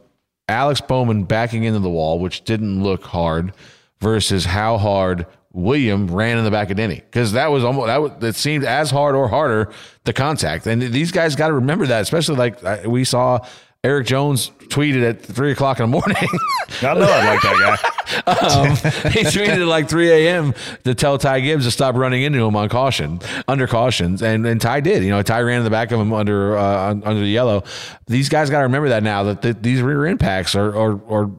[0.48, 3.52] Alex Bowman backing into the wall, which didn't look hard,
[4.00, 8.02] versus how hard William ran in the back of Denny, because that was almost that
[8.02, 9.70] was, that seemed as hard or harder
[10.04, 10.66] the contact.
[10.66, 13.38] And these guys got to remember that, especially like we saw
[13.84, 16.16] Erik Jones tweeted at three o'clock in the morning.
[16.82, 17.94] I know I'd like that guy.
[18.26, 18.70] um,
[19.12, 20.54] he tweeted at like 3 a.m.
[20.84, 24.60] to tell Ty Gibbs to stop running into him on caution, under cautions, and and
[24.60, 25.04] Ty did.
[25.04, 27.64] You know, Ty ran in the back of him under uh, under the yellow.
[28.06, 31.30] These guys got to remember that now that th- these rear impacts are are, are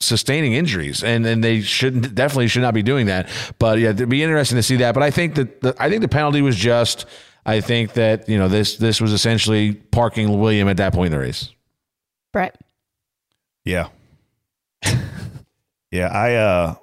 [0.00, 3.28] sustaining injuries, and and they shouldn't definitely should not be doing that.
[3.58, 4.92] But yeah, it'd be interesting to see that.
[4.92, 7.06] But I think that the, I think the penalty was just.
[7.46, 11.12] I think that you know this this was essentially parking William at that point in
[11.12, 11.48] the race.
[12.32, 12.60] Brett.
[13.64, 13.88] Yeah.
[15.90, 16.74] yeah, I uh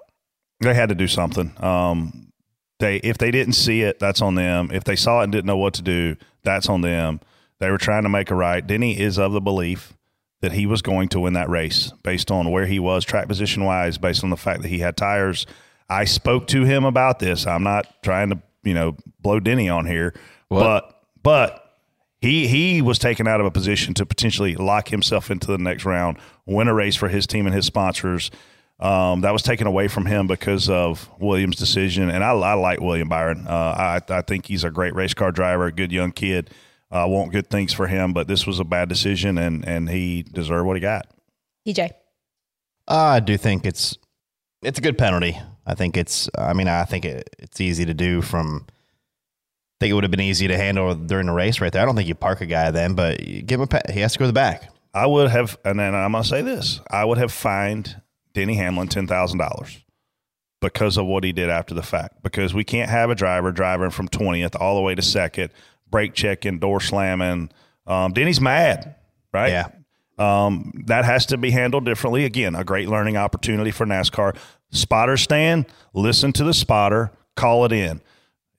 [0.61, 1.53] they had to do something.
[1.64, 2.32] Um
[2.80, 4.69] they if they didn't see it, that's on them.
[4.72, 7.19] If they saw it and didn't know what to do, that's on them.
[7.60, 8.65] They were trying to make a right.
[8.65, 9.94] Denny is of the belief
[10.41, 13.64] that he was going to win that race based on where he was track position
[13.64, 15.48] wise, based on the fact that he had tires.
[15.90, 17.48] I spoke to him about this.
[17.48, 20.14] I'm not trying to, you know, blow Denny on here,
[20.49, 21.66] but but
[22.19, 25.85] he he was taken out of a position to potentially lock himself into the next
[25.85, 28.31] round, win a race for his team and his sponsors.
[28.80, 32.80] Um, that was taken away from him because of Williams' decision, and I, I like
[32.80, 33.48] William Byron.
[33.48, 36.52] Uh, I I think he's a great race car driver, a good young kid.
[36.89, 40.23] I want good things for him, but this was a bad decision, and and he
[40.23, 41.07] deserved what he got.
[41.68, 41.91] DJ.
[42.88, 43.98] I do think it's
[44.61, 45.39] it's a good penalty.
[45.65, 46.30] I think it's.
[46.38, 48.22] I mean, I think it, it's easy to do.
[48.22, 48.77] From I
[49.80, 51.82] think it would have been easy to handle during the race right there.
[51.82, 53.68] I don't think you park a guy then, but give him a.
[53.68, 54.72] pe- He has to go to the back.
[54.94, 58.02] I would have, and then I'm gonna say this: I would have fined
[58.34, 59.78] Denny Hamlin ten thousand dollars
[60.62, 62.24] because of what he did after the fact.
[62.24, 65.52] Because we can't have a driver driving from twentieth all the way to second,
[65.90, 67.52] brake checking, door slamming.
[67.86, 68.95] Um, Denny's mad,
[69.34, 69.49] right?
[69.52, 69.68] Yeah.
[70.18, 72.26] Um, that has to be handled differently.
[72.26, 74.36] Again, a great learning opportunity for NASCAR.
[74.72, 78.02] Spotter stand, listen to the spotter, call it in.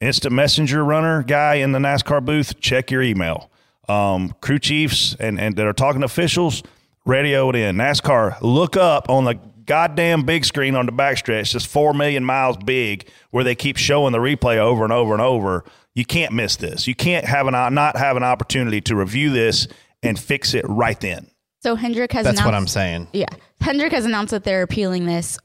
[0.00, 3.50] Instant messenger runner guy in the NASCAR booth, check your email.
[3.88, 6.62] Um, crew chiefs and, and that are talking to officials,
[7.04, 7.76] radio it in.
[7.76, 9.34] NASCAR, look up on the
[9.64, 14.12] goddamn big screen on the backstretch, just four million miles big, where they keep showing
[14.12, 15.64] the replay over and over and over.
[15.94, 16.86] You can't miss this.
[16.86, 19.66] You can't have an not have an opportunity to review this
[20.02, 21.28] and fix it right then.
[21.60, 23.08] So Hendrick has That's announced, what I'm saying.
[23.12, 23.26] Yeah.
[23.60, 25.38] Hendrick has announced that they're appealing this.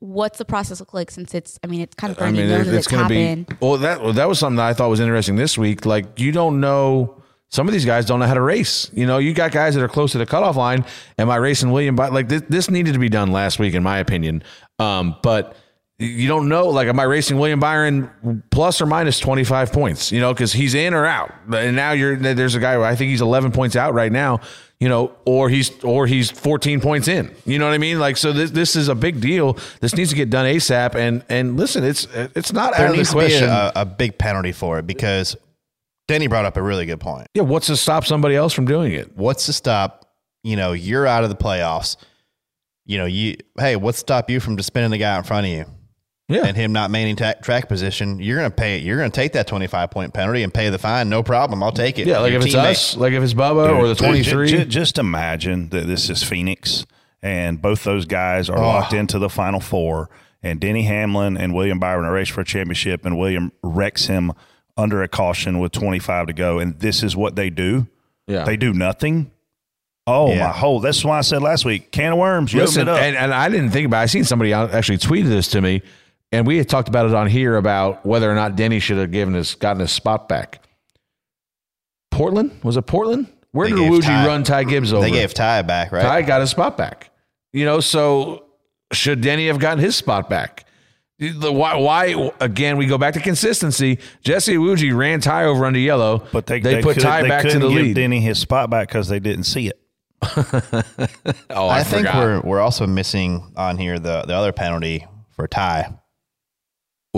[0.00, 2.68] What's the process look like since it's, I mean, it's kind of I mean, it's
[2.68, 3.56] it's going to be.
[3.60, 5.84] Well, that well, that was something that I thought was interesting this week.
[5.84, 7.22] Like you don't know.
[7.50, 8.90] Some of these guys don't know how to race.
[8.92, 10.84] You know, you got guys that are close to the cutoff line.
[11.18, 11.96] Am I racing William?
[11.96, 14.42] By like this, this needed to be done last week, in my opinion.
[14.78, 15.56] Um, but
[15.98, 16.68] you don't know.
[16.68, 20.12] Like, am I racing William Byron plus or minus twenty five points?
[20.12, 21.32] You know, because he's in or out.
[21.52, 22.80] And now you're there's a guy.
[22.88, 24.40] I think he's eleven points out right now.
[24.80, 27.34] You know, or he's or he's 14 points in.
[27.44, 27.98] You know what I mean?
[27.98, 29.58] Like, so this this is a big deal.
[29.80, 30.94] This needs to get done ASAP.
[30.94, 33.84] And and listen, it's it's not There out of needs the to be a, a
[33.84, 35.36] big penalty for it because
[36.06, 37.26] Denny brought up a really good point.
[37.34, 39.16] yeah, what's to stop somebody else from doing it?
[39.16, 40.06] What's to stop?
[40.44, 41.96] You know, you're out of the playoffs.
[42.86, 45.46] You know, you hey, what's to stop you from just spinning the guy in front
[45.46, 45.64] of you?
[46.28, 46.44] Yeah.
[46.44, 48.76] and him not maintaining ta- track position, you're going to pay.
[48.76, 48.82] It.
[48.82, 51.08] You're going to take that 25 point penalty and pay the fine.
[51.08, 51.62] No problem.
[51.62, 52.06] I'll take it.
[52.06, 54.48] Yeah, like Your if it's us, like if it's Bubba or the Dude, ju- 23.
[54.48, 56.84] ju- just imagine that this is Phoenix
[57.22, 58.62] and both those guys are Oh.
[58.62, 60.10] locked into the final four.
[60.42, 64.32] And Denny Hamlin and William Byron are race for a championship, and William wrecks him
[64.76, 66.60] under a caution with 25 to go.
[66.60, 67.88] And this is what they do.
[68.28, 68.44] yeah.
[68.44, 69.32] They do nothing.
[70.06, 70.46] Oh Yeah.
[70.46, 70.78] my whole!
[70.80, 72.52] That's why I said last week, can of worms.
[72.54, 73.02] You Listen, open it up.
[73.04, 74.02] and, and I didn't think about it.
[74.02, 75.82] I seen somebody actually tweeted this to me,
[76.32, 79.10] and we had talked about it on here about whether or not Denny should have
[79.10, 80.62] given his gotten his spot back.
[82.10, 82.52] Portland?
[82.62, 83.32] Was it Portland?
[83.52, 85.02] Where They did gave Wuji Ty- run Ty Gibbs over?
[85.04, 86.02] They gave Ty back, right?
[86.02, 87.10] Ty got his spot back.
[87.52, 88.44] You know, so
[88.92, 90.64] should Denny have gotten his spot back?
[91.18, 92.30] The, why, why?
[92.40, 93.98] Again, we go back to consistency.
[94.22, 97.42] Jesse Iwuji ran Ty over under yellow, but they, they, put could- Ty they back
[97.42, 97.96] to couldn't the give lead.
[97.96, 99.80] Denny his spot back because they didn't see it.
[100.22, 105.46] oh, I, I, think we're we're also missing on here the the other penalty for
[105.46, 105.94] Ty.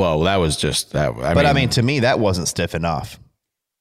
[0.00, 1.10] Well, that was just that.
[1.12, 3.18] I but mean, I mean, to me, that wasn't stiff enough.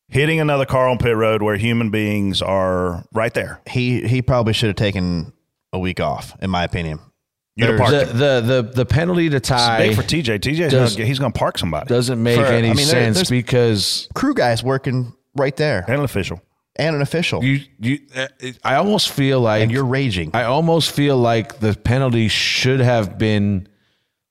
[0.10, 3.62] Hitting another car on pit road where human beings are right there.
[3.68, 5.34] He he probably should have taken
[5.72, 7.00] a week off, in my opinion.
[7.56, 10.40] You'd have parked the, the the the penalty to It's Ty big for TJ.
[10.40, 11.88] TJ does- gonna, he's going to park somebody.
[11.88, 15.98] doesn't make For- any I mean, sense there's- because Crew guys working right there and
[16.00, 16.42] an official.
[16.78, 18.00] and an official, you you.
[18.16, 18.28] uh,
[18.64, 20.32] I almost feel like and you're raging.
[20.34, 23.68] I almost feel like the penalty should have been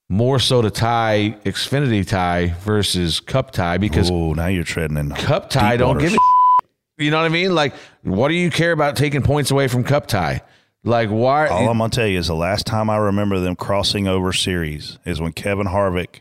[0.09, 5.11] more so to tie Xfinity Ty versus Cup Ty because Oh, now you're treading in
[5.11, 6.13] Cup Ty don't waters.
[6.13, 7.55] give a you know what I mean?
[7.55, 10.43] Like, what do you care about taking points away from Cup Ty?
[10.83, 11.47] Like, why?
[11.47, 14.99] All I'm gonna tell you is the last time I remember them crossing over series
[15.05, 16.21] is when Kevin Harvick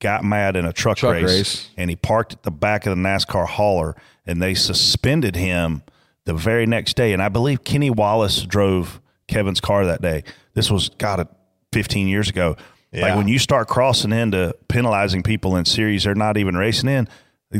[0.00, 1.70] got mad in a truck, Truck race, race.
[1.76, 3.94] and he parked at the back of the NASCAR hauler
[4.26, 5.82] and they suspended him
[6.24, 7.12] the very next day.
[7.12, 10.24] And I believe Kenny Wallace drove Kevin's car that day.
[10.54, 11.28] This was got it
[11.72, 12.56] 15 years ago.
[12.92, 17.08] Like when you start crossing into penalizing people in series they're not even racing in,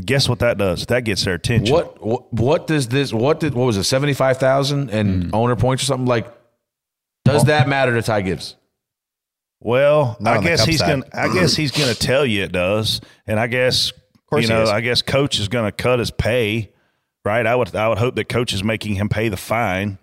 [0.04, 0.86] guess what that does?
[0.86, 1.74] That gets their attention.
[1.74, 3.12] what, what what does this?
[3.12, 3.84] What did what was it?
[3.84, 6.32] Seventy five thousand and owner points or something like?
[7.24, 8.56] Does that matter to Ty Gibbs?
[9.60, 11.02] Well, I guess he's side.
[11.02, 11.06] gonna.
[11.12, 13.92] I guess he's gonna tell you it does, and I guess
[14.26, 14.64] course you know.
[14.64, 16.70] I guess coach is gonna cut his pay,
[17.24, 17.46] right?
[17.46, 17.74] I would.
[17.74, 19.98] I would hope that coach is making him pay the fine.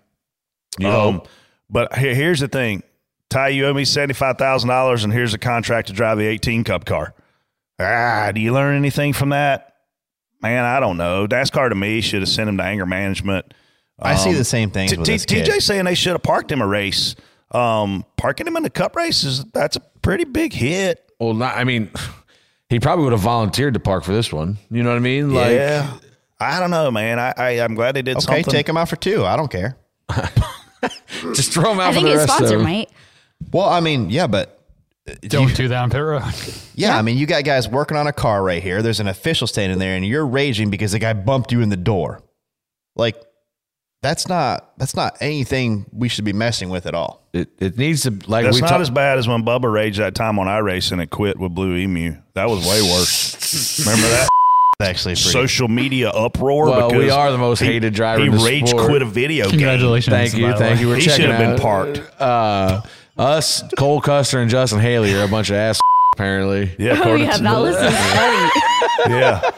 [0.78, 1.22] You Um,
[1.70, 2.82] but here, here's the thing,
[3.30, 3.48] Ty.
[3.48, 6.64] You owe me seventy five thousand dollars, and here's a contract to drive the eighteen
[6.64, 7.14] Cup car.
[7.80, 9.74] Ah, do you learn anything from that?
[10.42, 11.26] Man, I don't know.
[11.26, 13.52] NASCAR to me should have sent him to anger management.
[13.98, 14.88] I see Um, the same thing.
[14.88, 17.14] T- T- TJ saying they should have parked him a race.
[17.52, 21.10] Um, parking him in the Cup race is that's a pretty big hit.
[21.18, 21.56] Well, not.
[21.56, 21.90] I mean,
[22.68, 24.58] he probably would have volunteered to park for this one.
[24.70, 25.32] You know what I mean?
[25.32, 25.94] Like, yeah,
[26.40, 27.18] I don't know, man.
[27.18, 28.44] I, I I'm glad they did Okay, something.
[28.52, 29.24] take him out for two.
[29.24, 29.76] I don't care.
[31.34, 32.90] just throw him out I for think the his rest sponsor of might.
[33.52, 34.58] Well, I mean, yeah, but
[35.22, 36.22] Don't do that on pit road.
[36.74, 38.82] yeah, I mean, you got guys working on a car right here.
[38.82, 41.76] There's an official standing there, and you're raging because the guy bumped you in the
[41.76, 42.22] door.
[42.96, 43.16] like
[44.02, 47.26] that's not that's not anything we should be messing with at all.
[47.32, 49.98] It, it needs to like That's we not talk- as bad as when Bubba raged
[49.98, 52.14] that time on iRacing and it quit with Blue Emu.
[52.34, 53.80] That was way worse.
[53.80, 54.28] Remember that?
[54.82, 56.66] Actually, Social media uproar.
[56.66, 58.86] Well, we are the most he- hated driver He in the rage sport.
[58.88, 59.52] quit a video game.
[59.52, 60.12] Congratulations.
[60.12, 60.88] Thank you, thank you.
[60.88, 61.60] We're He checking should have been out.
[61.60, 62.20] parked.
[62.20, 62.82] Uh,
[63.16, 65.80] us, Cole Custer, and Justin Haley are a bunch of ass
[66.14, 66.70] apparently.
[66.78, 69.10] Yeah, Oh according yeah, to- that was funny.
[69.14, 69.50] yeah.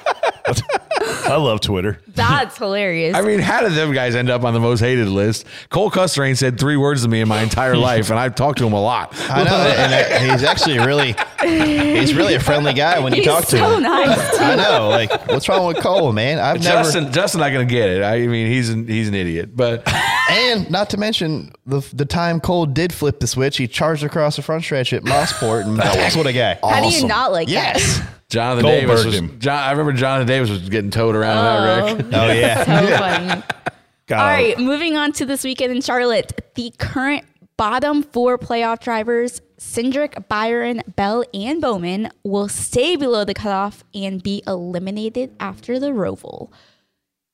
[1.28, 1.98] I love Twitter.
[2.06, 3.14] That's hilarious.
[3.16, 5.44] I mean, how did them guys end up on the most hated list?
[5.70, 8.58] Cole Custer ain't said three words to me in my entire life, and I've talked
[8.58, 9.12] to him a lot.
[9.28, 13.26] I know, and uh, he's actually really he's really a friendly guy when you He's
[13.26, 13.82] talk to him.
[13.82, 14.38] nice.
[14.38, 16.38] I know, like what's wrong with Cole, man?
[16.38, 18.02] I've never Justin, Justin, not gonna get it.
[18.02, 19.82] I mean, he's an, he's an idiot, but
[20.30, 24.36] And not to mention the the time Cole did flip the switch, he charged across
[24.36, 26.68] the front stretch at Mosport, and that's what a guy.
[26.74, 28.00] How do you not like Yes.
[28.28, 29.14] Jonathan Goldberg Davis was.
[29.14, 29.38] him.
[29.38, 31.88] John, I remember Jonathan Davis was getting towed around that?
[32.00, 32.28] in that wreck.
[32.28, 32.64] Oh yeah.
[32.64, 33.42] So funny.
[34.08, 36.52] God, All right, moving on to this weekend in Charlotte.
[36.54, 37.24] The current
[37.56, 44.22] bottom four playoff drivers, Cindric, Byron, Bell, and Bowman, will stay below the cutoff and
[44.22, 46.50] be eliminated after the Roval.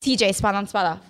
[0.03, 1.01] TJ, spot on, spot off.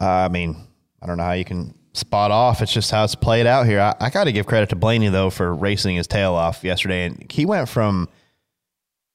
[0.00, 0.56] Uh, I mean,
[1.00, 2.60] I don't know how you can spot off.
[2.62, 3.80] It's just how it's played out here.
[3.80, 7.06] I, I got to give credit to Blaney though for racing his tail off yesterday,
[7.06, 8.08] and he went from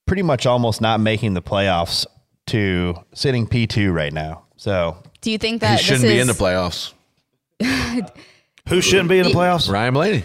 [0.07, 2.05] pretty much almost not making the playoffs
[2.47, 4.43] to sitting P two right now.
[4.55, 6.93] So Do you think that He that shouldn't this be is, in the playoffs.
[8.69, 9.69] who shouldn't be in the playoffs?
[9.69, 10.23] Ryan Blaney.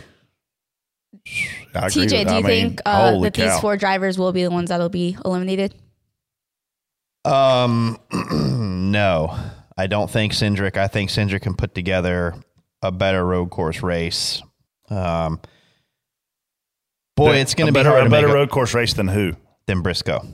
[1.74, 4.43] I TJ, do you I mean, think uh, holy that these four drivers will be
[4.43, 5.74] the ones that'll be eliminated?
[7.24, 7.99] Um,
[8.91, 9.37] no,
[9.77, 10.77] I don't think Cindric.
[10.77, 12.35] I think Cindric can put together
[12.82, 14.43] a better road course race.
[14.89, 15.40] Um,
[17.16, 19.35] boy, it's going to be hard a to better make road course race than who?
[19.70, 20.27] than Briscoe.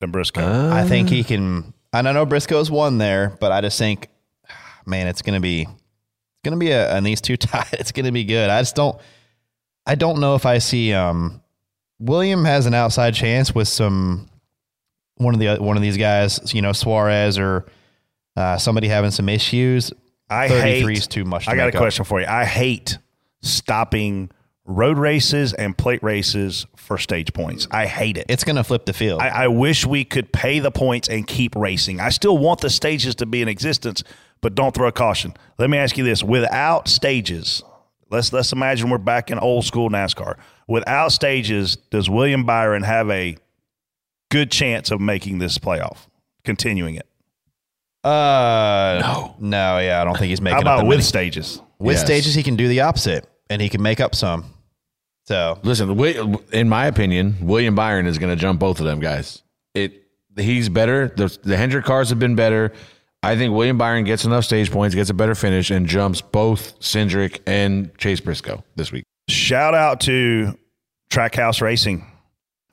[0.00, 0.40] Than Briscoe.
[0.40, 1.74] Uh, I think he can.
[1.92, 4.08] And I know Briscoe's won there, but I just think,
[4.86, 7.66] man, it's going to be, it's going to be a, and these two tied.
[7.72, 8.48] It's going to be good.
[8.48, 8.96] I just don't,
[9.84, 10.94] I don't know if I see.
[10.94, 11.42] Um,
[11.98, 14.28] William has an outside chance with some
[15.16, 17.66] one of the one of these guys, you know, Suarez or
[18.36, 19.92] uh, somebody having some issues.
[20.30, 20.98] I 33 hate.
[20.98, 21.44] is too much.
[21.44, 21.74] To I got a up.
[21.74, 22.26] question for you.
[22.26, 22.98] I hate
[23.42, 24.30] stopping
[24.64, 27.66] road races and plate races for stage points.
[27.70, 28.26] I hate it.
[28.28, 29.20] It's going to flip the field.
[29.20, 32.00] I, I wish we could pay the points and keep racing.
[32.00, 34.04] I still want the stages to be in existence,
[34.40, 35.34] but don't throw a caution.
[35.58, 37.62] Let me ask you this: without stages,
[38.10, 40.36] let's let's imagine we're back in old school NASCAR.
[40.68, 43.36] Without stages, does William Byron have a
[44.30, 46.06] good chance of making this playoff,
[46.44, 47.06] continuing it?
[48.04, 50.54] Uh, no, no, yeah, I don't think he's making.
[50.56, 51.02] How about that with many.
[51.02, 51.60] stages?
[51.78, 52.04] with Yes.
[52.04, 52.34] stages?
[52.34, 54.46] He can do the opposite, and he can make up some.
[55.26, 59.00] So Listen, Wi- in my opinion, William Byron is going to jump both of them
[59.00, 59.42] guys.
[59.74, 60.02] It
[60.36, 61.08] he's better.
[61.16, 62.72] The, the Hendrick cars have been better.
[63.22, 66.80] I think William Byron gets enough stage points, gets a better finish, and jumps both
[66.80, 69.04] Cindric and Chase Briscoe this week.
[69.28, 70.58] Shout out to
[71.10, 72.06] Trackhouse Racing,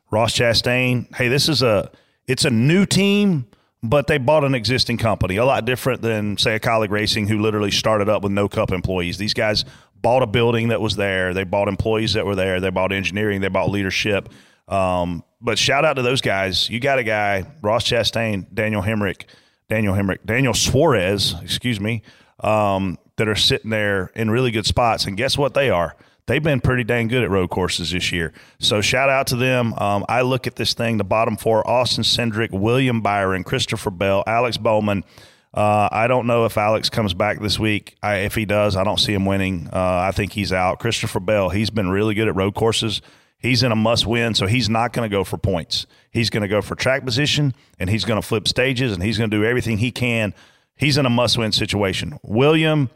[0.09, 1.13] Ross Chastain.
[1.15, 1.91] Hey, this is a
[2.27, 3.45] it's a new team,
[3.83, 5.37] but they bought an existing company.
[5.37, 8.71] A lot different than say a Kaulig Racing who literally started up with no cup
[8.71, 9.17] employees.
[9.17, 11.33] These guys bought a building that was there.
[11.33, 12.59] They bought employees that were there.
[12.59, 13.41] They bought engineering.
[13.41, 14.29] They bought leadership.
[14.67, 16.69] Um, but shout out to those guys.
[16.69, 19.25] You got a guy, Ross Chastain, Daniel Hemric,
[19.69, 22.01] Daniel Hemric, Daniel Suarez, excuse me,
[22.39, 25.05] um, that are sitting there in really good spots.
[25.05, 25.95] And guess what they are?
[26.27, 28.33] They've been pretty dang good at road courses this year.
[28.59, 29.73] So shout out to them.
[29.75, 34.23] Um, I look at this thing, the bottom four, Austin Cindric, William Byron, Christopher Bell,
[34.27, 35.05] Alex Bowman.
[35.53, 37.95] Uh, I don't know if Alex comes back this week.
[38.03, 39.69] I, if he does, I don't see him winning.
[39.71, 40.79] Uh, I think he's out.
[40.79, 43.01] Christopher Bell, he's been really good at road courses.
[43.39, 45.87] He's in a must win, so he's not going to go for points.
[46.11, 49.17] He's going to go for track position, and he's going to flip stages, and he's
[49.17, 50.33] going to do everything he can.
[50.75, 52.19] He's in a must win situation.
[52.21, 52.89] William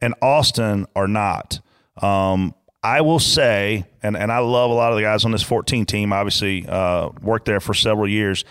[0.00, 1.60] and Austin are not.
[2.02, 2.54] Um,
[2.84, 5.86] I will say, and, and I love a lot of the guys on this 14
[5.86, 8.44] team, obviously, uh, worked there for several years.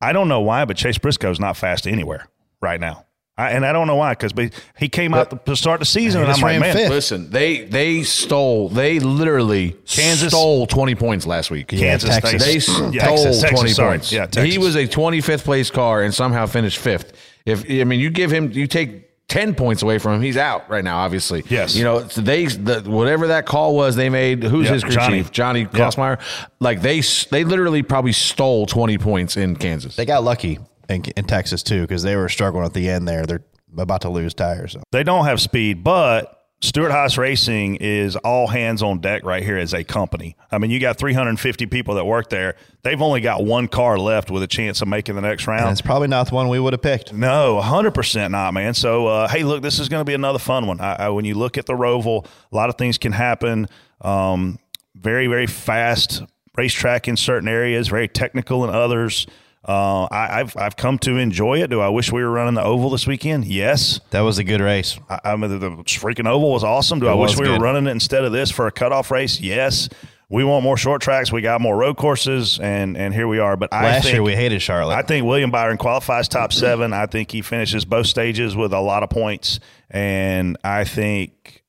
[0.00, 2.28] I don't know why, but Chase Briscoe is not fast anywhere
[2.62, 3.06] right now.
[3.36, 4.32] I, and I don't know why, because
[4.78, 6.88] he came out to start the season, and I'm like, ran man, fifth.
[6.88, 11.66] Listen, they they stole, they literally Kansas- stole twenty points last week.
[11.66, 12.42] Kansas, Texas.
[12.42, 13.90] They Texas, stole yeah, Texas, Texas, twenty sorry.
[13.90, 14.10] points.
[14.10, 14.50] Yeah, Texas.
[14.50, 17.12] he was a twenty fifth place car and somehow finished fifth.
[17.44, 20.68] If I mean, you give him, you take ten points away from him, he's out
[20.70, 20.98] right now.
[20.98, 21.74] Obviously, Yes.
[21.74, 24.42] You know, they the, whatever that call was they made.
[24.42, 25.18] Who's Yep, his crew Johnny.
[25.22, 25.30] chief?
[25.32, 26.20] Johnny Klausmeier.
[26.60, 27.00] Like they
[27.30, 29.96] they literally probably stole twenty points in Kansas.
[29.96, 30.58] they got lucky
[30.88, 33.26] in, in Texas too because they were struggling at the end there.
[33.26, 33.42] They're
[33.76, 34.72] about to lose tires.
[34.72, 34.82] So.
[34.92, 39.74] they don't have speed, but Stewart-Haas Racing is all hands on deck right here as
[39.74, 40.36] a company.
[40.50, 42.56] I mean, you got 350 people that work there.
[42.82, 45.70] They've only got one car left with a chance of making the next round.
[45.70, 47.12] It's probably not the one we would have picked.
[47.12, 48.72] No, 100% not, man.
[48.72, 50.80] So, uh, hey, look, this is going to be another fun one.
[50.80, 53.68] I, I, when you look at the Roval, a lot of things can happen.
[54.00, 54.58] Um,
[54.94, 56.22] very, very fast
[56.56, 59.26] racetrack in certain areas, very technical in others.
[59.66, 61.70] Uh, I, have I've come to enjoy it.
[61.70, 63.46] Do I wish we were running the oval this weekend?
[63.46, 63.98] Yes.
[64.10, 64.98] That was a good race.
[65.08, 67.00] I, I mean, the, the freaking oval was awesome.
[67.00, 67.58] Do It I wish we good.
[67.58, 69.40] were running it instead of this for a cutoff race?
[69.40, 69.88] Yes.
[70.28, 71.30] We want more short tracks.
[71.32, 73.56] We got more road courses, and and here we are.
[73.56, 74.94] But I Last think, year we hated Charlotte.
[74.96, 76.92] I think William Byron qualifies top seven.
[76.92, 81.62] I think he finishes both stages with a lot of points, and I think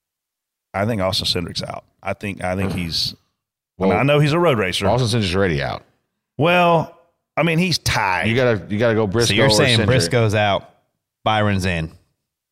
[0.73, 1.85] I think Austin Cindric's out.
[2.01, 3.13] I think I think he's.
[3.79, 4.87] I, mean, Well, I know he's a road racer.
[4.87, 5.83] Austin Cindric's already out.
[6.35, 6.96] Well,
[7.37, 8.27] I mean he's tied.
[8.27, 9.29] You gotta you gotta go Briscoe.
[9.29, 9.85] so you're saying Cindric.
[9.85, 10.69] Briscoe's out,
[11.23, 11.91] Byron's in.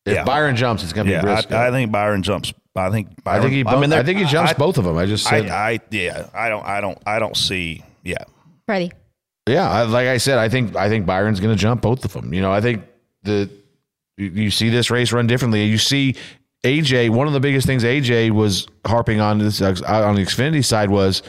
[0.06, 0.24] If Yeah.
[0.24, 1.56] Byron jumps, it's gonna yeah, be Briscoe.
[1.56, 2.54] I, I think Byron jumps.
[2.76, 3.64] I think Byron, I think he.
[3.66, 4.96] I mean, I, think he jumps I- both of them.
[4.96, 5.48] I just said.
[5.48, 6.28] I, I yeah.
[6.34, 6.64] I don't.
[6.64, 6.98] I don't.
[7.06, 7.82] I don't see.
[8.04, 8.22] Yeah.
[8.66, 8.92] Freddie.
[9.48, 12.12] yeah, I, like I said, I think I think Byron's going to jump both of
[12.12, 12.34] them.
[12.34, 12.84] You know, I think
[13.22, 13.50] the
[14.18, 15.64] you, you see this race run differently.
[15.64, 16.16] You see
[16.64, 17.10] AJ.
[17.10, 20.90] One of the biggest things AJ was harping on this uh, on the Xfinity side
[20.90, 21.22] was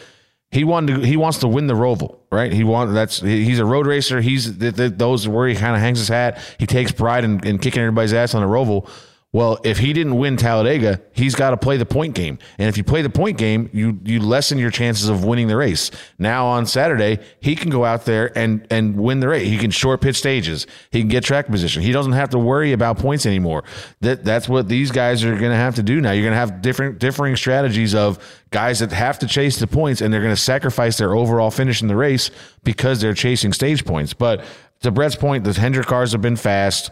[0.51, 2.51] he wanted to, he wants to win the Roval, right?
[2.51, 4.21] He want that's he's a road racer.
[4.21, 6.39] He's th- th- those where he kind of hangs his hat.
[6.57, 8.89] He takes pride in, in kicking everybody's ass on the Roval.
[9.37, 12.39] Well, if he didn't win Talladega, he's got to play the point game.
[12.57, 15.55] And if you play the point game, you you lessen your chances of winning the
[15.55, 15.91] race.
[16.17, 19.47] Now on Saturday, he can go out there and and win the race.
[19.47, 20.65] He can short pitch stages.
[20.89, 21.83] He can get track position.
[21.83, 23.63] He doesn't have to worry about points anymore.
[24.01, 26.13] That that's what these guys are going to have to do now.
[26.13, 28.17] You're going to have different differing strategies of
[28.49, 31.83] guys that have to chase the points and they're going to sacrifice their overall finish
[31.83, 32.31] in the race
[32.63, 34.13] because they're chasing stage points.
[34.13, 34.43] But
[34.81, 36.89] to Brett's point, the Hendrick cars have been fast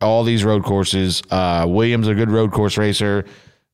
[0.00, 1.22] all these road courses.
[1.30, 3.24] Uh, Williams a good road course racer.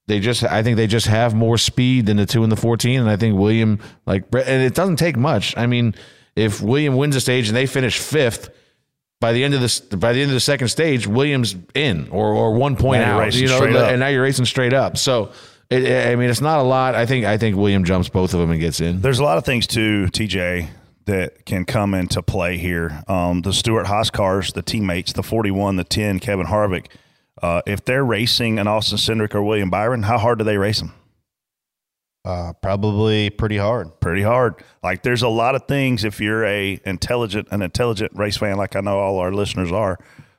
[0.07, 3.01] They just, I think they just have more speed than the two and the fourteen,
[3.01, 5.57] and I think William like, and it doesn't take much.
[5.57, 5.95] I mean,
[6.37, 8.51] if William wins a stage and they finish fifth.
[9.21, 12.35] By the end of this, by the end of the second stage, Williams in or
[12.35, 13.91] or one point Now out, you know, straight up.
[13.91, 14.99] and now you're racing straight up.
[14.99, 15.33] So,
[15.71, 16.95] it, I mean, it's not a lot.
[16.95, 19.01] I think I think William jumps both of them and gets in.
[19.01, 20.69] There's a lot of things too, TJ,
[21.07, 23.03] that can come into play here.
[23.09, 26.87] Um, the Stewart-Haas cars, the teammates, the 41, the 10, Kevin Harvick.
[27.43, 30.81] Uh, if they're racing an Austin Cindric or William Byron, how hard do they race
[30.81, 30.93] them?
[32.25, 34.01] Uh, probably pretty hard.
[34.01, 34.55] Pretty hard.
[34.83, 36.05] Like there's a lot of things.
[36.05, 39.99] If you're a intelligent, an intelligent race fan, like I know all our listeners are,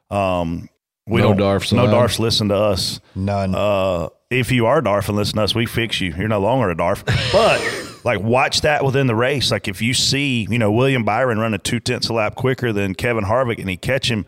[0.09, 0.67] um,
[1.05, 1.91] we No don't, Darfs no allowed.
[1.91, 2.99] Darfs listen to us.
[3.13, 3.53] None.
[3.53, 6.13] Uh, if you are Darf and listen to us, we fix you.
[6.17, 7.03] You're no longer a Darf.
[7.31, 7.61] But
[8.03, 9.51] like, watch that within the race.
[9.51, 12.95] Like, if you see, you know, William Byron running two tenths a lap quicker than
[12.95, 14.25] Kevin Harvick, and he catch him,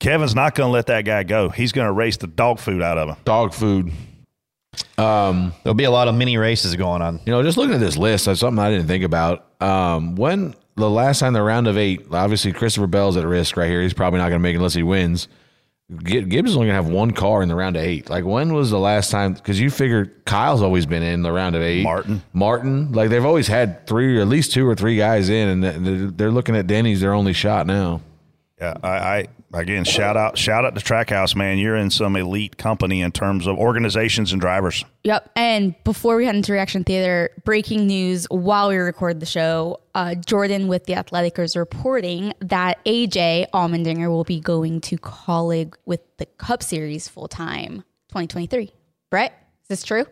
[0.00, 1.48] Kevin's not going to let that guy go.
[1.48, 3.16] He's going to race the dog food out of him.
[3.24, 3.92] Dog food.
[4.98, 7.20] Um, There'll be a lot of mini races going on.
[7.24, 9.46] You know, just looking at this list, that's something I didn't think about.
[9.62, 13.70] Um, when the last time the round of eight, obviously Christopher Bell's at risk right
[13.70, 13.82] here.
[13.82, 15.28] He's probably not going to make it unless he wins.
[16.02, 18.10] Gi- Gibbs is only going to have one car in the round of eight.
[18.10, 19.34] Like, when was the last time?
[19.34, 21.84] Because you figure Kyle's always been in the round of eight.
[21.84, 22.22] Martin.
[22.32, 22.90] Martin.
[22.92, 26.10] Like, they've always had three, or at least two or three guys in, and they're-
[26.10, 28.00] they're looking at Denny's their only shot now.
[28.60, 31.58] Yeah, I, I again shout out, shout out to Trackhouse, man.
[31.58, 34.84] You're in some elite company in terms of organizations and drivers.
[35.04, 35.30] Yep.
[35.36, 40.14] And before we head into Reaction Theater, breaking news while we record the show, uh,
[40.14, 46.00] Jordan with The Athletic is reporting that AJ Allmendinger will be going to Kaulig with
[46.18, 48.72] the Cup Series full time 2023.
[49.10, 49.32] Brett,
[49.62, 50.06] is this true?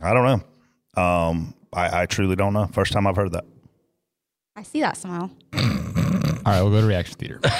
[0.00, 1.02] I don't know.
[1.02, 2.66] Um, I, I truly don't know.
[2.66, 3.44] First time I've heard that.
[4.56, 5.30] I see that smile.
[5.54, 5.60] All
[6.46, 7.40] right, we'll go to reaction theater.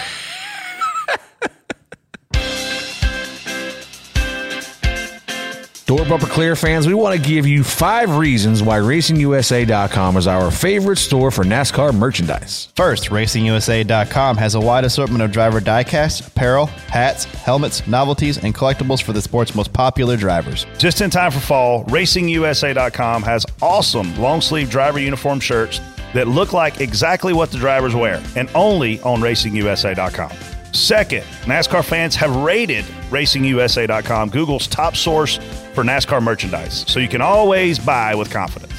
[5.98, 10.48] Door Bumper Clear fans, we want to give you five reasons why RacingUSA.com is our
[10.48, 12.68] favorite store for NASCAR merchandise.
[12.76, 19.02] First, RacingUSA.com has a wide assortment of driver diecast, apparel, hats, helmets, novelties, and collectibles
[19.02, 20.66] for the sport's most popular drivers.
[20.78, 25.80] Just in time for fall, RacingUSA.com has awesome long sleeve driver uniform shirts
[26.14, 30.57] that look like exactly what the drivers wear and only on RacingUSA.com.
[30.72, 35.36] Second, NASCAR fans have rated RacingUSA.com Google's top source
[35.74, 38.72] for NASCAR merchandise, so you can always buy with confidence.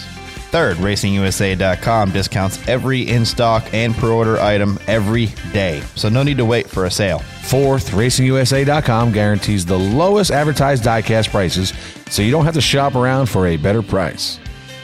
[0.51, 6.37] Third, RacingUSA.com discounts every in stock and pre order item every day, so no need
[6.37, 7.19] to wait for a sale.
[7.43, 11.73] Fourth, RacingUSA.com guarantees the lowest advertised diecast prices,
[12.09, 14.39] so you don't have to shop around for a better price.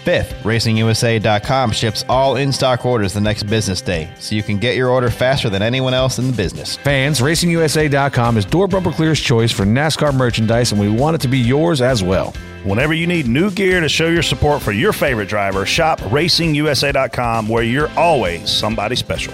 [0.05, 4.75] Fifth, RacingUSA.com ships all in stock orders the next business day, so you can get
[4.75, 6.75] your order faster than anyone else in the business.
[6.75, 11.27] Fans, RacingUSA.com is Door Bumper Clear's choice for NASCAR merchandise, and we want it to
[11.27, 12.35] be yours as well.
[12.63, 17.49] Whenever you need new gear to show your support for your favorite driver, shop racingusa.com
[17.49, 19.33] where you're always somebody special.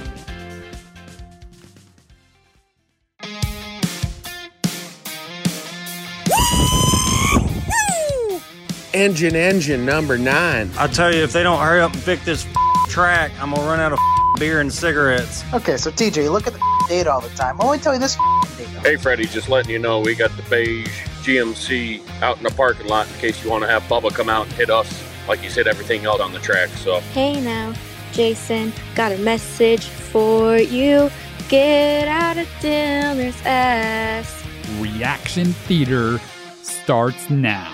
[9.01, 10.69] Engine, engine number nine.
[10.77, 12.45] I tell you, if they don't hurry up and fix this
[12.87, 13.99] track, I'm gonna run out of
[14.39, 15.43] beer and cigarettes.
[15.55, 17.57] Okay, so TJ, look at the date all the time.
[17.57, 18.15] Well, let me tell you this
[18.59, 18.79] data.
[18.81, 20.87] Hey, Freddie, just letting you know we got the beige
[21.23, 24.45] GMC out in the parking lot in case you want to have Bubba come out
[24.45, 25.03] and hit us.
[25.27, 26.69] Like you said, everything out on the track.
[26.69, 27.73] So Hey now,
[28.11, 31.09] Jason, got a message for you.
[31.49, 34.43] Get out of Dylan's ass.
[34.79, 36.19] Reaction Theater
[36.61, 37.73] starts now.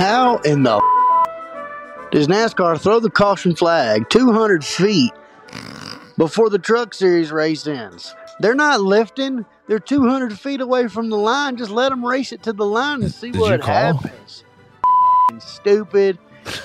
[0.00, 0.80] How in the
[2.10, 5.12] does NASCAR throw the caution flag 200 feet
[6.16, 8.14] before the Truck Series race ends?
[8.38, 9.44] They're not lifting.
[9.66, 11.58] They're 200 feet away from the line.
[11.58, 14.44] Just let them race it to the line and see Did what happens.
[15.38, 16.18] Stupid.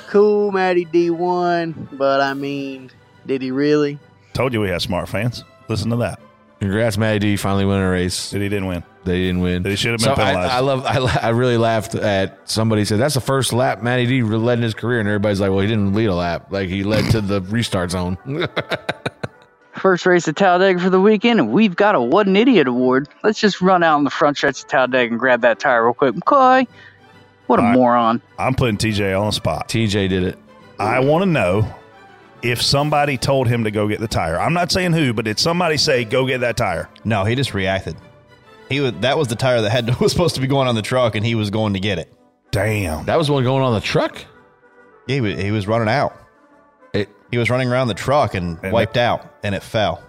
[0.08, 1.98] Cool, Matty D1.
[1.98, 2.90] But I mean,
[3.26, 4.00] did he really?
[4.32, 5.44] Told you we had smart fans.
[5.68, 6.22] Listen to that.
[6.66, 7.38] Congrats, Matty D.
[7.38, 8.32] Finally winning a race.
[8.32, 8.84] That he didn't win.
[9.04, 9.62] They didn't win.
[9.64, 10.52] They he should have been So I, penalized.
[10.52, 10.86] I love.
[10.86, 14.64] I, I really laughed at somebody said that's the first lap Matty D led in
[14.64, 16.48] his career, and everybody's like, "Well, he didn't lead a lap.
[16.52, 18.18] Like he led to the restart zone."
[19.74, 23.10] First race at Talladega for the weekend, and we've got a What an Idiot award.
[23.24, 25.94] Let's just run out on the front stretch of Talladega and grab that tire real
[25.94, 26.16] quick.
[26.16, 26.66] McCoy,
[27.48, 27.76] what a All right.
[27.78, 28.22] moron.
[28.40, 29.68] I'm putting TJ on the spot.
[29.68, 30.40] TJ did it.
[30.80, 31.62] I want to know
[32.46, 34.40] if somebody told him to go get the tire.
[34.40, 36.90] I'm not saying who, but did somebody say go get that tire?
[37.04, 37.96] No, he just reacted.
[38.70, 40.82] He was that was the tire that had was supposed to be going on the
[40.84, 42.14] truck, and he was going to get it.
[42.52, 44.24] Damn, that was one going on the truck.
[45.08, 46.16] Yeah, he was, he was running out.
[46.94, 50.04] It, he was running around the truck and, And wiped out, and it fell.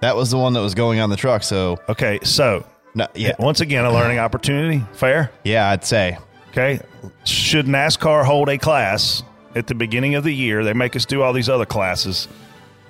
[0.00, 1.44] That was the one that was going on the truck.
[1.44, 4.84] So okay, so no, yeah, once again a learning opportunity.
[4.92, 5.30] Fair.
[5.44, 6.18] Yeah, I'd say.
[6.50, 6.80] Okay,
[7.24, 9.22] should NASCAR hold a class
[9.54, 10.64] at the beginning of the year?
[10.64, 12.28] They make us do all these other classes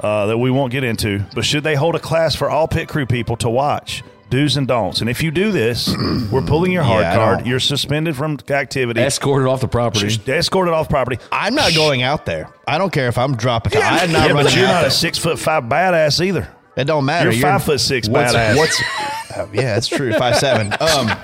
[0.01, 2.89] uh, that we won't get into, but should they hold a class for all pit
[2.89, 4.03] crew people to watch?
[4.31, 5.01] Do's and don'ts.
[5.01, 5.95] And if you do this,
[6.32, 7.39] we're pulling your hard Yeah, I card.
[7.41, 9.01] don't- You're suspended from activity.
[9.01, 10.09] Escorted off the property.
[10.09, 11.19] Just escorted off property.
[11.31, 12.49] I'm not going out there.
[12.66, 13.74] I don't care if I'm dropping.
[13.77, 14.89] I'm not yeah, running but you're out not there.
[14.89, 16.49] a six foot five badass either.
[16.77, 17.31] It don't matter.
[17.31, 18.57] You're five foot six what's, badass.
[18.57, 18.82] What's,
[19.36, 20.12] oh, yeah, that's true.
[20.15, 20.73] Five seven.
[20.81, 21.16] Um,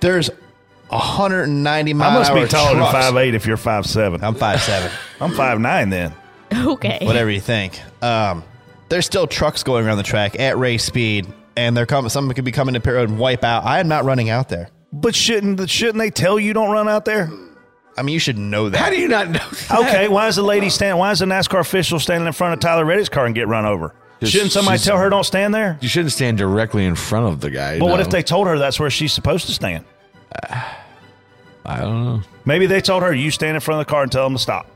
[0.00, 0.30] there's
[0.90, 2.28] 190 miles.
[2.28, 2.92] I must be taller than trucks.
[2.92, 4.22] five eight if you're five seven.
[4.22, 4.90] I'm five seven.
[5.20, 6.14] I'm five nine then.
[6.52, 6.98] Okay.
[7.02, 7.80] Whatever you think.
[8.02, 8.42] Um,
[8.88, 11.26] there's still trucks going around the track at race speed,
[11.56, 12.08] and they're coming.
[12.10, 13.64] Someone could be coming to pit road and wipe out.
[13.64, 14.68] I am not running out there.
[14.92, 17.30] But shouldn't shouldn't they tell you don't run out there?
[17.96, 18.78] I mean, you should know that.
[18.78, 19.40] How do you not know?
[19.70, 20.98] Okay, why is the lady stand?
[20.98, 23.66] Why is the NASCAR official standing in front of Tyler Reddick's car and get run
[23.66, 23.94] over?
[24.20, 25.78] Just- shouldn't somebody she's- tell her don't stand there?
[25.80, 27.78] You shouldn't stand directly in front of the guy.
[27.78, 28.02] But what no.
[28.02, 29.84] if they told her that's where she's supposed to stand?
[31.64, 32.22] I don't know.
[32.44, 34.38] Maybe they told her you stand in front of the car and tell them to
[34.38, 34.66] stop.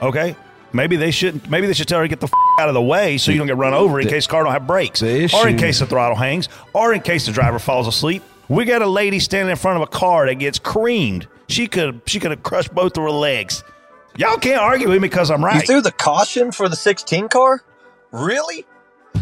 [0.00, 0.34] Okay.
[0.72, 1.48] Maybe they shouldn't.
[1.48, 3.38] Maybe they should tell her to get the f- out of the way so you
[3.38, 5.56] don't get run over in the- case the car don't have brakes, the or in
[5.56, 8.22] case the throttle hangs, or in case the driver falls asleep.
[8.48, 11.26] We got a lady standing in front of a car that gets creamed.
[11.48, 13.64] She could she could have crushed both of her legs.
[14.16, 15.66] Y'all can't argue with me because I'm You right.
[15.66, 17.62] threw the caution for the 16 car?
[18.10, 18.66] Really?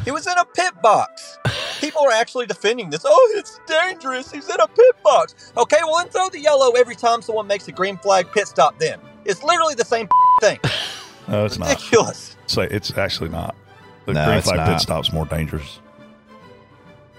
[0.04, 1.38] He was in a pit box.
[1.80, 3.02] People are actually defending this.
[3.04, 4.30] Oh, it's dangerous.
[4.30, 5.52] He's in a pit box.
[5.56, 8.78] Okay, well, then throw the yellow every time someone makes a green flag pit stop
[8.78, 8.98] then.
[9.24, 10.08] It's literally the same
[10.40, 10.58] thing.
[11.28, 11.68] No, it's not.
[11.70, 12.36] Ridiculous.
[12.46, 13.54] So it's actually not.
[14.06, 14.68] The No, green flag not.
[14.68, 15.80] pit stop's more dangerous.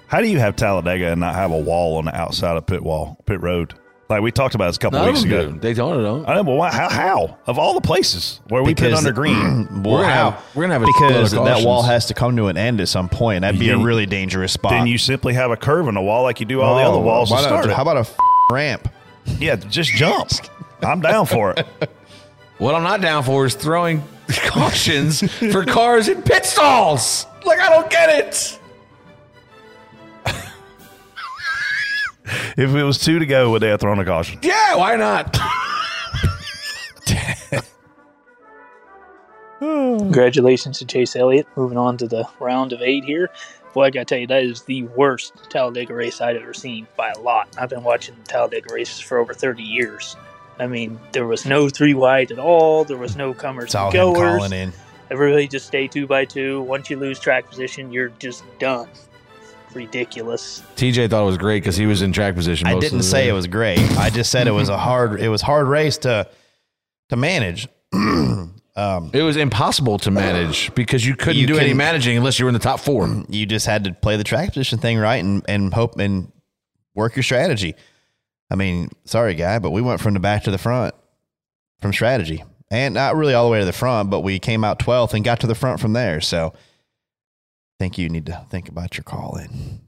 [0.07, 2.81] How do you have Talladega and not have a wall on the outside of pit
[2.81, 3.73] wall, pit road?
[4.09, 5.51] Like we talked about this a couple None of weeks them ago.
[5.51, 5.59] do.
[5.59, 6.29] Daytona don't.
[6.29, 7.37] I know, but why, how, how?
[7.45, 10.63] Of all the places where we pit Because- under green, We're gonna how- have- we're
[10.63, 13.09] gonna have a because of that wall has to come to an end at some
[13.09, 13.41] point.
[13.41, 14.71] That'd be a really dangerous spot.
[14.71, 16.91] then you simply have a curve in the wall like you do all the Oh,
[16.93, 17.47] other walls to why not?
[17.47, 17.71] start it.
[17.73, 18.15] How about a f-
[18.49, 18.87] ramp?
[19.39, 20.29] Yeah, just jump.
[20.81, 21.67] I'm down for it.
[22.59, 24.01] What I'm not down for is throwing
[24.47, 25.21] cautions
[25.51, 27.27] for cars in pit stalls.
[27.45, 28.59] Like I don't get it.
[32.57, 34.39] If it was two to go, would they have thrown a caution?
[34.41, 35.33] Yeah, why not?
[39.59, 41.47] Congratulations to Chase Elliott.
[41.55, 43.29] Moving on to the round of eight here.
[43.73, 47.11] Boy, I gotta tell you, that is the worst Talladega race I've ever seen by
[47.11, 47.47] a lot.
[47.57, 50.15] I've been watching Talladega races for over 30 years.
[50.59, 52.83] I mean, there was no three wide at all.
[52.83, 54.17] There was no comers and goers.
[54.17, 54.73] calling in.
[55.11, 56.61] Everybody just stay two by two.
[56.63, 58.89] Once you lose track position, you're just done.
[59.77, 60.63] Ridiculous.
[60.75, 62.67] TJ thought it was great because he was in track position.
[62.67, 63.29] I didn't of the say day.
[63.29, 63.79] it was great.
[63.97, 65.21] I just said it was a hard.
[65.21, 66.27] It was hard race to
[67.09, 67.67] to manage.
[68.77, 72.45] Um, it was impossible to manage because you couldn't You do any managing unless you
[72.45, 73.23] were in the top four.
[73.27, 76.31] you just had to play the track position thing right and, and hope and
[76.93, 77.73] work your strategy.
[78.51, 80.93] I mean, sorry, guy, but we went from the back to the front
[81.81, 82.43] from strategy.
[82.69, 85.25] And not really all the way to the front, but we came out 12th and
[85.25, 86.21] got to the front from there.
[86.21, 86.57] So I
[87.79, 89.81] think you need to think about your call in.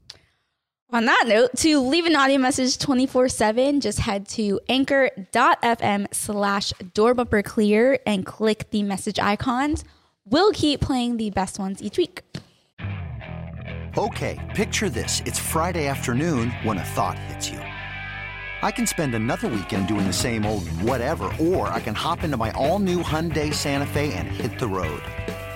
[0.92, 6.72] On that note, to leave an audio message 24 7, just head to anchor.fm slash
[6.94, 9.84] door bumper clear and click the message icons.
[10.24, 12.22] We'll keep playing the best ones each week.
[13.96, 15.22] Okay, picture this.
[15.26, 17.58] It's Friday afternoon when a thought hits you.
[18.62, 22.36] I can spend another weekend doing the same old whatever, or I can hop into
[22.36, 25.02] my all new Hyundai Santa Fe and hit the road.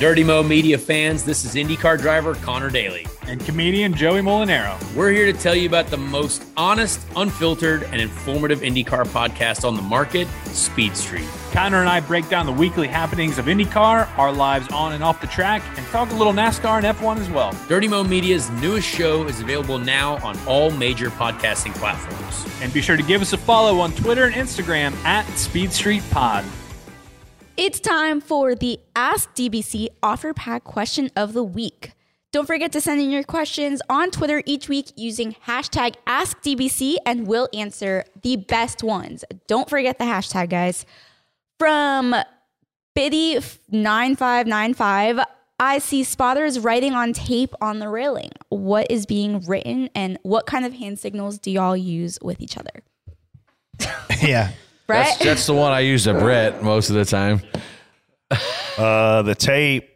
[0.00, 3.06] Dirty Mo Media fans, this is IndyCar driver Conor Daly.
[3.28, 4.76] And comedian Joey Molinaro.
[4.94, 9.76] We're here to tell you about the most honest, unfiltered, and informative IndyCar podcast on
[9.76, 11.28] the market, Speed Street.
[11.52, 15.20] Conor and I break down the weekly happenings of IndyCar, our lives on and off
[15.20, 17.56] the track, and talk a little NASCAR and F1 as well.
[17.68, 22.44] Dirty Mo Media's newest show is available now on all major podcasting platforms.
[22.60, 26.02] And be sure to give us a follow on Twitter and Instagram at Speed Street
[26.10, 26.44] Pod.
[27.56, 31.92] It's time for the Ask DBC OfferPad question of the week.
[32.32, 37.28] Don't forget to send in your questions on Twitter each week using hashtag AskDBC and
[37.28, 39.24] we'll answer the best ones.
[39.46, 40.84] Don't forget the hashtag, guys.
[41.56, 42.16] From
[42.98, 45.24] Biddy9595,
[45.60, 48.32] I see spotters writing on tape on the railing.
[48.48, 52.58] What is being written and what kind of hand signals do y'all use with each
[52.58, 52.82] other?
[54.20, 54.50] yeah.
[54.86, 55.06] Brett?
[55.06, 57.40] That's, that's the one I use at Brett most of the time.
[58.76, 59.90] Uh, the tape.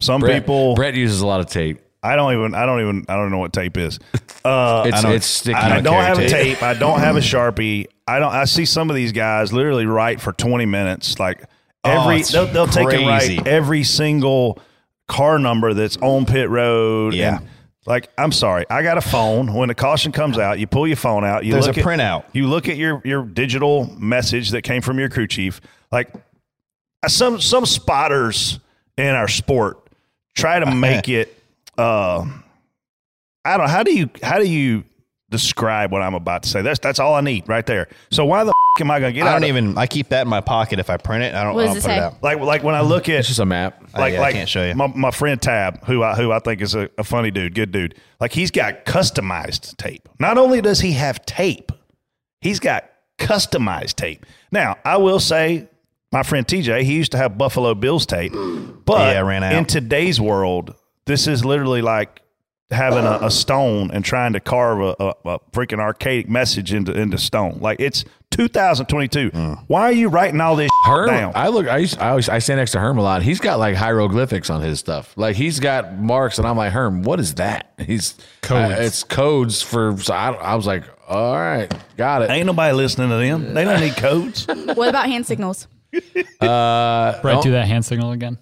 [0.00, 0.74] Some Brett- people.
[0.74, 1.80] Brett uses a lot of tape.
[2.02, 2.54] I don't even.
[2.54, 3.04] I don't even.
[3.08, 3.98] I don't know what tape is.
[4.44, 5.54] Uh, It's- I don't- it's sticky.
[5.54, 6.56] I I don't, don't carry have a tape.
[6.58, 6.62] tape.
[6.64, 7.86] I don't have a sharpie.
[8.08, 8.32] I don't.
[8.32, 11.20] I see some of these guys literally write for twenty minutes.
[11.20, 11.44] Like
[11.84, 13.36] Oh, every it's they'll, they'll take and crazy.
[13.38, 14.58] write every single
[15.06, 17.14] car number that's on pit road.
[17.14, 17.38] Yeah.
[17.38, 17.48] and,
[17.84, 19.54] like I'm sorry, I got a phone.
[19.54, 21.44] When the caution comes out, you pull your phone out.
[21.44, 22.24] You There's look a at, printout.
[22.32, 25.60] You look at your your digital message that came from your crew chief.
[25.90, 26.12] Like
[27.02, 28.60] uh, some some spotters
[28.96, 29.78] in our sport
[30.34, 31.36] try to make it.
[31.76, 32.26] Uh,
[33.44, 33.68] I don't.
[33.68, 34.84] How do you how do you
[35.32, 36.62] describe what I'm about to say?
[36.62, 37.88] That's that's all I need right there.
[38.12, 39.26] So why the f- am I going to get?
[39.26, 39.76] I out don't of- even.
[39.78, 40.78] I keep that in my pocket.
[40.78, 41.54] If I print it, I don't.
[41.54, 42.22] What I don't it put it out.
[42.22, 43.82] Like like when I look at It's just a map.
[43.94, 44.74] Oh, like yeah, I can't show you.
[44.76, 47.72] My, my friend Tab, who I who I think is a, a funny dude, good
[47.72, 47.96] dude.
[48.20, 50.08] Like he's got customized tape.
[50.20, 51.72] Not only does he have tape,
[52.40, 52.88] he's got
[53.18, 54.24] customized tape.
[54.50, 55.68] Now I will say,
[56.12, 58.32] my friend TJ, he used to have Buffalo Bills tape,
[58.84, 59.52] but Yeah, ran out.
[59.54, 60.74] in today's world,
[61.06, 62.21] this is literally like
[62.72, 66.92] having a, a stone and trying to carve a, a, a freaking archaic message into
[66.92, 67.58] into stone.
[67.60, 69.30] Like it's 2022.
[69.66, 71.32] Why are you writing all this Herm, down?
[71.34, 71.68] I look.
[71.68, 73.22] I used, I always I stand next to Herm a lot.
[73.22, 75.12] He's got like hieroglyphics on his stuff.
[75.16, 77.72] Like he's got marks, and I'm like, Herm, what is that?
[77.86, 78.72] He's Codes.
[78.72, 79.96] uh, it's codes for.
[79.98, 82.30] So I, I was like, all right, got it.
[82.30, 83.54] Ain't nobody listening to them.
[83.54, 84.46] They don't need codes.
[84.72, 85.68] What about hand signals?
[86.40, 88.38] Uh, Brett, oh, do that hand signal again.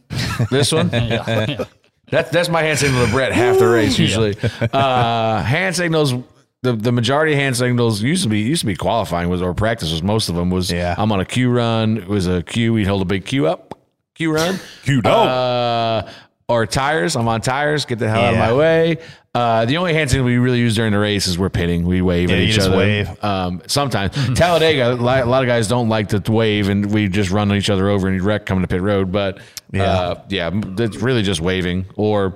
[0.51, 0.91] This one.
[0.93, 1.47] yeah.
[1.49, 1.65] yeah.
[2.11, 4.37] That, that's my hand signal to Brett half the race usually.
[4.73, 6.15] Uh, hand signals.
[6.63, 9.55] The, the majority of hand signals used to be used to be qualifying was or
[9.55, 10.95] practice was most of them was Yeah.
[10.99, 13.79] I'm on a Q run it was a Q we'd hold a big Q up
[14.15, 16.11] Q run Q uh,
[16.49, 18.99] or tires I'm on tires get the hell out of my way
[19.35, 22.03] uh, the only hand signal we really use during the race is we're pitting we
[22.03, 23.25] wave Yeah, at you each just other wave.
[23.25, 27.53] um, sometimes Talladega a lot of guys don't like to wave and we just run
[27.53, 29.39] each other over and you wreck coming to pit road but
[29.73, 29.85] Yeah.
[29.85, 31.87] uh, yeah, it's really just waving.
[31.97, 32.35] Or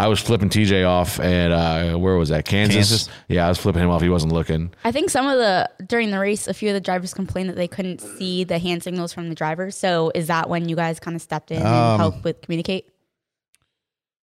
[0.00, 2.44] I was flipping TJ off at uh, where was that?
[2.44, 2.76] Kansas?
[2.76, 3.08] Kansas.
[3.26, 4.00] Yeah, I was flipping him off.
[4.00, 4.70] He wasn't looking.
[4.84, 7.56] I think some of the during the race, a few of the drivers complained that
[7.56, 9.74] they couldn't see the hand signals from the drivers.
[9.74, 12.86] So is that when you guys kind of stepped in Um, and helped with communicate?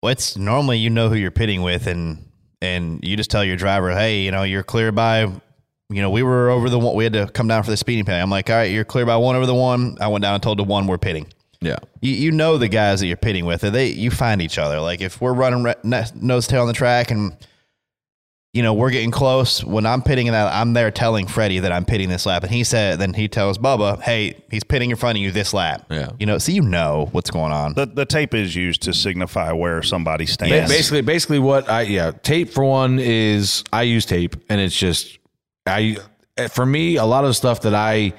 [0.03, 2.29] Well, it's normally you know who you're pitting with, and
[2.61, 5.21] and you just tell your driver, hey, you know, you're clear by.
[5.21, 6.93] You know, we were over the one.
[6.93, 8.21] We had to come down for the speeding penalty.
[8.21, 9.95] I'm like, all right, you're clear by one over the one.
[10.01, 11.27] I went down and told the one we're pitting.
[11.61, 11.77] Yeah.
[12.01, 13.61] You, you know the guys that you're pitting with.
[13.61, 14.81] They you find each other.
[14.81, 17.37] Like if we're running re- nose tail on the track and
[18.53, 19.63] you know we're getting close.
[19.63, 22.63] When I'm pitting that, I'm there telling Freddie that I'm pitting this lap, and he
[22.63, 25.85] said, then he tells Bubba, hey, he's pitting in front of you this lap.
[25.89, 26.11] Yeah.
[26.19, 27.73] You know, so you know what's going on.
[27.73, 30.71] The, the tape is used to signify where somebody Ba- stands.
[30.71, 35.17] Basically, basically what I yeah tape for one is I use tape and it's just
[35.65, 35.97] I
[36.49, 38.13] for me, a lot of the stuff that I,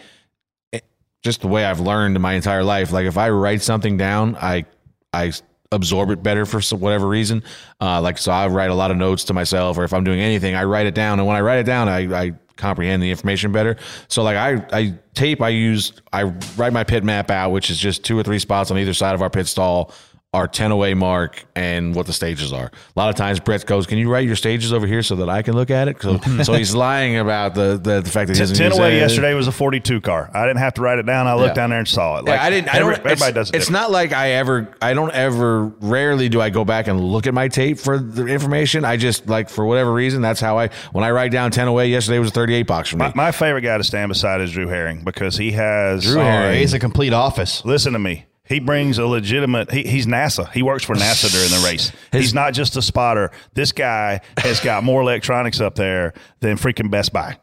[0.73, 0.81] eh,
[1.23, 4.37] just the way I've learned in my entire life, like if I write something down,
[4.37, 4.67] I,
[5.13, 5.33] I
[5.73, 7.43] absorb it better for some, whatever reason.
[7.81, 10.21] Uh, like, so I write a lot of notes to myself, or if I'm doing
[10.21, 11.19] anything, I write it down.
[11.19, 13.77] And when I write it down, I, I comprehend the information better.
[14.09, 16.25] So like I, I tape, I use, I
[16.57, 19.15] write my pit map out, which is just two or three spots on either side
[19.15, 19.93] of our pit stall,
[20.35, 22.67] our 10 away mark and what the stages are.
[22.67, 25.29] A lot of times Brett goes, can you write your stages over here so that
[25.29, 26.03] I can look at it?
[26.03, 29.33] So, so he's lying about the, the, the fact that he 10 use away yesterday
[29.35, 30.31] was a 42 car.
[30.35, 31.27] I didn't have to write it down.
[31.27, 31.55] I looked Yeah.
[31.55, 32.27] down there and saw it.
[32.27, 32.75] Yeah, I didn't.
[32.75, 33.57] I don't, everybody it's, does it.
[33.57, 34.75] It's not like I ever.
[34.83, 35.67] I don't ever.
[35.81, 38.85] Rarely do I go back and look at my tape for the information.
[38.85, 40.21] I just like for whatever reason.
[40.21, 40.71] That's how I.
[40.93, 43.07] When I write down ten away, yesterday was a thirty-eight box for me.
[43.07, 46.55] My, my favorite guy to stand beside is Drew Herring because he has Drew Herring.
[46.57, 47.65] Um, he's a complete office.
[47.65, 48.27] Listen to me.
[48.47, 49.71] He brings a legitimate.
[49.71, 50.51] He, he's NASA.
[50.53, 51.93] He works for NASA during the race.
[52.13, 53.31] he's not just a spotter.
[53.55, 57.39] This guy has got more electronics up there than freaking Best Buy.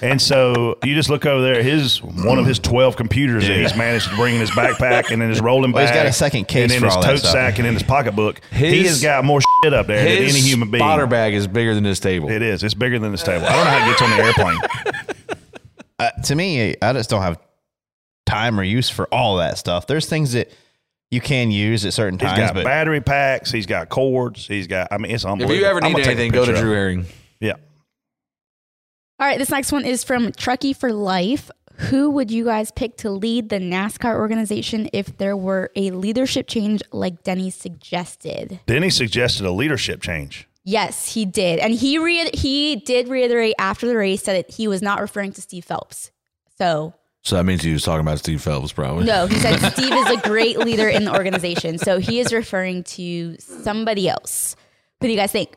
[0.00, 1.62] And so you just look over there.
[1.64, 5.20] His one of his twelve computers that he's managed to bring in his backpack and
[5.20, 5.92] in his rolling Well, bag.
[5.94, 7.74] he's got a second case and in for his all that tote sack and in
[7.74, 8.40] his pocketbook.
[8.52, 10.80] he has got more shit up there than any human being.
[10.80, 12.30] spotter bag is bigger than this table.
[12.30, 12.62] It is.
[12.62, 13.46] It's bigger than this table.
[13.46, 14.58] I don't know how it gets on the airplane.
[15.98, 17.38] Uh, to me, I just don't have
[18.26, 19.86] time or use for all that stuff.
[19.86, 20.50] There's things that
[21.10, 23.50] you can use at certain He's times, He's got but battery packs.
[23.50, 24.46] He's got cords.
[24.46, 24.88] He's got.
[24.90, 25.60] I mean, it's If unbelievable.
[25.60, 26.74] you ever need gonna anything, go to Drew it.
[26.74, 27.06] Herring.
[27.40, 27.52] Yeah.
[29.18, 31.50] All right, this next one is from Truckee for Life.
[31.90, 36.48] Who would you guys pick to lead the NASCAR organization if there were a leadership
[36.48, 38.60] change like Denny suggested?
[38.66, 40.48] Denny suggested a leadership change.
[40.64, 41.58] Yes, he did.
[41.60, 45.40] And he re- he did reiterate after the race that he was not referring to
[45.40, 46.10] Steve Phelps.
[46.58, 46.94] So,
[47.26, 49.04] So that means he was talking about Steve Phelps, probably.
[49.04, 51.76] no, he said Steve is a great leader in the organization.
[51.76, 54.54] So he is referring to somebody else.
[55.00, 55.56] Who do you guys think?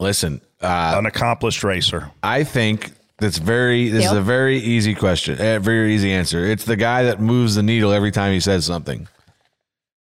[0.00, 2.10] Listen, uh, An accomplished racer.
[2.22, 3.90] I think that's very.
[3.90, 5.38] This is a very easy question.
[5.38, 6.42] A very easy answer.
[6.42, 9.06] It's the guy that moves the needle every time he says something.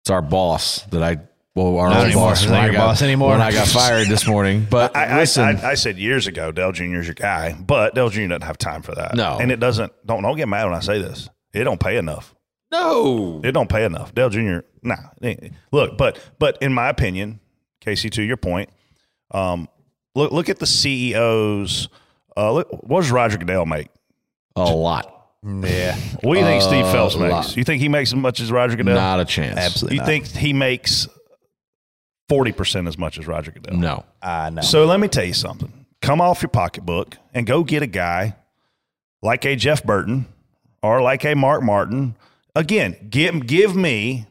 [0.04, 1.18] It's our boss that I.
[1.64, 2.30] Well, our Not anymore.
[2.30, 2.46] boss.
[2.46, 3.32] Not I your got- boss anymore.
[3.32, 6.52] When I got fired this morning, but I, I, listen, I, I said years ago,
[6.52, 8.28] Dale is your guy, but Dale Jr.
[8.28, 9.16] doesn't have time for that.
[9.16, 9.38] No.
[9.40, 9.92] and it doesn't.
[10.06, 11.30] Don't don't get mad when I say this.
[11.54, 12.34] It don't pay enough.
[12.72, 13.42] no.
[13.44, 14.14] It don't pay enough.
[14.14, 14.60] Dale Jr.
[14.84, 14.96] Nah.
[15.72, 17.40] Look, but but in my opinion,
[17.82, 18.70] Casey, to your point,
[19.32, 19.68] um,
[20.16, 21.90] look look at the CEOs.
[22.38, 23.90] Uh, look, what does Roger Goodell make?
[24.56, 25.16] A lot.
[25.44, 27.56] yeah, What do you think Steve Uh, Phelps makes?
[27.58, 28.96] You think he makes as much as Roger Goodell?
[28.96, 29.58] Not a chance.
[29.58, 29.96] absolutely.
[29.96, 30.08] You not.
[30.08, 31.08] think he makes
[32.30, 33.78] forty percent as much as Roger Goodell?
[33.78, 34.06] No.
[34.22, 34.62] I know.
[34.62, 35.86] So let me tell you something.
[36.02, 38.36] Come off your pocketbook and go get a guy
[39.22, 40.28] like a Jeff Burton
[40.82, 42.16] or like a Mark Martin.
[42.56, 44.28] Again, give, give me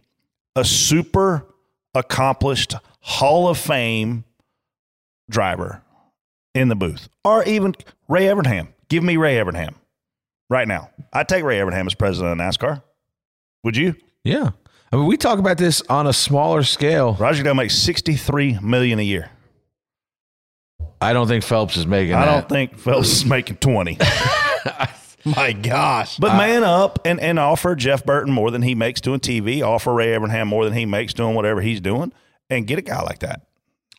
[0.57, 1.47] a super
[1.95, 4.25] accomplished Hall of Fame
[5.31, 5.83] driver
[6.55, 7.75] in the booth, or even
[8.09, 8.69] Ray Evernham.
[8.89, 9.75] Give me Ray Evernham
[10.49, 10.91] right now.
[11.13, 12.83] I'd take Ray Evernham as president of NASCAR.
[13.65, 13.95] Would you?
[14.25, 14.51] Yeah.
[14.91, 17.15] I mean, we talk about this on a smaller scale.
[17.15, 19.31] Roger Goodell makes sixty-three million a year.
[21.01, 22.33] I don't think Phelps is making I that.
[22.33, 23.99] don't think Phelps is making twenty.
[25.25, 26.17] My gosh.
[26.17, 29.93] But man up and, and offer Jeff Burton more than he makes doing TV, offer
[29.93, 32.13] Ray Evernham more than he makes doing whatever he's doing,
[32.49, 33.43] and get a guy like that.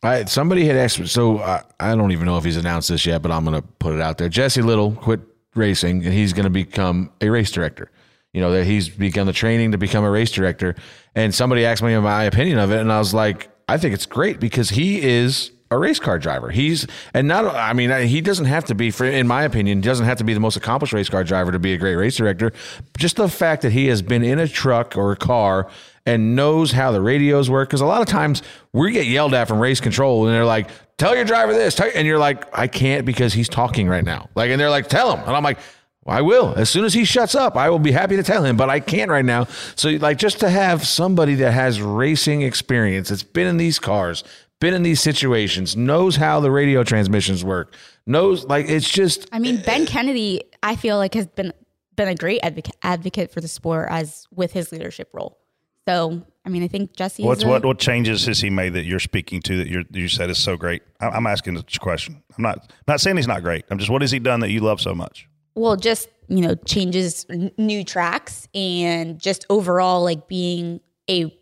[0.02, 3.04] I, somebody had asked me, so I, I don't even know if he's announced this
[3.04, 4.30] yet, but I'm going to put it out there.
[4.30, 5.20] Jesse Little quit
[5.54, 7.90] racing and he's going to become a race director.
[8.32, 10.76] You know, that he's begun the training to become a race director.
[11.14, 12.80] And somebody asked me my opinion of it.
[12.80, 16.50] And I was like, I think it's great because he is a race car driver.
[16.50, 20.06] He's, and not, I mean, he doesn't have to be, for, in my opinion, doesn't
[20.06, 22.52] have to be the most accomplished race car driver to be a great race director.
[22.98, 25.68] Just the fact that he has been in a truck or a car
[26.06, 27.68] and knows how the radios work.
[27.68, 28.42] Because a lot of times
[28.72, 31.78] we get yelled at from race control and they're like, tell your driver this.
[31.78, 34.28] And you're like, I can't because he's talking right now.
[34.34, 35.20] Like, and they're like, tell him.
[35.20, 35.58] And I'm like,
[36.06, 36.54] I will.
[36.56, 38.80] As soon as he shuts up, I will be happy to tell him, but I
[38.80, 39.44] can't right now.
[39.76, 44.24] So, like, just to have somebody that has racing experience, that's been in these cars,
[44.60, 47.74] been in these situations, knows how the radio transmissions work,
[48.06, 51.52] knows, like, it's just, I mean, Ben Kennedy, I feel like has been
[51.96, 55.38] been a great advocate advocate for the sport as with his leadership role.
[55.86, 57.22] So, I mean, I think Jesse.
[57.22, 60.08] What's a, what what changes has he made that you're speaking to that you're, you
[60.08, 60.82] said is so great?
[61.00, 62.22] I- I'm asking this question.
[62.38, 63.64] I'm not I'm not saying he's not great.
[63.70, 65.28] I'm just what has he done that you love so much?
[65.54, 71.36] Well, just you know, changes n- new tracks and just overall like being a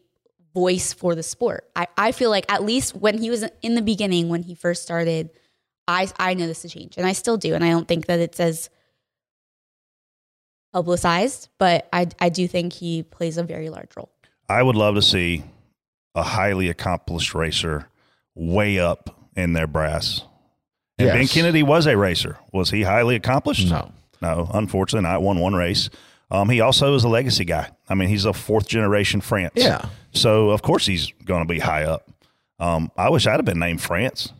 [0.55, 1.69] voice for the sport.
[1.77, 4.83] I, I feel like at least when he was in the beginning, when he first
[4.83, 5.31] started,
[5.87, 8.41] I I noticed a change, and I still do, and I don't think that it's
[8.41, 8.71] as
[10.73, 14.11] publicized, but I I do think he plays a very large role.
[14.49, 15.45] I would love to see
[16.15, 17.89] a highly accomplished racer
[18.35, 20.23] way up in their brass
[20.99, 21.17] And Yes.
[21.17, 22.39] Ben Kennedy was a racer.
[22.53, 23.71] Was he highly accomplished?
[23.71, 23.93] No.
[24.21, 25.23] No, unfortunately not.
[25.23, 25.89] Won one race.
[26.31, 27.71] Um, he also is a legacy guy.
[27.89, 29.55] I mean, he's a fourth generation France.
[29.57, 29.89] Yeah.
[30.13, 32.11] So, of course, he's going to be high up.
[32.59, 34.33] Um, I wish I'd have been named France.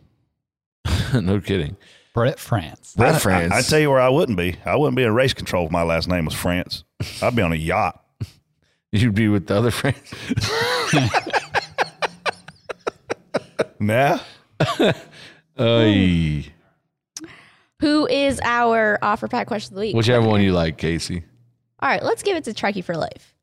[1.13, 1.77] no kidding.
[2.13, 2.95] Brett France.
[2.95, 3.53] Brett I, France.
[3.53, 4.57] I, I tell you where I wouldn't be.
[4.65, 6.83] I wouldn't be in race control if my last name was France.
[7.21, 8.03] I'd be on a yacht.
[8.91, 10.13] You'd be with the other friends.
[13.79, 14.19] nah.
[15.57, 16.51] Ay.
[17.79, 19.95] Who is our OfferPad question of the week?
[19.95, 21.23] Whichever one you like, Casey.
[21.79, 23.35] All right, let's give it to Truckee for Life.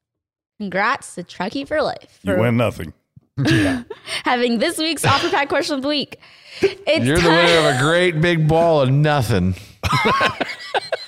[0.58, 2.92] Congrats to Truckee for Life You win nothing.
[4.24, 6.18] having this week's OfferPad question of the week.
[6.62, 9.56] It's You're the winner of a great big ball of nothing.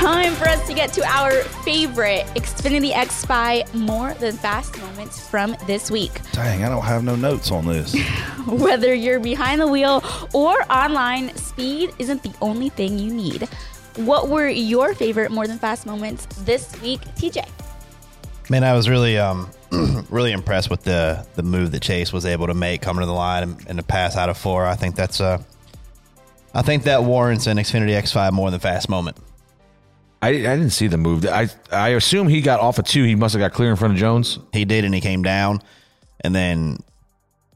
[0.00, 1.30] time for us to get to our
[1.62, 6.22] favorite Xfinity X5 More Than Fast moments from this week.
[6.32, 7.94] Dang, I don't have no notes on this.
[8.46, 10.02] Whether you're behind the wheel
[10.32, 13.42] or online, speed isn't the only thing you need.
[13.96, 17.46] What were your favorite More Than Fast moments this week, TJ?
[18.48, 19.50] Man, I was really, um,
[20.08, 23.12] really impressed with the the move that Chase was able to make coming to the
[23.12, 24.64] line and, and the pass out of four.
[24.64, 25.42] I think that's uh,
[26.54, 29.18] I think that warrants an Xfinity X5 more than fast moment.
[30.22, 31.24] I, I didn't see the move.
[31.26, 33.04] I I assume he got off of two.
[33.04, 34.38] He must have got clear in front of Jones.
[34.52, 35.60] He did, and he came down,
[36.20, 36.78] and then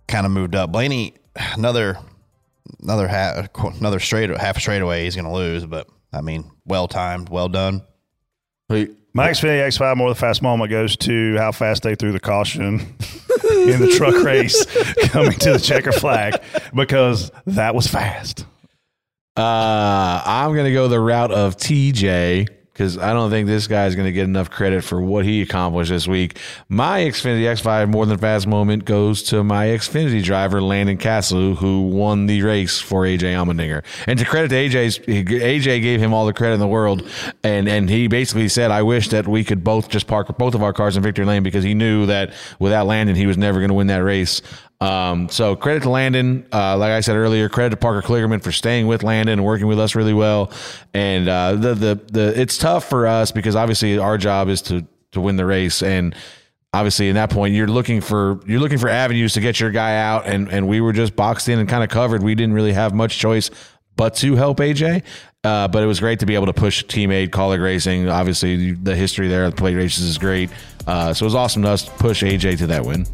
[0.08, 0.72] kind of moved up.
[0.72, 1.14] Blaney,
[1.54, 1.98] another
[2.82, 5.04] another half another straight half straightaway.
[5.04, 7.82] He's going to lose, but I mean, well timed, well done.
[9.16, 12.80] My Xfinity X5 more the fast moment goes to how fast they threw the caution
[13.50, 14.64] in the truck race
[15.10, 16.40] coming to the checker flag
[16.74, 18.44] because that was fast.
[19.36, 23.86] Uh, I'm going to go the route of TJ because I don't think this guy
[23.86, 26.38] is going to get enough credit for what he accomplished this week.
[26.68, 31.82] My Xfinity X5 more than fast moment goes to my Xfinity driver, Landon Cassill, who
[31.82, 33.84] won the race for AJ Allmendinger.
[34.08, 37.08] And to credit to AJ's, AJ gave him all the credit in the world.
[37.44, 40.62] And, and he basically said, I wish that we could both just park both of
[40.62, 43.68] our cars in victory lane because he knew that without Landon, he was never going
[43.68, 44.42] to win that race.
[44.84, 46.46] Um, so credit to Landon.
[46.52, 49.66] Uh, like I said earlier, credit to Parker Kligerman for staying with Landon and working
[49.66, 50.52] with us really well.
[50.92, 54.86] And uh, the the the it's tough for us because obviously our job is to
[55.12, 56.14] to win the race and.
[56.72, 59.96] Obviously, in that point, you're looking for you're looking for avenues to get your guy
[59.96, 62.20] out, and and we were just boxed in and kind of covered.
[62.20, 63.48] We didn't really have much choice
[63.94, 65.04] but to help AJ.
[65.44, 68.08] Uh, but it was great to be able to push teammate Kaulig Racing.
[68.08, 70.50] Obviously, the history there the plate races is great.
[70.84, 73.06] Uh, so it was awesome to us push AJ to that win.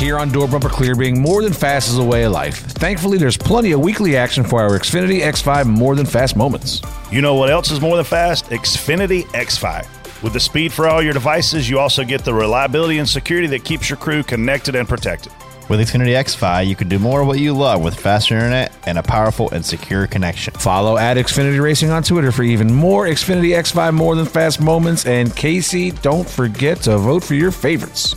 [0.00, 2.56] Here on Door Bumper Clear, being more than fast is a way of life.
[2.56, 6.80] Thankfully, there's plenty of weekly action for our Xfinity X5 more than fast moments.
[7.12, 8.46] You know what else is more than fast?
[8.46, 10.22] Xfinity X5.
[10.22, 13.66] With the speed for all your devices, you also get the reliability and security that
[13.66, 15.32] keeps your crew connected and protected.
[15.68, 18.96] With Xfinity X5, you can do more of what you love with faster internet and
[18.96, 20.54] a powerful and secure connection.
[20.54, 25.04] Follow at Xfinity Racing on Twitter for even more Xfinity X5 more than fast moments.
[25.04, 28.16] And Casey, don't forget to vote for your favorites.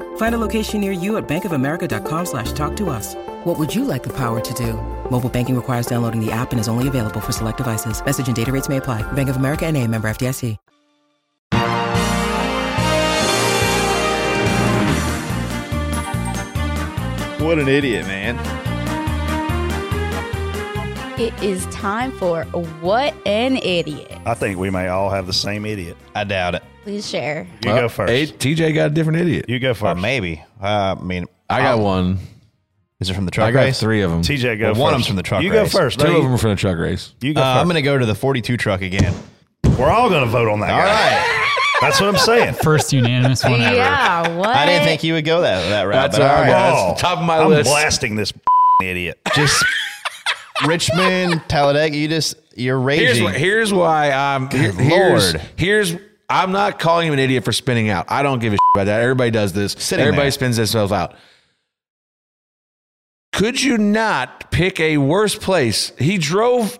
[0.17, 3.15] Find a location near you at bankofamerica.com slash talk to us.
[3.43, 4.73] What would you like the power to do?
[5.11, 8.03] Mobile banking requires downloading the app and is only available for select devices.
[8.03, 9.03] Message and data rates may apply.
[9.11, 10.57] Bank of America and a member FDIC.
[17.41, 18.37] What an idiot, man.
[21.19, 22.43] It is time for
[22.81, 24.15] What an Idiot.
[24.27, 25.97] I think we may all have the same idiot.
[26.15, 26.63] I doubt it.
[26.83, 27.47] Please share.
[27.63, 28.11] You go first.
[28.11, 29.45] Hey, TJ got a different idiot.
[29.47, 29.83] You go first.
[29.83, 30.43] Well, maybe.
[30.61, 32.19] Uh, I mean, I got I'll- one.
[32.99, 33.79] Is it from the truck I got race?
[33.79, 34.21] three of them.
[34.21, 34.79] TJ, go Well, first.
[34.79, 35.73] one of them's from the truck You race.
[35.73, 35.99] go first.
[35.99, 37.13] Two No, of them are from the truck race.
[37.19, 37.61] You go Uh, first.
[37.61, 39.11] I'm going to go to the 42 truck again.
[39.79, 40.85] We're all going to vote on that All guy.
[41.17, 41.47] right.
[41.81, 42.53] That's what I'm saying.
[42.61, 43.75] First unanimous one ever.
[43.75, 44.49] Yeah, what?
[44.49, 45.93] I didn't think you would go that, that route.
[45.93, 46.51] That's but all all right.
[46.51, 46.71] right.
[46.89, 47.67] That's the top of my I'm list.
[47.71, 48.31] blasting this
[48.83, 49.19] idiot.
[49.35, 49.65] Just
[50.67, 53.27] Richmond, Talladega, you just, you're Here's, raging.
[53.29, 54.47] wh- here's why I'm.
[54.51, 55.45] Here, Good here's, Lord.
[55.57, 55.95] here's.
[56.31, 58.05] I'm not calling him an idiot for spinning out.
[58.09, 59.01] I don't give a shit about that.
[59.01, 59.73] Everybody does this.
[59.73, 60.31] Sitting Everybody there.
[60.31, 61.15] spins themselves out.
[63.33, 65.93] Could you not pick a worse place?
[65.97, 66.79] He drove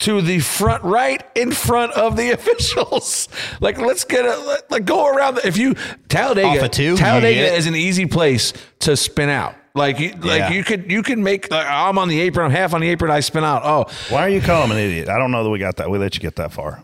[0.00, 3.28] to the front right in front of the officials.
[3.60, 5.36] like let's get a like go around.
[5.36, 5.74] The, if you
[6.08, 6.96] Talladega, Off two?
[6.96, 7.54] Talladega Yeah.
[7.56, 9.54] is an easy place to spin out.
[9.74, 10.24] Like you, Yeah.
[10.46, 11.50] like you could you can make.
[11.50, 12.46] Like, I'm on the apron.
[12.46, 13.10] I'm half on the apron.
[13.10, 13.62] I spin out.
[13.64, 15.08] Oh, Why are you calling him an idiot?
[15.08, 15.88] I don't know that we got that.
[15.90, 16.80] We let you get that far.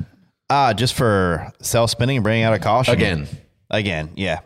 [0.55, 3.27] Ah, just for self spinning and bringing out a caution Again.
[3.71, 4.41] Again, yeah.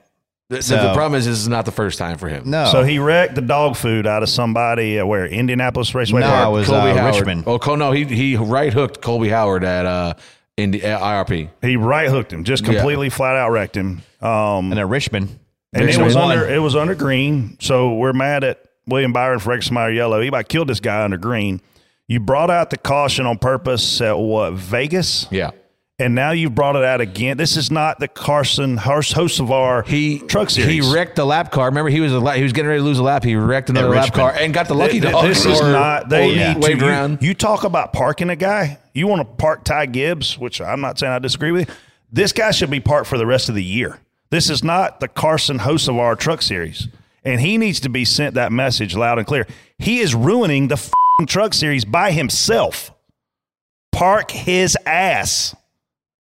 [0.49, 2.49] the, the- So- the problem is this is not the first time for him.
[2.49, 2.67] No.
[2.73, 6.21] So he wrecked the dog food out of somebody uh, where Indianapolis Raceway.
[6.23, 6.49] No, Park?
[6.49, 7.15] it was Colby uh, Howard.
[7.17, 7.45] Richmond.
[7.47, 10.15] Oh, Col- no, he he right hooked Colby Howard at uh
[10.57, 11.51] in the at IRP.
[11.63, 12.73] He right hooked him, just Yeah.
[12.75, 14.01] completely flat out wrecked him.
[14.23, 15.39] Um, And at Richmond.
[15.75, 16.31] and it was won.
[16.31, 17.59] under it was under green.
[17.61, 20.21] So we're mad at William Byron for Exmeyer yellow.
[20.23, 21.61] He about killed this guy under green.
[22.07, 25.51] You brought out the caution on purpose at what Vegas, Yeah.
[25.99, 27.37] And now you've brought it out again.
[27.37, 30.71] This is not the Carson Hocevar He truck series.
[30.87, 31.67] He wrecked the lap car.
[31.67, 33.25] Remember, he was a la- he was getting ready to lose a lap.
[33.25, 35.25] He wrecked another lap car and got the lucky Th- dog.
[35.25, 36.09] This is not.
[36.09, 36.69] They need to.
[36.69, 37.19] waved You, around.
[37.23, 38.79] you talk about parking a guy.
[38.95, 41.69] You want to park Ty Gibbs, which I'm not saying I disagree with.
[41.69, 41.75] you.
[42.13, 44.01] This guy should be parked for the rest of the year.
[44.31, 46.89] This is not the Carson Hocevar Truck Series,
[47.25, 49.47] and he needs to be sent that message loud and clear.
[49.79, 52.93] He is ruining the fing Truck Series by himself.
[53.91, 55.57] Park his ass.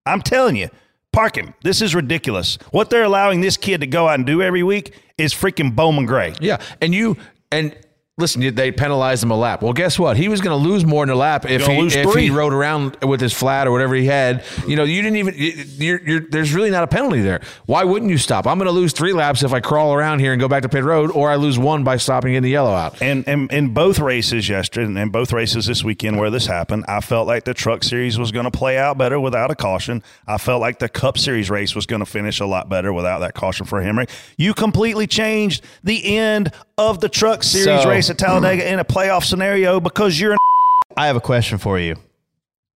[0.06, 0.68] I'm telling you,
[1.12, 1.54] park him.
[1.62, 2.56] This is ridiculous.
[2.70, 6.06] What they're allowing this kid to go out and do every week is freaking Bowman
[6.06, 6.34] Gray.
[6.40, 7.16] Yeah, and you
[7.50, 7.76] and
[8.18, 9.62] listen, they penalized him a lap.
[9.62, 10.16] Well, guess what?
[10.16, 12.24] He was going to lose more than a lap if he if three.
[12.24, 14.44] he rode around with his flat or whatever he had.
[14.66, 15.34] You know, you didn't even.
[15.36, 17.40] You're, you're, there's really not a penalty there.
[17.66, 18.46] Why wouldn't you stop?
[18.46, 20.68] I'm going to lose three laps if I crawl around here and go back to
[20.68, 23.00] pit road, or I lose one by stopping in the yellow out.
[23.00, 27.00] And, and in both races yesterday, and both races this weekend where this happened, I
[27.00, 30.02] felt like the Truck Series was going to play out better without a caution.
[30.26, 33.20] I felt like the Cup Series race was going to finish a lot better without
[33.20, 34.06] that caution for Henry.
[34.36, 38.84] You completely changed the end of the Truck Series So- race at Talladega in a
[38.84, 40.38] playoff scenario because you're an
[40.96, 41.96] I have a question for you.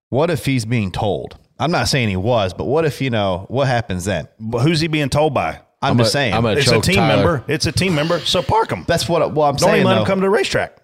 [0.09, 1.39] What if he's being told?
[1.59, 4.29] I'm not saying he was, but what if, you know, what happens then?
[4.39, 5.61] But who's he being told by?
[5.83, 6.35] I'm, I'm just a- saying.
[6.35, 7.17] I'm a- It's a team Tyler.
[7.17, 7.45] member.
[7.49, 8.19] It's a team member.
[8.21, 8.85] So park him.
[8.87, 9.69] That's what well, I'm saying.
[9.69, 9.81] Don't saying.
[9.81, 10.01] even let though.
[10.01, 10.77] him come to the racetrack.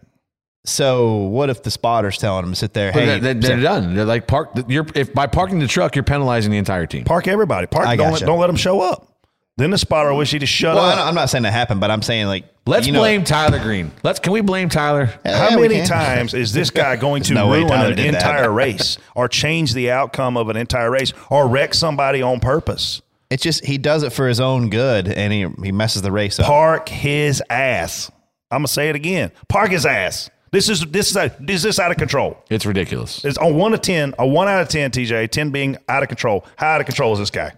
[0.64, 2.93] So what if the spotter's telling him to sit there?
[2.93, 3.94] But Hey, they, they're done.
[3.94, 4.51] They're like park.
[4.69, 7.05] You're if by parking the truck, you're penalizing the entire team.
[7.05, 7.66] Park everybody.
[7.66, 7.86] Park.
[7.86, 8.24] I don't, gotcha.
[8.24, 9.11] let, don't let him show up.
[9.58, 11.06] Then the spotter wish he'd just shut well, up.
[11.06, 13.92] I'm not saying that happened, but I'm saying like Let's you know- blame Tyler Green.
[14.02, 15.12] Let's can we blame Tyler?
[15.26, 18.14] Yeah, How we many times is this guy going to no ruin an did that.
[18.14, 23.02] entire race or change the outcome of an entire race or wreck somebody on purpose?
[23.28, 26.38] It's just he does it for his own good, and he he messes the race
[26.38, 26.46] up.
[26.46, 28.10] Park his ass.
[28.50, 29.32] I'm gonna say it again.
[29.48, 30.30] Park his ass.
[30.50, 32.36] This is this is a, this is out of control.
[32.50, 33.24] It's ridiculous.
[33.24, 34.90] It's on one to ten, a one out of ten.
[34.90, 36.44] TJ, ten being out of control.
[36.56, 37.52] How out of control is this guy?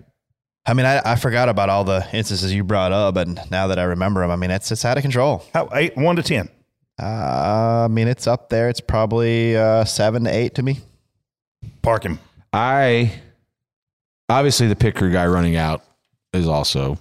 [0.66, 3.78] I mean, I, I forgot about all the instances you brought up, and now that
[3.78, 5.44] I remember them, I mean, it's it's out of control.
[5.52, 6.48] How eight one to ten?
[7.00, 8.68] Uh, I mean, it's up there.
[8.68, 10.78] It's probably uh, seven to eight to me.
[11.82, 12.18] Park him.
[12.52, 13.20] I
[14.28, 15.82] obviously the picker guy running out
[16.32, 16.98] is also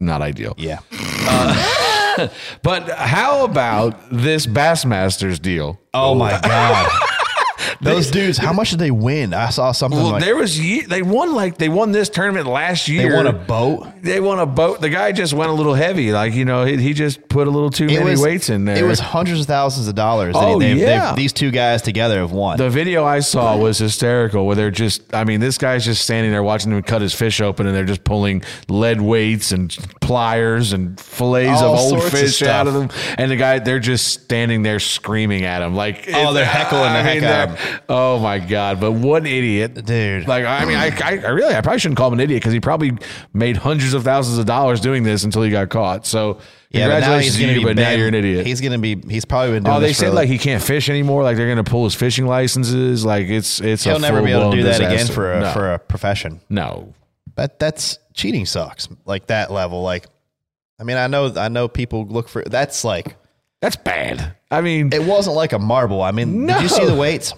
[0.00, 0.54] not ideal.
[0.56, 0.78] Yeah.
[0.92, 2.28] Uh,
[2.62, 5.80] but how about this Bassmasters deal?
[5.92, 6.90] Oh my god.
[7.80, 9.34] Those dudes, how much did they win?
[9.34, 12.88] I saw something Well, like there was they won like they won this tournament last
[12.88, 13.10] year.
[13.10, 13.86] they won a boat.
[14.02, 14.80] They won a boat.
[14.80, 17.50] The guy just went a little heavy, like you know, he, he just put a
[17.50, 18.76] little too It many was weights in there.
[18.76, 20.34] It was hundreds of thousands of dollars.
[20.36, 21.14] Oh, they've- they've- yeah.
[21.14, 22.56] these two guys together have won.
[22.58, 26.30] The video I saw was hysterical where they're just, I mean, this guy's just standing
[26.32, 30.72] there watching him cut his fish open and they're just pulling lead weights and pliers
[30.72, 32.90] and fillets All of old sorts of fish out of them.
[33.18, 35.74] And the guy, they're just standing there screaming at him.
[35.74, 37.47] Like, Oh, they're heckling the heck out
[37.88, 38.80] Oh my God.
[38.80, 39.84] But what idiot.
[39.84, 40.26] Dude.
[40.26, 42.52] Like, I mean, I, I, I really, I probably shouldn't call him an idiot because
[42.52, 42.92] he probably
[43.32, 46.06] made hundreds of thousands of dollars doing this until he got caught.
[46.06, 48.46] So, yeah, congratulations to you, but now you're an idiot.
[48.46, 49.00] He's going to be.
[49.10, 49.76] He's probably been doing.
[49.76, 51.22] Oh, they said like he can't fish anymore.
[51.22, 53.04] Like they're going to pull his fishing licenses.
[53.04, 55.52] Like it's it's he'll never be able to do that again for a, no.
[55.52, 56.40] for a profession.
[56.48, 56.94] no.
[57.34, 58.88] But that's cheating sucks.
[59.04, 59.82] Like that level.
[59.82, 60.06] Like,
[60.80, 62.42] I mean, I know, I know people look for.
[62.42, 63.14] That's like
[63.60, 64.36] That's bad.
[64.50, 66.02] I mean, it wasn't like a marble.
[66.02, 67.34] I mean, did you see the weights?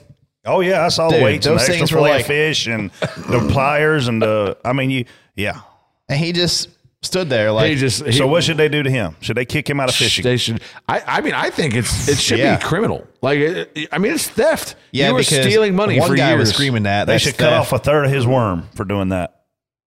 [0.47, 2.27] Oh yeah, I saw Dude, the weights and those the extra things were fillet like-
[2.27, 4.57] fish and the pliers and the.
[4.65, 5.05] I mean, you
[5.37, 5.61] yeah.
[6.09, 6.69] And he just
[7.03, 9.17] stood there like he just he, so what should they do to him?
[9.21, 10.23] Should they kick him out of fishing?
[10.23, 10.61] They should.
[10.89, 12.57] I, I mean, I think it's it should Yeah.
[12.57, 13.07] be criminal.
[13.23, 14.77] Like, it, I mean, it's theft.
[14.93, 16.41] Yeah, you were stealing money one for guy years.
[16.41, 17.05] was screaming that.
[17.07, 19.43] they That's should cut off a third of his worm for doing that.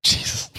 [0.03, 0.50] Jesus.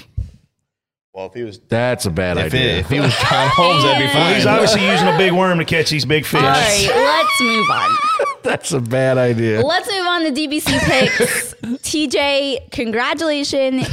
[1.13, 2.77] Well, if he was That's a bad if, idea.
[2.77, 4.35] it, if he was John Holmes, that'd be Well, fine.
[4.35, 6.41] he's obviously using a big worm to catch these big fish.
[6.41, 7.89] All right, let's move on.
[8.43, 9.61] That's a bad idea.
[9.61, 11.53] Let's move on to DBC picks.
[11.83, 13.87] TJ, congratulations.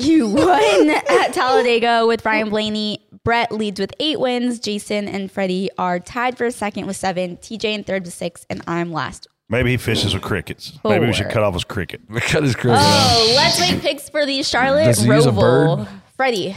[0.00, 3.00] You won at Talladega with Ryan Blaney.
[3.24, 4.58] Brett leads with eight wins.
[4.60, 7.36] Jason and Freddie are tied for second with seven.
[7.38, 10.76] TJ in third with six, and I'm last Maybe he fishes with crickets.
[10.84, 12.00] Maybe we should cut off his cricket.
[12.22, 15.88] Cut his cricket Oh, let's make picks for the Charlotte Does he use a Roval.
[16.16, 16.24] Bird?
[16.24, 16.56] Freddie.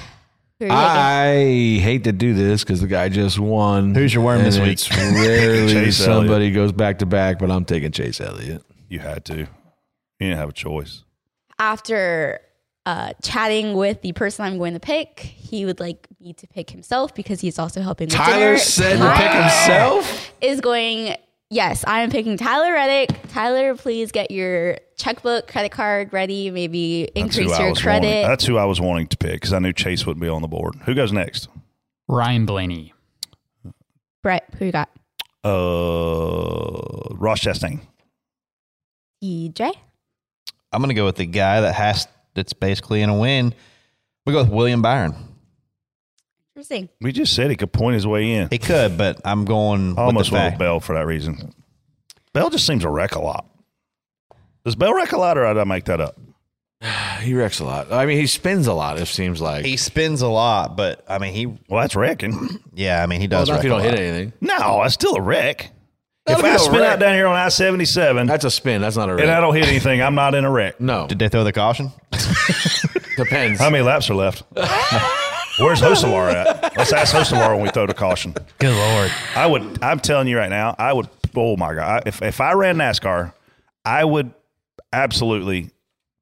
[0.60, 0.72] who are you taking?
[0.72, 3.95] I hate to do this because the guy just won.
[3.95, 4.69] Who's your worm and this week?
[4.73, 8.64] It's rarely Chase somebody goes back to back, but I'm taking Chase Elliott.
[8.88, 9.38] You had to.
[9.38, 9.48] You
[10.19, 11.03] didn't have a choice.
[11.60, 12.40] After
[12.86, 16.69] uh, chatting with the person I'm going to pick, he would like me to pick
[16.69, 18.57] himself because he's also helping the Tyler dinner.
[18.57, 20.31] said to pick himself.
[20.41, 21.15] Is going.
[21.51, 23.09] Yes, I am picking Tyler Reddick.
[23.30, 26.51] Tyler, please get your checkbook, credit card ready.
[26.51, 28.07] Maybe increase your credit.
[28.07, 28.27] Wanting.
[28.27, 30.47] That's who I was wanting to pick because I knew Chase wouldn't be on the
[30.47, 30.76] board.
[30.85, 31.47] Who goes next?
[32.07, 32.93] Ryan Blaney.
[34.21, 34.89] Brett, who you got?
[35.43, 37.80] Uh, Ross Chastain.
[39.23, 39.73] EJ.
[40.71, 43.55] I'm gonna go with the guy that has that's basically in a win.
[44.26, 45.15] We go with William Byron.
[46.60, 46.90] Interesting.
[46.99, 48.49] We just said he could point his way in.
[48.52, 50.60] He could, but I'm going almost with the with.
[50.60, 51.53] Bell for that reason.
[52.34, 53.45] Bell just seems to wreck a lot.
[54.65, 56.19] Does Bell wreck a lot, or did I make that up?
[57.22, 57.91] He wrecks a lot.
[57.94, 58.98] I mean, he spins a lot.
[58.99, 61.45] It seems like He spins a lot, but I mean he.
[61.45, 62.60] Well, that's wrecking.
[62.73, 63.49] Yeah, I mean he Well, does.
[63.49, 63.99] not if you don't hit lot.
[63.99, 64.34] anything.
[64.41, 65.72] No, that's still a wreck.
[66.26, 66.91] That'll if be I a spin wreck.
[66.94, 68.81] out down here on I seventy seven That's a spin.
[68.81, 69.23] That's not a wreck.
[69.23, 70.80] and I don't hit anything, I'm not in a wreck.
[70.81, 71.91] No, Did they throw the caution?
[73.18, 73.60] depends.
[73.60, 74.44] How many laps are left?
[75.60, 76.77] Where's Hocevar at?
[76.77, 78.34] Let's ask Hocevar when we throw the caution.
[78.60, 79.11] Good lord.
[79.36, 79.84] I would.
[79.84, 80.76] I'm telling you right now.
[80.77, 81.07] I would.
[81.36, 82.03] Oh my god!
[82.06, 83.34] If if I ran NASCAR,
[83.86, 84.34] I would
[84.94, 85.69] absolutely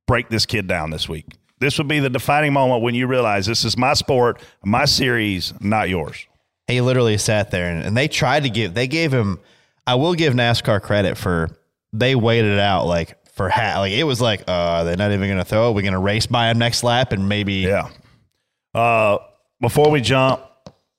[0.07, 1.25] break this kid down this week.
[1.59, 5.53] This would be the defining moment when you realize this is my sport, my series,
[5.59, 6.27] not yours.
[6.67, 8.73] He literally sat there and, and they tried to give.
[8.73, 9.39] They gave him.
[9.87, 11.49] I will give NASCAR credit for
[11.93, 15.29] they waited it out like for ha- like it was like uh they're not even
[15.29, 15.69] gonna throw.
[15.71, 15.73] it.
[15.75, 17.89] We're gonna race by him next lap and maybe Yeah.
[18.77, 19.17] Uh,
[19.59, 20.41] before we jump,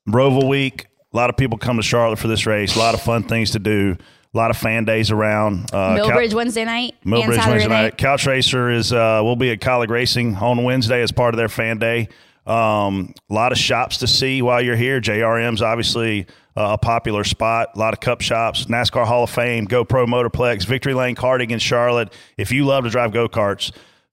[0.09, 0.86] Roval Week.
[1.12, 2.74] A lot of people come to Charlotte for this race.
[2.74, 3.96] A lot of fun things to do.
[4.34, 5.72] A lot of fan days around.
[5.72, 7.68] Uh, Cal- Millbridge Wednesday night Millbridge Wednesday night.
[7.68, 7.98] night.
[7.98, 11.48] Couch Racer is uh, will be at Kaulig Racing on Wednesday as part of their
[11.48, 12.09] fan day.
[12.46, 15.00] Um, a lot of shops to see while you're here.
[15.00, 16.26] JRM's obviously
[16.56, 17.70] uh, a popular spot.
[17.76, 21.59] A lot of cup shops, NASCAR Hall of Fame, GoPro Motorplex, Victory Lane Karting in
[21.59, 22.12] Charlotte.
[22.36, 23.70] If you love to drive go karts,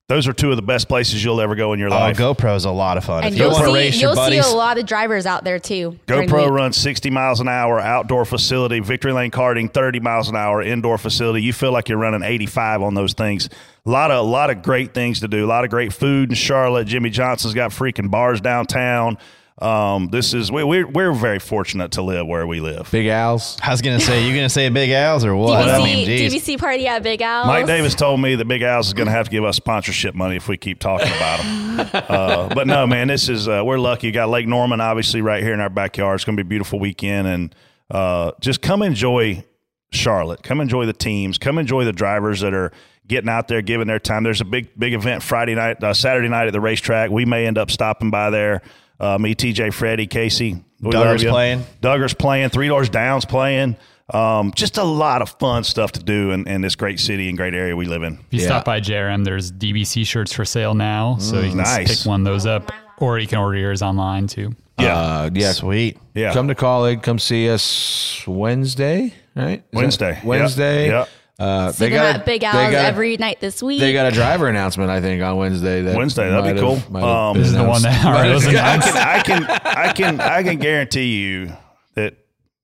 [0.08, 2.16] those are two of the best places you'll ever go in your Oh, life.
[2.18, 3.24] GoPro's a lot of fun.
[3.24, 4.86] And if you you'll want to see race your you'll see buddies, a lot of
[4.86, 5.98] drivers out there too.
[6.06, 6.52] during the GoPro week.
[6.52, 8.80] runs 60 miles an hour, outdoor facility.
[8.82, 11.42] Victory Lane Karting, 30 miles an hour, indoor facility.
[11.42, 13.50] You feel like you're running 85 on those things.
[13.86, 15.44] A lot of a lot of great things to do.
[15.44, 16.86] A lot of great food in Charlotte.
[16.86, 19.18] Jimmy Johnson's got freaking bars downtown.
[19.58, 22.90] Um, this is we, we're we're very fortunate to live where we live.
[22.92, 23.58] Big Al's.
[23.64, 25.66] I was gonna say you gonna say Big Al's or what?
[25.66, 26.34] DBC, I mean, geez.
[26.34, 27.48] DBC party at Big Al's.
[27.48, 30.14] Mike Davis told me that Big Al's is going to have to give us sponsorship
[30.14, 31.90] money if we keep talking about them.
[32.10, 34.12] uh, but no, man, this is uh, we're lucky.
[34.12, 36.16] Got Lake Norman obviously right here in our backyard.
[36.16, 37.56] It's going to be a beautiful weekend, and
[37.90, 39.46] uh, just come enjoy
[39.92, 40.44] Charlotte.
[40.44, 41.38] Come enjoy the teams.
[41.38, 42.74] Come enjoy the drivers that are
[43.08, 44.24] getting out there, giving their time.
[44.24, 47.10] There's a big big event Friday night, uh, Saturday night at the racetrack.
[47.10, 48.62] We may end up stopping by there.
[49.00, 50.64] Uh, me, TJ, Freddie, Casey.
[50.82, 51.30] We Duggar's love you.
[51.30, 51.64] playing.
[51.82, 52.50] Duggar's playing.
[52.50, 53.76] Three Doors Down's playing.
[54.14, 57.38] Um, just a lot of fun stuff to do in, in this great city and
[57.38, 58.14] great area we live in.
[58.14, 61.64] If you stop by JRM, there's DBC shirts for sale now, so you can Mm,
[61.64, 61.98] nice.
[62.04, 64.56] pick one of those up, or you can order yours online too.
[64.80, 64.96] Yeah.
[64.96, 65.54] Uh, yeah.
[65.54, 65.98] Sweet.
[66.14, 66.34] Yeah.
[66.34, 67.02] Come to Kaulig.
[67.02, 69.60] Come see us Wednesday, right?
[69.60, 70.14] Is that- Wednesday.
[70.18, 70.24] Yep.
[70.26, 70.88] Wednesday.
[70.90, 71.10] Yep.
[71.38, 73.82] Uh, See them at Big they Al's got a- every night this week.
[73.82, 75.82] They got a driver announcement, I think, on Wednesday.
[75.82, 76.76] That Wednesday, that'd be cool.
[76.78, 80.44] have- Um, This is the one that was I can, I can, I can, I
[80.44, 81.52] can guarantee you
[81.96, 82.16] that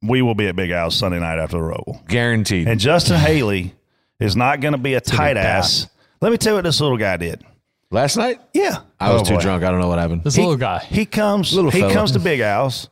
[0.02, 2.08] we will be at Big Al's Sunday night after the Roval.
[2.08, 2.68] Guaranteed.
[2.70, 3.76] And Justin Haley
[4.22, 5.46] is not going to be a tight bad.
[5.46, 5.88] ass.
[6.22, 7.44] Let me tell you what this little guy did.
[7.90, 9.42] Last night, Yeah, I was Oh, too boy.
[9.42, 9.64] drunk.
[9.66, 10.24] I don't know what happened.
[10.24, 10.80] This He- little guy.
[10.80, 11.94] he comes, Little he fella.
[11.94, 12.88] comes to Big Al's,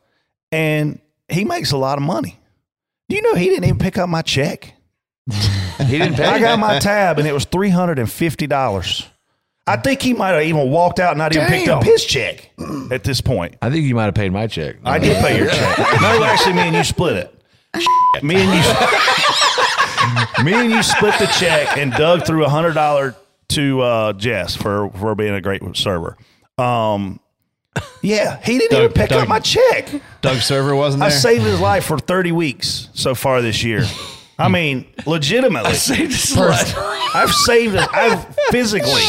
[0.52, 2.38] and he makes a lot of money.
[3.08, 4.74] Do you know he didn't even pick up my check?
[5.80, 6.24] He didn't pay.
[6.24, 9.08] I got my tab and it was three hundred and fifty dollars.
[9.66, 12.50] I think he might have even walked out and not even picked up his check
[12.90, 13.56] at this point.
[13.62, 14.76] I think you might have paid my check.
[14.84, 15.78] I did pay your check.
[16.00, 17.34] No, actually, me and you split it.
[18.22, 23.14] Me and you, me and you split the check, and Doug threw a hundred dollar
[23.50, 26.16] to uh, Jess for for being a great server.
[26.58, 27.20] Um,
[28.02, 29.88] yeah, he didn't even pick Doug- up my check.
[30.20, 33.84] Doug Server wasn't I saved his life for thirty weeks so far this year.
[34.40, 35.70] I mean, legitimately.
[35.70, 36.74] I saved his life.
[37.14, 37.88] I've saved it.
[37.92, 39.02] I've physically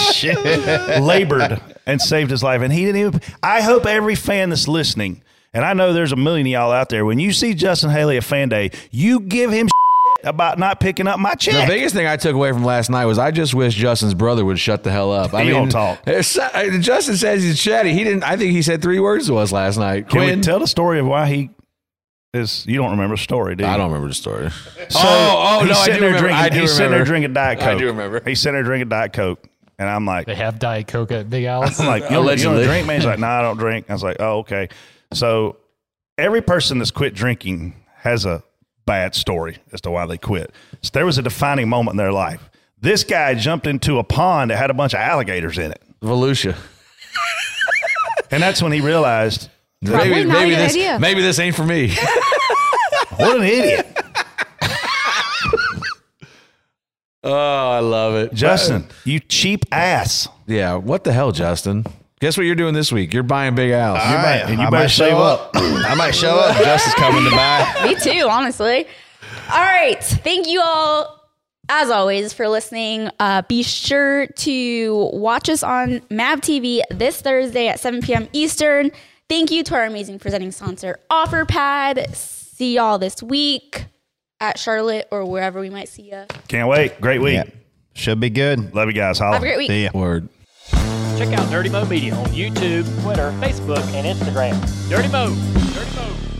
[1.01, 2.61] labored and saved his life.
[2.61, 3.21] And he didn't even.
[3.41, 5.21] I hope every fan that's listening,
[5.53, 8.17] and I know there's a million of y'all out there, when you see Justin Haley
[8.17, 9.67] at fan day, you give him
[10.23, 11.67] about not picking up my check.
[11.67, 14.45] The biggest thing I took away from last night was I just wish Justin's brother
[14.45, 15.33] would shut the hell up.
[15.33, 15.99] I He mean, don't talk.
[16.07, 17.93] uh, Justin says he's chatty.
[17.93, 18.23] He didn't.
[18.23, 20.09] I think he said three words to us last night.
[20.09, 21.49] Can Quinn, we tell the story of why he
[22.33, 23.69] is you don't remember the story, do you?
[23.69, 24.49] I don't remember the story.
[24.49, 26.19] So oh, oh, no, I sitting do there remember.
[26.19, 27.67] Drinking, I do he's sitting there drinking Diet Coke.
[27.67, 28.21] I do remember.
[28.25, 29.47] He's sitting there drinking Diet Coke,
[29.77, 31.79] and I'm like, They have Diet Coke at Big Al's.
[31.79, 32.97] I'm like, you don't, you don't drink, man?
[32.97, 33.89] He's like, no, I don't drink.
[33.89, 34.69] I was like, oh, okay.
[35.13, 35.57] So
[36.17, 38.43] every person that's quit drinking has a
[38.85, 40.53] bad story as to why they quit.
[40.81, 42.49] So there was a defining moment in their life.
[42.79, 46.55] This guy jumped into a pond that had a bunch of alligators in it, Volusia.
[48.31, 49.49] and that's when he realized, that-
[49.83, 50.99] Probably Maybe, not a maybe good this, idea.
[50.99, 51.89] maybe this ain't for me.
[53.17, 53.87] what an idiot,
[57.23, 58.85] oh, I love it, Justin!
[59.05, 60.27] You cheap ass.
[60.47, 61.85] Yeah, what the hell, Justin?
[62.19, 63.13] Guess what you're doing this week?
[63.13, 63.97] You're buying Big Al's.
[63.99, 65.51] All right, and you I better might save show up.
[65.55, 66.55] I might show up.
[66.57, 67.81] Justin's coming to buy.
[67.87, 68.85] Me too, honestly.
[69.51, 70.03] All right.
[70.03, 71.27] Thank you all,
[71.69, 73.09] as always, for listening.
[73.19, 78.27] Uh, be sure to watch us on MAV TV this Thursday at 7 p.m.
[78.33, 78.91] Eastern.
[79.31, 82.13] Thank you to our amazing presenting sponsor, OfferPad.
[82.13, 83.85] See y'all this week
[84.41, 86.25] at Charlotte or wherever we might see you.
[86.49, 86.99] Can't wait.
[86.99, 87.35] Great week.
[87.35, 87.45] Yeah.
[87.93, 88.75] Should be good.
[88.75, 89.19] Love you guys.
[89.19, 89.35] Holla.
[89.35, 89.69] Have a great week.
[89.69, 89.91] See ya.
[89.93, 90.27] Word.
[91.17, 94.89] Check out Dirty Mo Media on YouTube, Twitter, Facebook, and Instagram.
[94.89, 95.33] Dirty Mo.
[95.75, 96.30] Dirty Mo.